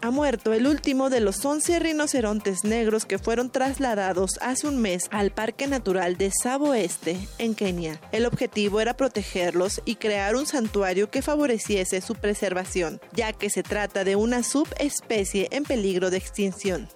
[0.01, 5.09] ha muerto el último de los 11 rinocerontes negros que fueron trasladados hace un mes
[5.11, 8.01] al Parque Natural de Savo Este, en Kenia.
[8.13, 13.63] El objetivo era protegerlos y crear un santuario que favoreciese su preservación, ya que se
[13.63, 16.89] trata de una subespecie en peligro de extinción.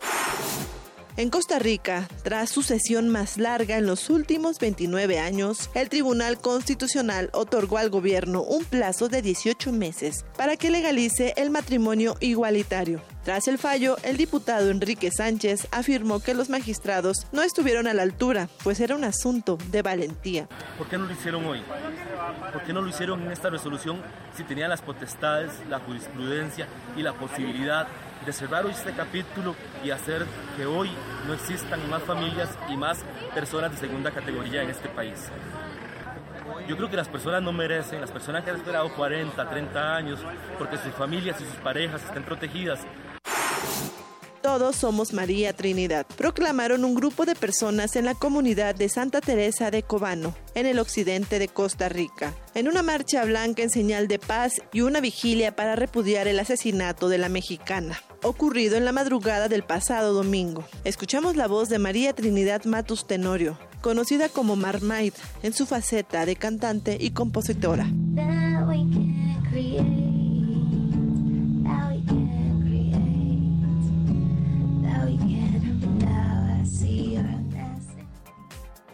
[1.20, 6.40] En Costa Rica, tras su sesión más larga en los últimos 29 años, el Tribunal
[6.40, 13.02] Constitucional otorgó al gobierno un plazo de 18 meses para que legalice el matrimonio igualitario.
[13.22, 18.00] Tras el fallo, el diputado Enrique Sánchez afirmó que los magistrados no estuvieron a la
[18.00, 20.48] altura, pues era un asunto de valentía.
[20.78, 21.60] ¿Por qué no lo hicieron hoy?
[22.50, 24.00] ¿Por qué no lo hicieron en esta resolución
[24.38, 26.66] si tenían las potestades, la jurisprudencia
[26.96, 27.88] y la posibilidad
[28.24, 28.32] de
[28.66, 30.26] hoy este capítulo y hacer
[30.56, 30.90] que hoy
[31.26, 33.02] no existan más familias y más
[33.34, 35.30] personas de segunda categoría en este país.
[36.68, 40.20] Yo creo que las personas no merecen, las personas que han esperado 40, 30 años,
[40.58, 42.80] porque sus familias y sus parejas estén protegidas,
[44.42, 49.70] todos somos María Trinidad, proclamaron un grupo de personas en la comunidad de Santa Teresa
[49.70, 54.18] de Cobano, en el occidente de Costa Rica, en una marcha blanca en señal de
[54.18, 59.48] paz y una vigilia para repudiar el asesinato de la mexicana, ocurrido en la madrugada
[59.48, 60.64] del pasado domingo.
[60.84, 65.12] Escuchamos la voz de María Trinidad Matus Tenorio, conocida como Marmaid
[65.42, 67.86] en su faceta de cantante y compositora.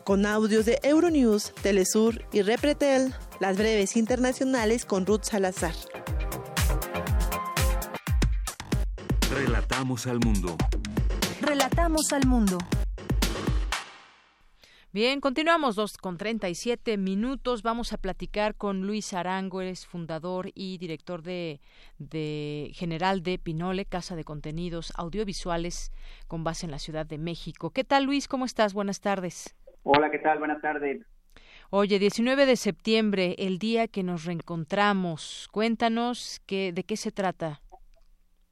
[0.06, 5.74] Con audios de Euronews, Telesur y Repretel, las breves internacionales con Ruth Salazar.
[9.34, 10.56] Relatamos al mundo.
[11.40, 12.58] Relatamos al mundo.
[14.96, 17.62] Bien, continuamos dos con 37 minutos.
[17.62, 21.60] Vamos a platicar con Luis Arango, es fundador y director de,
[21.98, 25.92] de, general de Pinole, Casa de Contenidos Audiovisuales
[26.28, 27.68] con base en la Ciudad de México.
[27.68, 28.26] ¿Qué tal, Luis?
[28.26, 28.72] ¿Cómo estás?
[28.72, 29.54] Buenas tardes.
[29.82, 30.38] Hola, ¿qué tal?
[30.38, 31.04] Buenas tardes.
[31.68, 35.50] Oye, 19 de septiembre, el día que nos reencontramos.
[35.52, 37.60] Cuéntanos que, de qué se trata.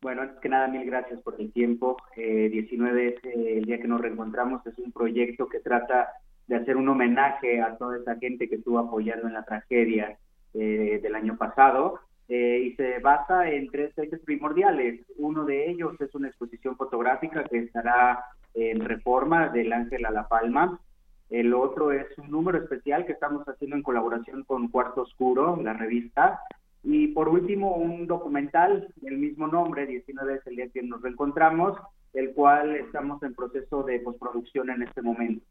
[0.03, 1.97] Bueno, antes que nada, mil gracias por el tiempo.
[2.15, 4.61] 19 es eh, el día que nos reencontramos.
[4.67, 6.11] Es un proyecto que trata
[6.47, 10.19] de hacer un homenaje a toda esa gente que estuvo apoyando en la tragedia
[10.55, 12.01] eh, del año pasado.
[12.29, 15.01] Eh, y se basa en tres ejes primordiales.
[15.19, 20.27] Uno de ellos es una exposición fotográfica que estará en reforma del Ángel a la
[20.29, 20.81] Palma.
[21.29, 25.73] El otro es un número especial que estamos haciendo en colaboración con Cuarto Oscuro, la
[25.75, 26.41] revista.
[26.83, 31.79] Y por último, un documental del mismo nombre, 19 es el día que nos reencontramos,
[32.13, 35.45] el cual estamos en proceso de postproducción en este momento.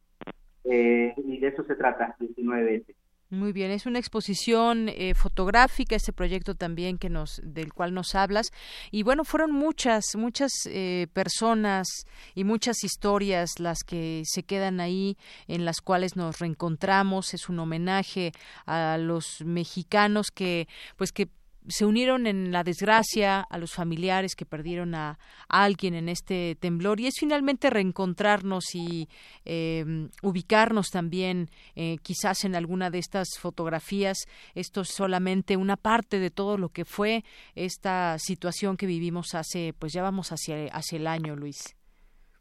[0.66, 2.86] Eh, y de eso se trata, 19
[3.34, 8.14] muy bien, es una exposición eh, fotográfica, este proyecto también que nos, del cual nos
[8.14, 8.52] hablas.
[8.92, 11.88] Y bueno, fueron muchas, muchas eh, personas
[12.36, 15.18] y muchas historias las que se quedan ahí,
[15.48, 17.34] en las cuales nos reencontramos.
[17.34, 18.34] Es un homenaje
[18.68, 21.28] a los mexicanos que, pues que
[21.68, 25.18] se unieron en la desgracia a los familiares que perdieron a,
[25.48, 29.08] alguien en este temblor y es finalmente reencontrarnos y
[29.46, 34.18] em, ubicarnos también eh, quizás en alguna de estas fotografías.
[34.56, 37.24] Esto es solamente una parte de todo lo que fue
[37.56, 41.76] esta situación que vivimos hace, pues ya vamos hacia, hacia el año, Luis.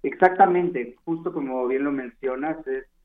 [0.02, 2.56] Exactamente, justo como bien lo mencionas,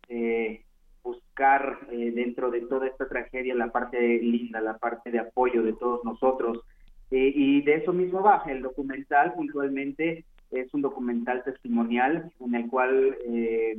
[0.10, 0.64] eh,
[1.08, 5.74] buscar eh, dentro de toda esta tragedia la parte linda, la parte de apoyo de
[5.74, 6.60] todos nosotros.
[7.12, 12.68] Eh, y de eso mismo baja el documental, puntualmente es un documental testimonial en el
[12.68, 13.78] cual eh,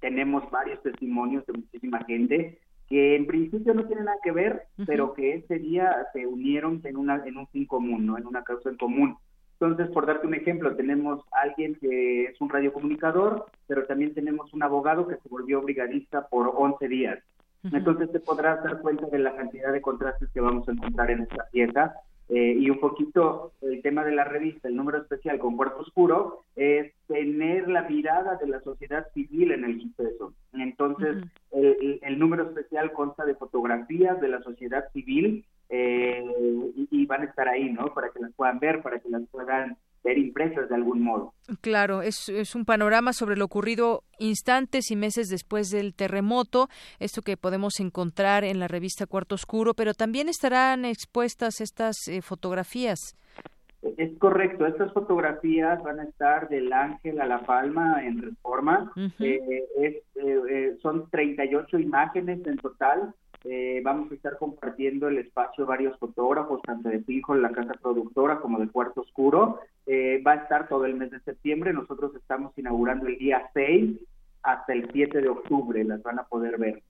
[0.00, 5.14] tenemos varios testimonios de muchísima gente que en principio no tienen nada que ver, pero
[5.14, 8.18] que ese día se unieron en, una, en un fin común, ¿no?
[8.18, 9.16] en una causa en común.
[9.60, 14.62] Entonces, por darte un ejemplo, tenemos alguien que es un radiocomunicador, pero también tenemos un
[14.62, 17.18] abogado que se volvió brigadista por 11 días.
[17.72, 21.22] Entonces te podrás dar cuenta de la cantidad de contrastes que vamos a encontrar en
[21.22, 21.94] esta pieza.
[22.28, 26.44] Eh, y un poquito el tema de la revista, el número especial con Cuerpo Oscuro,
[26.56, 30.32] es tener la mirada de la sociedad civil en el suceso.
[30.54, 31.22] Entonces,
[31.52, 35.44] el, el, número especial consta de fotografías de la sociedad civil
[35.76, 36.22] eh,
[36.90, 37.92] y, van a estar ahí, ¿no?
[37.92, 41.34] Para que las puedan ver, para que las puedan ver impresas de algún modo.
[41.60, 46.68] Claro, es, es un panorama sobre lo ocurrido instantes y meses después del terremoto,
[47.00, 52.22] esto que podemos encontrar en la revista Cuarto Oscuro, pero también estarán expuestas estas eh,
[52.22, 53.16] fotografías.
[53.96, 58.92] Es correcto, estas fotografías van a estar del Ángel a la Palma en Reforma.
[59.18, 59.40] eh,
[59.76, 63.12] es, eh, son 38 imágenes en total
[63.44, 68.40] eh, vamos a estar compartiendo el espacio varios fotógrafos, tanto de Fijo, la casa productora,
[68.40, 69.60] como de Cuarto Oscuro.
[69.86, 71.74] Eh, va a estar todo el mes de septiembre.
[71.74, 74.00] Nosotros estamos inaugurando el día 6
[74.42, 75.84] hasta el 7 de octubre.
[75.84, 76.82] Las van a poder ver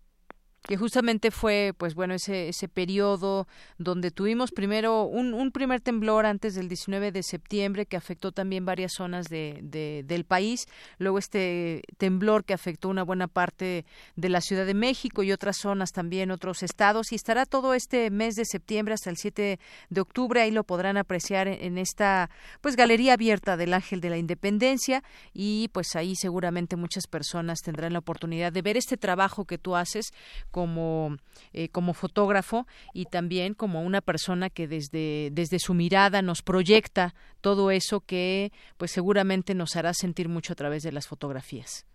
[0.66, 3.47] que justamente fue pues bueno ese ese periodo
[3.78, 8.65] donde tuvimos primero un, un primer temblor antes del 19 de septiembre que afectó también
[8.65, 10.66] varias zonas de, del país.
[10.99, 13.85] Luego este temblor que afectó una buena parte
[14.16, 17.12] de la Ciudad de México y otras zonas también otros estados.
[17.12, 19.59] Y estará todo este mes de septiembre hasta el 7
[19.91, 20.41] de octubre.
[20.41, 22.31] Ahí lo podrán apreciar en, esta
[22.61, 25.03] pues galería abierta del Ángel de la Independencia.
[25.32, 29.77] Y pues ahí seguramente muchas personas tendrán la oportunidad de ver este trabajo que tú
[29.77, 30.12] haces
[30.55, 31.17] como,
[31.53, 37.13] eh, como fotógrafo y también como una persona que desde, desde su mirada nos proyecta
[37.41, 41.89] todo eso que pues seguramente nos hará sentir mucho a través de las fotografías.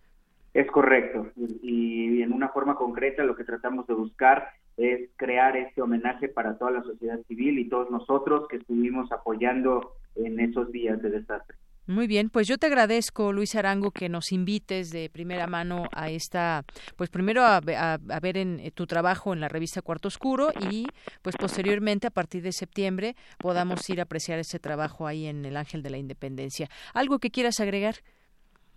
[0.54, 1.28] Es correcto.
[1.62, 6.58] Y en una forma concreta lo que tratamos de buscar es crear este homenaje para
[6.58, 11.56] toda la sociedad civil y todos nosotros que estuvimos apoyando en esos días de desastre.
[11.90, 16.12] Muy bien, pues yo te agradezco, Luis Arango, que nos invites de primera mano a
[16.12, 16.64] esta,
[16.96, 20.86] pues primero a, ver en eh, tu trabajo en la revista Cuarto Oscuro y
[21.24, 25.58] pues posteriormente a partir de septiembre podamos ir a apreciar ese trabajo ahí en el
[25.58, 26.68] Ángel de la Independencia.
[26.94, 27.96] ¿Algo que quieras agregar?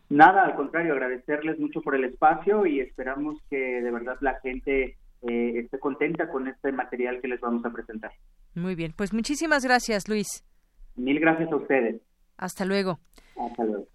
[0.08, 4.96] Nada, al contrario, agradecerles mucho por el espacio y esperamos que de verdad la gente
[5.28, 8.12] eh, esté contenta con este material que les vamos a presentar.
[8.54, 10.46] Muy bien, pues muchísimas gracias, Luis.
[10.96, 12.00] Mil gracias a ustedes.
[12.42, 12.98] Hasta luego.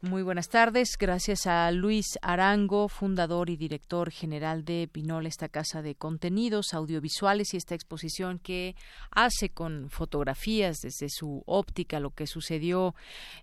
[0.02, 0.98] Muy buenas tardes.
[0.98, 7.54] Gracias a Luis Arango, fundador y director general de Pinol, esta casa de contenidos audiovisuales
[7.54, 8.76] y esta exposición que
[9.12, 12.96] hace con fotografías desde su óptica lo que sucedió.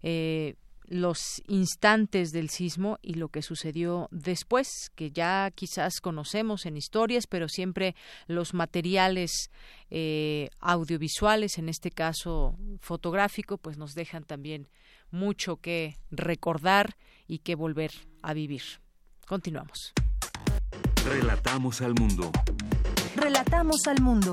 [0.02, 0.54] Eh,
[0.86, 7.26] los instantes del sismo y lo que sucedió después, que ya quizás conocemos en historias,
[7.26, 7.94] pero siempre
[8.26, 9.50] los materiales
[9.90, 14.68] eh, audiovisuales, en este caso fotográfico, pues nos dejan también
[15.10, 16.96] mucho que recordar
[17.26, 17.92] y que volver
[18.22, 18.62] a vivir.
[19.26, 19.94] Continuamos.
[21.06, 22.30] Relatamos al mundo.
[23.16, 24.32] Relatamos al mundo.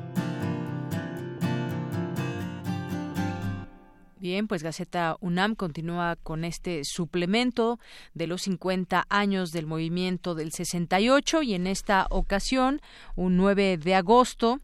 [4.21, 7.79] Bien, pues Gaceta UNAM continúa con este suplemento
[8.13, 12.81] de los 50 años del movimiento del 68 y en esta ocasión,
[13.15, 14.59] un 9 de agosto,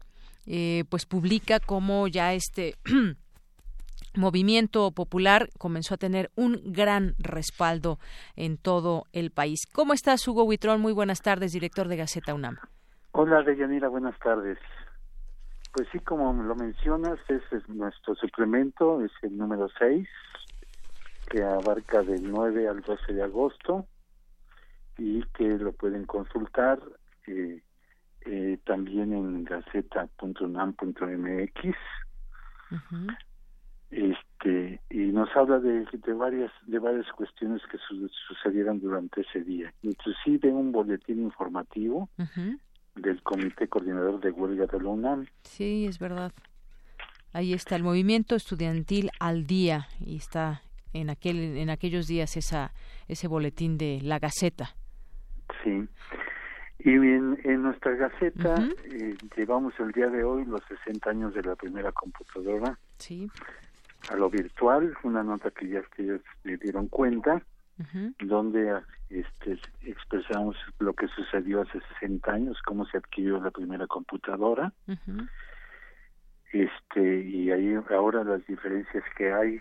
[0.46, 2.76] eh, pues publica cómo ya este
[4.14, 7.98] movimiento popular comenzó a tener un gran respaldo
[8.36, 9.66] en todo el país.
[9.72, 10.80] ¿Cómo estás, Hugo Huitrón?
[10.80, 12.58] Muy buenas tardes, director de Gaceta UNAM.
[13.10, 14.56] Hola, Deyanira, buenas tardes.
[15.72, 20.08] Pues sí, como lo mencionas, ese es nuestro suplemento, es el número 6,
[21.30, 23.86] que abarca del 9 al 12 de agosto
[24.96, 26.80] y que lo pueden consultar
[27.26, 27.62] eh,
[28.22, 31.76] eh, también en gaceta.unam.mx.
[33.90, 37.78] Este y nos habla de, de varias de varias cuestiones que
[38.28, 42.10] sucedieron durante ese día, inclusive un boletín informativo
[43.00, 45.26] del Comité Coordinador de Huelga de la UNAM.
[45.42, 46.32] Sí, es verdad.
[47.32, 50.62] Ahí está el movimiento estudiantil al día y está
[50.92, 52.72] en aquel en aquellos días esa
[53.06, 54.74] ese boletín de la Gaceta.
[55.62, 55.86] Sí.
[56.80, 58.54] Y bien, en nuestra Gaceta
[58.84, 62.78] eh, llevamos el día de hoy los 60 años de la primera computadora.
[62.98, 63.28] Sí.
[64.10, 67.42] A lo virtual, una nota que ya ustedes se dieron cuenta
[68.20, 74.72] donde este, expresamos lo que sucedió hace 60 años, cómo se adquirió la primera computadora.
[76.52, 79.60] Este, y ahí ahora las diferencias que hay,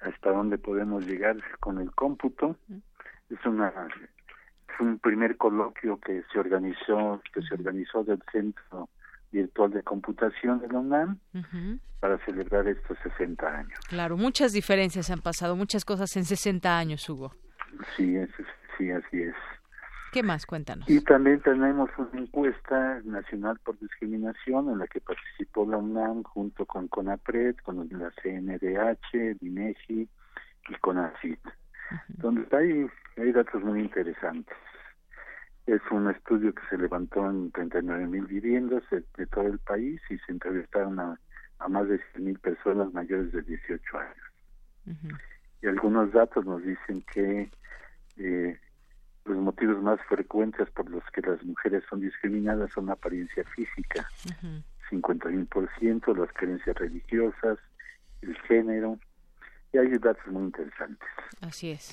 [0.00, 2.56] hasta dónde podemos llegar con el cómputo.
[3.30, 3.72] Es una
[4.80, 8.88] un primer coloquio que se organizó que se organizó del Centro
[9.32, 11.18] Virtual de Computación de la UNAM
[12.00, 13.78] para celebrar estos 60 años.
[13.88, 17.32] Claro, muchas diferencias han pasado, muchas cosas en 60 años, Hugo.
[17.96, 18.16] Sí,
[18.76, 19.34] sí, así es.
[20.12, 20.44] ¿Qué más?
[20.44, 20.90] Cuéntanos.
[20.90, 26.66] Y también tenemos una encuesta nacional por discriminación en la que participó la UNAM junto
[26.66, 30.08] con CONAPRED, con la CNDH, DINEGI
[30.68, 31.40] y CONACIT,
[32.08, 32.86] donde hay,
[33.16, 34.56] hay datos muy interesantes.
[35.66, 40.18] Es un estudio que se levantó en 39 mil viviendas de, todo el país y
[40.18, 41.18] se entrevistaron a,
[41.68, 45.12] más de 100 mil personas mayores de 18 años.
[45.62, 47.48] Y algunos datos nos dicen que
[48.16, 48.58] eh,
[49.24, 54.08] los motivos más frecuentes por los que las mujeres son discriminadas son la apariencia física,
[54.42, 54.62] uh
[54.92, 57.58] 51%, las creencias religiosas,
[58.20, 58.98] el género,
[59.72, 61.08] y hay datos muy interesantes.
[61.40, 61.92] Así es.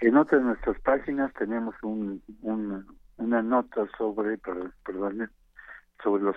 [0.00, 2.22] En otra de nuestras páginas tenemos un,
[3.16, 5.30] una nota sobre, perdón,
[6.02, 6.36] sobre los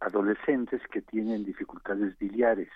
[0.00, 2.68] adolescentes que tienen dificultades biliares.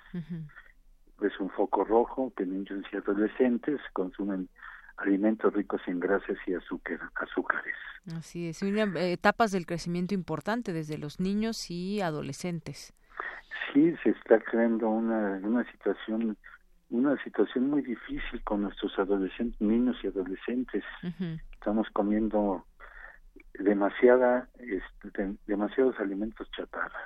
[1.23, 4.49] Es un foco rojo que niños y adolescentes consumen
[4.97, 7.75] alimentos ricos en grasas y azúcar, azúcares.
[8.17, 12.93] Así es, eh, etapas del crecimiento importante desde los niños y adolescentes.
[13.73, 16.37] Sí, se está creando una, una situación
[16.91, 20.85] una situación muy difícil con nuestros adolescentes, niños y adolescentes.
[21.53, 22.67] Estamos comiendo
[23.55, 27.03] demasiada, este, demasiados alimentos chatarras.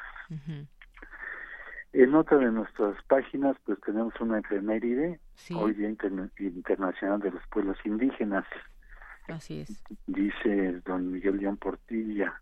[1.93, 5.20] En otra de nuestras páginas, pues tenemos una efeméride,
[5.55, 8.44] hoy Día Internacional de los Pueblos Indígenas.
[9.28, 9.82] Así es.
[10.06, 12.40] Dice don Miguel León Portilla,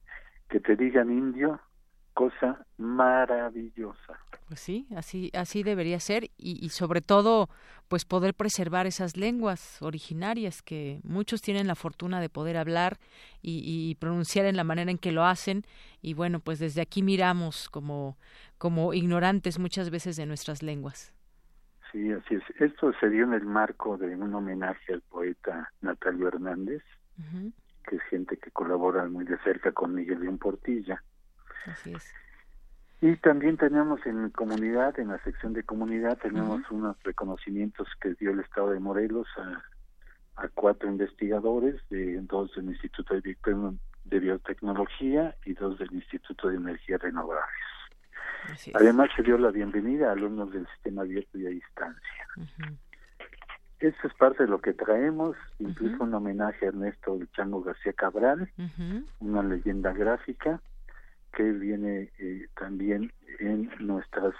[0.48, 1.60] que te digan indio,
[2.14, 4.18] cosa maravillosa.
[4.52, 7.48] Pues sí, así así debería ser y, y, sobre todo
[7.88, 12.98] pues poder preservar esas lenguas originarias que muchos tienen la fortuna de poder hablar
[13.40, 15.62] y, y, pronunciar en la manera en que lo hacen
[16.02, 18.18] y bueno pues desde aquí miramos como
[18.58, 21.14] como ignorantes muchas veces de nuestras lenguas.
[21.90, 22.42] Sí, así es.
[22.60, 26.82] Esto se dio en el marco de un homenaje al poeta Natalio Hernández,
[27.88, 31.02] que es gente que colabora muy de cerca con Miguel León Portilla.
[31.64, 32.12] Así es.
[33.02, 38.30] Y también tenemos en comunidad, en la sección de comunidad, tenemos unos reconocimientos que dio
[38.30, 43.36] el Estado de Morelos a, a cuatro investigadores, de dos del Instituto de,
[44.04, 47.44] de Biotecnología y dos del Instituto de Energías Renovables.
[48.72, 52.26] Además se dio la bienvenida a alumnos del sistema abierto y a distancia.
[53.80, 58.48] Esto es parte de lo que traemos, incluso un homenaje a Ernesto Chango García Cabral,
[59.18, 60.60] una leyenda gráfica,
[61.32, 64.34] que viene eh, también en nuestras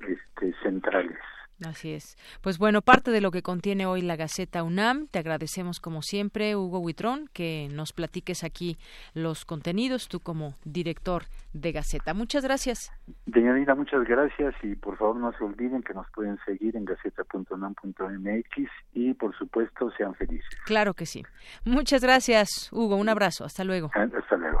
[0.00, 1.18] este, centrales.
[1.66, 2.16] Así es.
[2.40, 5.08] Pues bueno, parte de lo que contiene hoy la Gaceta UNAM.
[5.08, 8.78] Te agradecemos como siempre, Hugo Huitrón, que nos platiques aquí
[9.14, 12.14] los contenidos, tú como director de Gaceta.
[12.14, 12.90] Muchas gracias.
[13.26, 18.70] Deñanira, muchas gracias y por favor no se olviden que nos pueden seguir en gaceta.unam.mx
[18.94, 20.48] y por supuesto sean felices.
[20.64, 21.24] Claro que sí.
[21.64, 22.96] Muchas gracias, Hugo.
[22.96, 23.44] Un abrazo.
[23.44, 23.90] Hasta luego.
[23.94, 24.60] Hasta luego.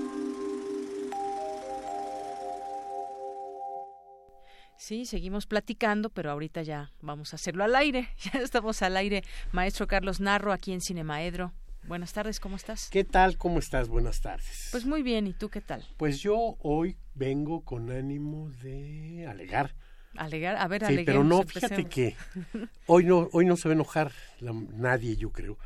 [4.81, 8.09] Sí, seguimos platicando, pero ahorita ya vamos a hacerlo al aire.
[8.33, 9.21] Ya estamos al aire.
[9.51, 11.53] Maestro Carlos Narro, aquí en Cinemaedro.
[11.87, 12.89] Buenas tardes, ¿cómo estás?
[12.89, 13.37] ¿Qué tal?
[13.37, 13.89] ¿Cómo estás?
[13.89, 14.69] Buenas tardes.
[14.71, 15.85] Pues muy bien, ¿y tú qué tal?
[15.97, 19.75] Pues yo hoy vengo con ánimo de alegar.
[20.17, 22.15] Alegar, a ver, sí, pero no, fíjate que
[22.87, 25.59] hoy no, hoy no se va a enojar nadie, yo creo,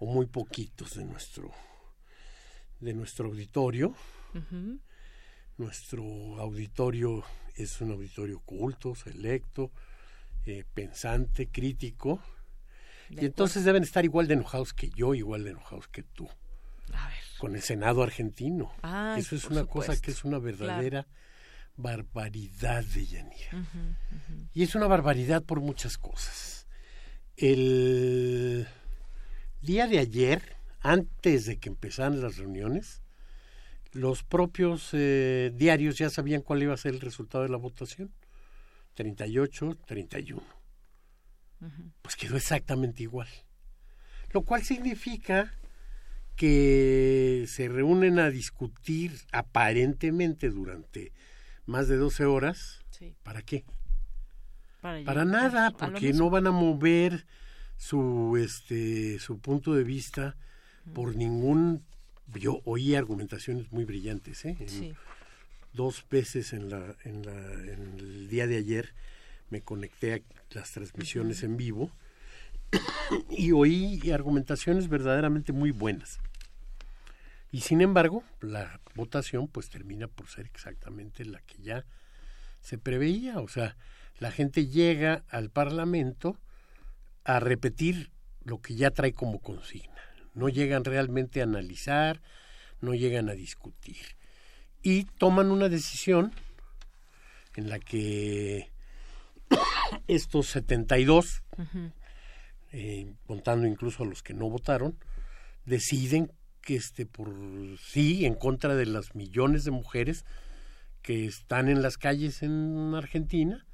[0.00, 1.52] o muy poquitos de nuestro,
[2.80, 3.94] de nuestro auditorio.
[5.58, 6.02] Nuestro
[6.40, 7.24] auditorio
[7.56, 9.70] es un auditorio culto, selecto,
[10.44, 12.20] eh, pensante, crítico.
[13.10, 16.28] y entonces deben estar igual de enojados que yo, igual de enojados que tú.
[16.92, 17.16] A ver.
[17.38, 18.72] Con el Senado argentino.
[18.82, 19.92] Ay, Eso es una supuesto.
[19.92, 21.06] cosa que es una verdadera
[21.76, 23.64] barbaridad de Yanira.
[24.54, 26.66] Y es una barbaridad por muchas cosas.
[27.36, 28.66] El
[29.60, 33.02] día de ayer, antes de que empezaran las reuniones,
[33.96, 38.12] los propios eh, diarios ya sabían cuál iba a ser el resultado de la votación.
[38.94, 40.42] 38, 31.
[42.02, 43.28] Pues quedó exactamente igual.
[44.32, 45.54] Lo cual significa
[46.36, 51.12] que se reúnen a discutir aparentemente durante
[51.64, 52.84] más de 12 horas.
[53.22, 53.64] ¿Para qué?
[54.80, 57.26] Para, nada, porque no van a mover
[57.76, 60.36] su este su punto de vista
[60.94, 61.84] por ningún
[62.34, 64.56] yo oí argumentaciones muy brillantes, ¿eh?
[64.60, 64.94] En- Sí.
[65.72, 67.32] Dos veces en la, en la
[67.72, 68.94] en el día de ayer
[69.50, 70.20] me conecté a
[70.50, 71.90] las transmisiones en vivo
[73.30, 76.18] y oí argumentaciones verdaderamente muy buenas.
[77.52, 81.84] Y sin embargo, la votación pues termina por ser exactamente la que ya
[82.60, 83.76] se preveía, o sea,
[84.18, 86.38] la gente llega al Parlamento
[87.24, 88.10] a repetir
[88.44, 89.94] lo que ya trae como consigna.
[90.36, 92.22] No llegan realmente a analizar,
[92.80, 94.16] no llegan a discutir.
[94.82, 96.32] Y toman una decisión
[97.56, 98.70] en la que
[100.06, 101.90] estos 72, Ujú.
[102.72, 104.98] eh, contando incluso a los que no votaron,
[105.64, 106.30] deciden
[106.60, 107.32] que este por
[107.80, 110.24] sí en contra de las millones de mujeres
[111.00, 113.66] que están en las calles en Argentina,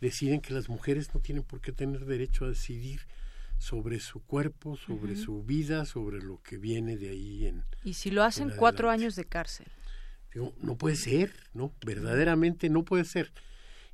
[0.00, 3.06] deciden que las mujeres no tienen por qué tener derecho a decidir
[3.62, 8.10] sobre su cuerpo, sobre su vida, sobre lo que viene de ahí en Y si
[8.10, 9.68] lo hacen, en cuatro años de cárcel.
[10.34, 11.72] Digo, no puede ser, ¿no?
[11.86, 13.32] Verdaderamente no puede ser.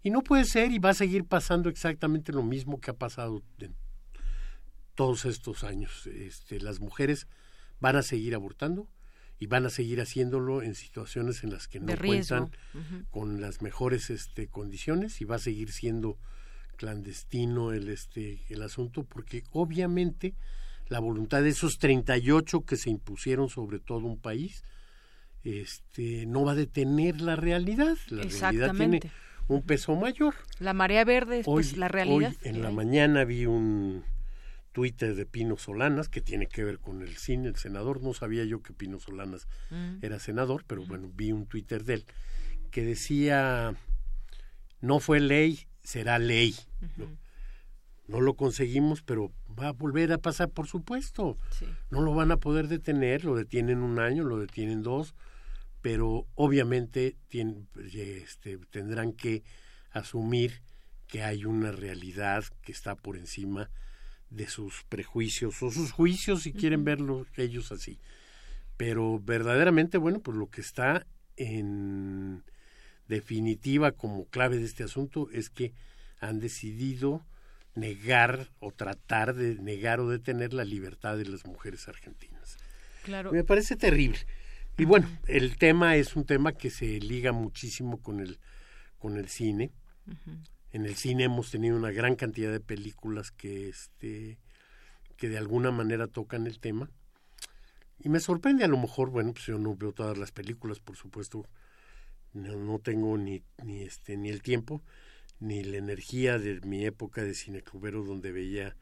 [0.03, 3.43] Y no puede ser y va a seguir pasando exactamente lo mismo que ha pasado
[3.59, 3.77] en
[4.95, 6.07] todos estos años.
[6.07, 7.27] Este, las mujeres
[7.79, 8.89] van a seguir abortando
[9.39, 12.51] y van a seguir haciéndolo en situaciones en las que no cuentan
[13.11, 16.19] con las mejores este, condiciones y va a seguir siendo
[16.79, 20.35] clandestino el este el asunto porque obviamente
[20.89, 24.65] la voluntad de esos 38 que se impusieron sobre todo un país
[25.45, 29.01] este no va a detener la realidad la realidad tiene
[29.49, 32.33] un peso mayor La marea verde, pues Hoy- la realidad.
[32.43, 32.75] hoy en la hay.
[32.75, 34.05] mañana vi un
[34.73, 38.03] Twitter de Pino Solanas que tiene que ver con el cine, el senador.
[38.03, 40.05] No sabía yo que Pino Solanas Mm.
[40.05, 42.05] era senador, pero bueno, vi un Twitter de él
[42.71, 43.75] que decía,
[44.83, 46.55] no fue ley, será ley.
[46.99, 47.07] ¿no?
[48.09, 51.39] No lo conseguimos, pero va a volver a pasar, por supuesto.
[51.51, 51.67] Sí.
[51.91, 55.15] No lo van a poder detener, lo detienen un año, lo detienen dos,
[55.81, 59.43] pero obviamente tien- este, tendrán que
[59.91, 60.61] asumir
[61.07, 63.71] que hay una realidad que está por encima
[64.29, 67.99] de sus prejuicios o sus juicios si quieren verlo ellos así.
[68.77, 71.07] Pero verdaderamente, bueno, pues lo que está
[71.37, 72.45] en
[73.09, 75.73] definitiva como clave de este asunto es que
[76.21, 77.25] han decidido
[77.75, 82.59] negar o tratar de negar o detener la libertad de las mujeres argentinas.
[83.05, 83.33] Claro.
[83.33, 84.19] Me parece terrible.
[84.77, 88.39] Y bueno, el tema es un tema que se liga muchísimo con el
[88.99, 89.73] con el cine.
[90.73, 94.39] en el cine hemos tenido una gran cantidad de películas que este
[95.17, 96.91] que de alguna manera tocan el tema
[97.99, 100.97] y me sorprende a lo mejor bueno pues yo no veo todas las películas por
[100.97, 101.47] supuesto
[102.43, 104.83] no, no tengo ni ni este ni el tiempo
[105.41, 108.77] ni la energía de mi época de cineclubero donde veía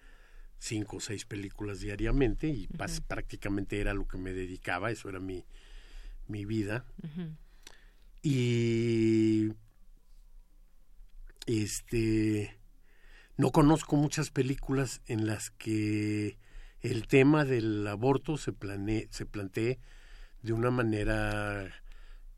[0.59, 2.67] cinco o seis películas diariamente y
[3.09, 5.45] prácticamente era lo que me dedicaba eso era mi
[6.29, 6.85] mi vida.
[8.23, 9.53] Y
[11.47, 12.57] este
[13.37, 16.39] no conozco muchas películas en las que
[16.81, 19.79] el tema del aborto se plane, se plantee
[20.43, 21.71] de una manera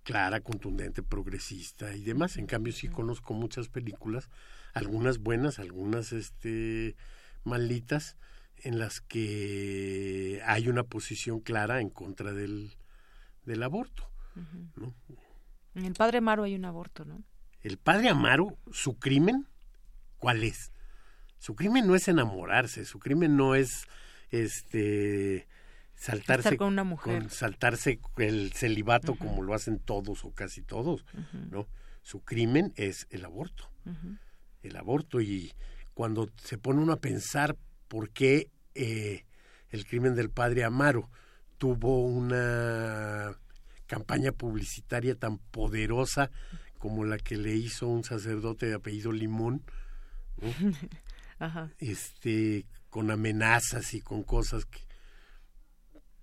[0.09, 2.39] clara, contundente, progresista y demás.
[2.39, 4.31] En cambio sí conozco muchas películas,
[4.73, 6.97] algunas buenas, algunas este
[7.45, 8.17] malitas
[8.57, 12.79] en las que hay una posición clara en contra del,
[13.45, 14.11] del aborto.
[15.75, 17.23] En el padre Amaro hay un aborto, ¿no?
[17.61, 19.47] El padre Amaro, su crimen,
[20.17, 20.73] ¿cuál es?
[21.39, 23.87] Su crimen no es enamorarse, su crimen no es
[24.31, 25.47] este
[25.99, 27.29] saltarse con una mujer.
[27.29, 31.05] saltarse el celibato como lo hacen todos o casi todos,
[31.51, 31.67] ¿no?
[32.03, 33.71] Su crimen es el aborto.
[34.63, 35.53] El aborto y
[35.95, 37.57] cuando se pone uno a pensar
[37.89, 39.25] por qué eh,
[39.71, 41.11] el crimen del padre Amaro
[41.59, 43.37] tuvo una
[43.87, 46.31] campaña publicitaria tan poderosa
[46.79, 49.65] como la que le hizo un sacerdote de apellido Limón,
[51.79, 54.88] este con amenazas y con cosas que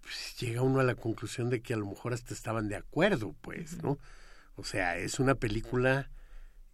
[0.05, 3.35] pues, llega uno a la conclusión de que a lo mejor hasta estaban de acuerdo,
[3.41, 3.97] pues, ¿no?
[4.55, 6.11] O sea, es una película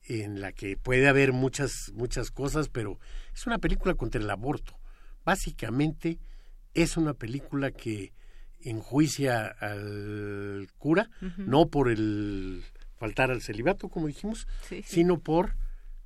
[0.04, 3.00] en la que puede haber muchas muchas cosas, pero
[3.34, 4.78] es una película contra el aborto.
[5.24, 6.20] Básicamente
[6.74, 8.12] es una película que
[8.60, 12.66] enjuicia al cura, no por el
[12.98, 14.46] faltar al celibato, como dijimos,
[14.84, 15.56] sino por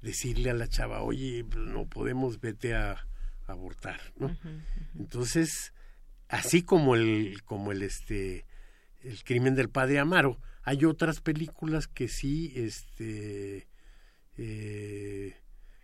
[0.04, 3.08] decirle a la chava, oye, no podemos, vete a,
[3.48, 4.38] abortar, ¿no?
[4.98, 5.74] Entonces,
[6.30, 8.46] así como el, como el este,
[9.04, 13.68] el crimen del padre Amaro, hay otras películas que sí, este,
[14.38, 15.38] eh,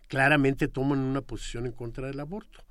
[0.08, 2.64] claramente toman una posición en contra del aborto.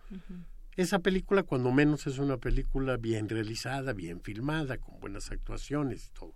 [0.76, 6.20] Esa película, cuando menos, es una película bien realizada, bien filmada, con buenas actuaciones y
[6.20, 6.36] todo.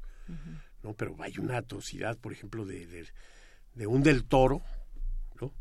[0.81, 0.93] ¿no?
[0.93, 3.07] Pero hay una atrocidad, por ejemplo, de,
[3.75, 4.61] de, un del Toro,
[5.41, 5.53] ¿no?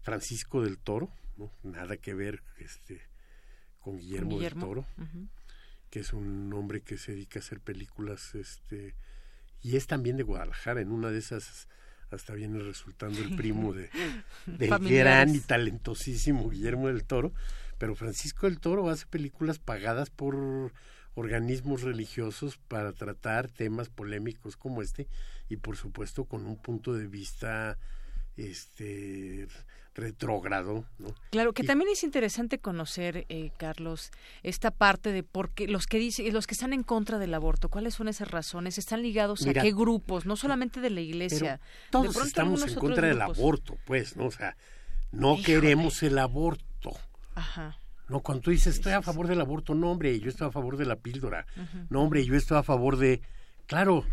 [0.00, 1.50] Francisco del Toro, ¿no?
[1.62, 3.02] Nada que ver este,
[3.86, 4.84] con Guillermo, del Toro,
[5.90, 8.96] que es un hombre que se dedica a hacer películas, este,
[9.62, 11.68] y es también de Guadalajara, en una de esas
[12.10, 13.88] hasta viene resultando el primo de,
[14.46, 17.32] de gran y talentosísimo Guillermo del Toro,
[17.78, 20.72] pero Francisco del Toro hace películas pagadas por
[21.14, 25.06] organismos religiosos para tratar temas polémicos como este
[25.48, 27.78] y por supuesto con un punto de vista
[28.36, 29.48] este
[29.96, 31.14] retrógrado, ¿no?
[31.30, 34.10] Claro, que también es interesante conocer, eh, Carlos,
[34.42, 37.70] esta parte de por qué los que dicen, los que están en contra del aborto,
[37.70, 41.60] cuáles son esas razones, están ligados a qué grupos, no solamente de la Iglesia.
[41.90, 44.26] todos estamos en contra del aborto, pues, ¿no?
[44.26, 44.56] O sea,
[45.12, 46.92] no queremos el aborto.
[47.34, 47.78] Ajá.
[48.08, 50.76] No, cuando tú dices estoy a favor del aborto, no, hombre, yo estoy a favor
[50.76, 51.46] de la píldora.
[51.90, 53.20] No, hombre, yo estoy a favor de.
[53.66, 54.04] Claro,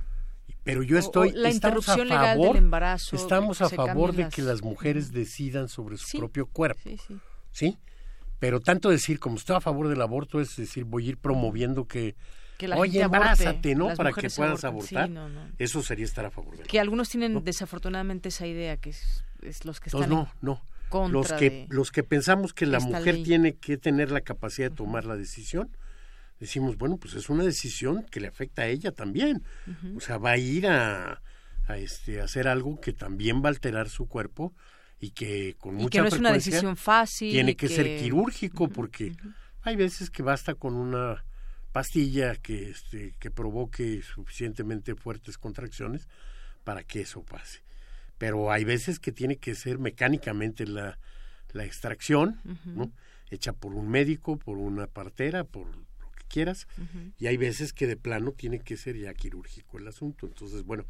[0.64, 1.32] pero yo estoy.
[1.32, 3.16] la estamos a favor, del embarazo.
[3.16, 6.82] Estamos a favor de que las mujeres decidan sobre su propio cuerpo.
[6.84, 7.18] Sí, sí.
[7.52, 7.78] ¿Sí?
[8.40, 11.88] Pero tanto decir como estoy a favor del aborto es decir, voy a ir promoviendo
[11.88, 12.16] que.
[12.78, 13.94] Oye, embarázate, ¿no?
[13.96, 15.10] Para que puedas abortar.
[15.58, 19.80] Eso sería estar a favor de Que algunos tienen desafortunadamente esa idea, que es, los
[19.80, 20.10] que están.
[20.10, 20.62] no, no
[21.10, 25.06] los que los que pensamos que la mujer tiene que tener la capacidad de tomar
[25.06, 25.76] la decisión
[26.40, 29.44] decimos bueno pues es una decisión que le afecta a ella también
[29.96, 31.22] o sea va a ir a,
[31.68, 34.54] a este hacer algo que también va a alterar su cuerpo
[35.00, 39.14] y que con mucha que no es una decisión fácil tiene que, ser quirúrgico porque
[39.62, 41.24] hay veces que basta con una
[41.74, 46.08] pastilla que este que provoque suficientemente fuertes contracciones
[46.64, 47.64] para que eso pase.
[48.18, 50.98] Pero hay veces que tiene que ser mecánicamente la,
[51.52, 52.92] la extracción, ¿no?
[53.30, 55.68] hecha por un médico, por una partera, por
[56.34, 56.68] quieras,
[57.20, 60.26] y hay veces que de plano tiene que ser ya quirúrgico el asunto.
[60.26, 60.86] Entonces, bueno,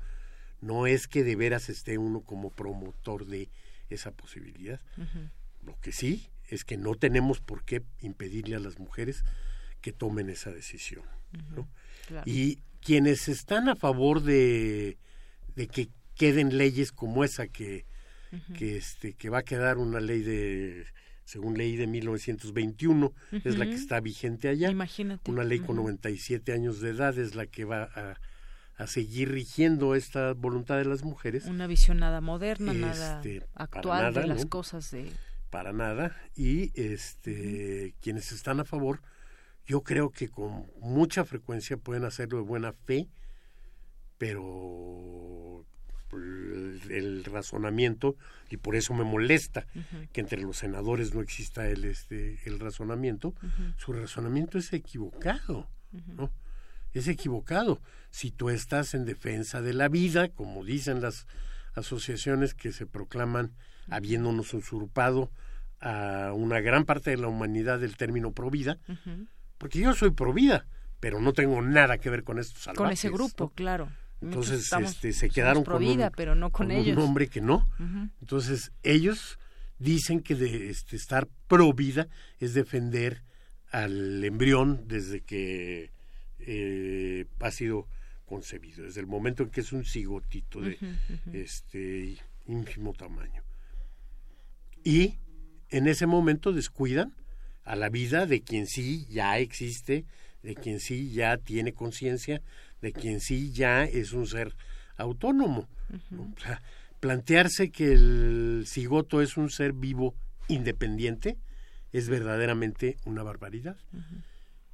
[0.61, 3.49] no es que de veras esté uno como promotor de
[3.89, 4.79] esa posibilidad.
[5.61, 9.25] Lo que sí es que no tenemos por qué impedirle a las mujeres
[9.81, 11.03] que tomen esa decisión.
[11.55, 11.67] ¿no?
[12.25, 14.97] Y quienes están a favor de,
[15.55, 17.85] de que queden leyes como esa que,
[18.57, 20.85] que, este, que va a quedar una ley de,
[21.25, 23.13] según ley de 1921,
[23.43, 24.69] es la que está vigente allá.
[24.69, 25.29] Imagínate.
[25.31, 28.19] Una ley con 97 años de edad es la que va a,
[28.75, 31.45] a seguir rigiendo esta voluntad de las mujeres.
[31.45, 34.49] Una visión nada moderna, nada Este, actual nada, de las ¿no?
[34.49, 35.11] cosas de...
[35.49, 36.15] Para nada.
[36.35, 39.01] Y este quienes están a favor,
[39.65, 43.07] yo creo que con mucha frecuencia pueden hacerlo de buena fe,
[44.17, 45.65] pero
[46.15, 48.15] el, razonamiento,
[48.49, 49.65] y por eso me molesta
[50.11, 53.33] que entre los senadores no exista el, este, el razonamiento,
[53.77, 55.67] su razonamiento es equivocado.
[55.91, 56.31] ¿no?
[56.93, 57.81] Es equivocado.
[58.09, 61.27] Si tú estás en defensa de la vida, como dicen las
[61.75, 63.53] asociaciones que se proclaman
[63.89, 65.31] habiéndonos usurpado
[65.79, 68.77] a una gran parte de la humanidad del término provida,
[69.57, 70.65] porque yo soy provida,
[70.99, 72.77] pero no tengo nada que ver con estos salvajes.
[72.77, 73.49] Con ese grupo, ¿no?
[73.49, 73.91] claro.
[74.23, 76.97] Entonces, estamos- este, se quedaron con vida, un, pero no con, ellos.
[76.97, 77.67] un hombre que no.
[78.21, 79.37] Entonces, ellos
[79.79, 82.07] dicen que de este, estar pro vida
[82.39, 83.23] es defender
[83.71, 85.91] al embrión desde que
[86.39, 87.87] eh, ha sido
[88.25, 90.77] concebido, desde el momento en que es un cigotito de
[91.33, 92.17] este
[92.47, 93.43] ínfimo tamaño.
[94.83, 95.15] Y
[95.69, 97.13] en ese momento descuidan
[97.63, 100.05] a la vida de quien sí ya existe,
[100.41, 102.41] de quien sí ya tiene conciencia,
[102.83, 104.53] de quien sí ya es un ser
[104.97, 105.67] autónomo.
[106.11, 106.33] ¿no?
[106.35, 106.61] O sea,
[106.99, 110.13] plantearse que el cigoto es un ser vivo
[110.49, 111.37] independiente
[111.93, 113.77] es verdaderamente una barbaridad.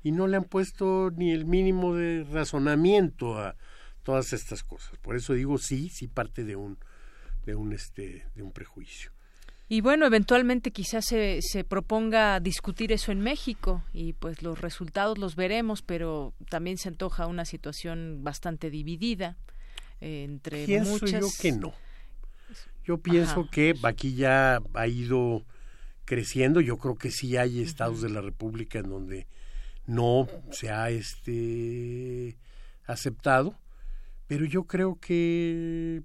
[0.02, 3.56] Y no le han puesto ni el mínimo de razonamiento a
[4.04, 4.98] todas estas cosas.
[4.98, 6.80] Por eso digo sí, sí parte de un
[7.46, 9.12] de un este de un prejuicio.
[9.72, 15.20] Y bueno, eventualmente quizás se, se proponga discutir eso en México y pues los resultados
[15.20, 19.38] los veremos, pero también se antoja una situación bastante dividida
[20.02, 21.22] eh, entre Pienso muchas.
[21.22, 21.74] yo que no.
[22.84, 23.50] Yo pienso Ajá.
[23.52, 25.46] que aquí ya ha ido
[26.06, 26.62] creciendo.
[26.62, 29.28] Yo creo que sí hay estados de la República en donde
[29.86, 32.40] no se ha este
[32.86, 33.56] aceptado,
[34.26, 36.02] pero yo creo que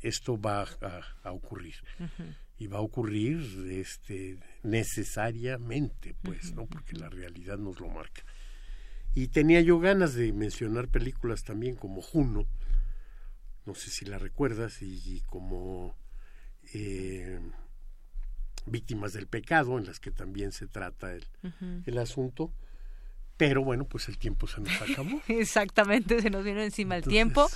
[0.00, 1.74] esto va a, a ocurrir.
[2.58, 8.22] Y va a ocurrir este necesariamente pues no porque la realidad nos lo marca.
[9.14, 12.46] Y tenía yo ganas de mencionar películas también como Juno.
[13.64, 15.96] No sé si la recuerdas y, y como
[16.72, 17.40] eh,
[18.66, 21.26] víctimas del pecado en las que también se trata el,
[21.86, 22.52] el asunto.
[23.36, 25.20] Pero bueno pues el tiempo se nos acabó.
[25.28, 27.48] Exactamente, se nos vino encima el tiempo,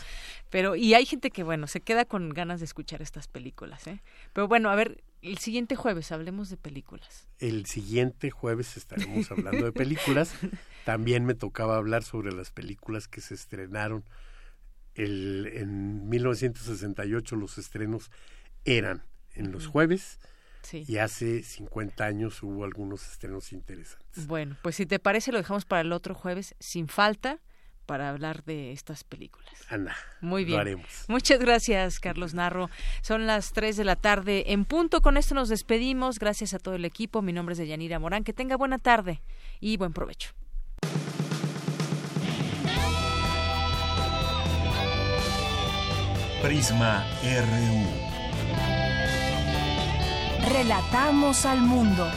[0.52, 4.02] pero y hay gente que bueno, se queda con ganas de escuchar estas películas, ¿eh?
[4.34, 7.26] Pero bueno, a ver, el siguiente jueves hablemos de películas.
[7.38, 10.34] El siguiente jueves estaremos hablando de películas.
[10.84, 14.04] También me tocaba hablar sobre las películas que se estrenaron.
[14.94, 18.10] El, en 1968 los estrenos
[18.66, 19.02] eran
[19.32, 20.18] en los jueves
[20.62, 20.84] Sí.
[20.86, 24.26] y hace 50 años hubo algunos estrenos interesantes.
[24.28, 27.40] Bueno, pues si te parece lo dejamos para el otro jueves sin falta
[27.86, 29.50] para hablar de estas películas.
[29.68, 30.60] Anda, Muy lo bien.
[30.60, 31.04] haremos.
[31.08, 32.70] Muchas gracias, Carlos Narro.
[33.02, 35.00] Son las 3 de la tarde en punto.
[35.00, 36.18] Con esto nos despedimos.
[36.18, 37.22] Gracias a todo el equipo.
[37.22, 38.24] Mi nombre es Deyanira Morán.
[38.24, 39.20] Que tenga buena tarde
[39.60, 40.30] y buen provecho.
[46.42, 47.86] Prisma RU.
[50.52, 52.10] Relatamos al mundo.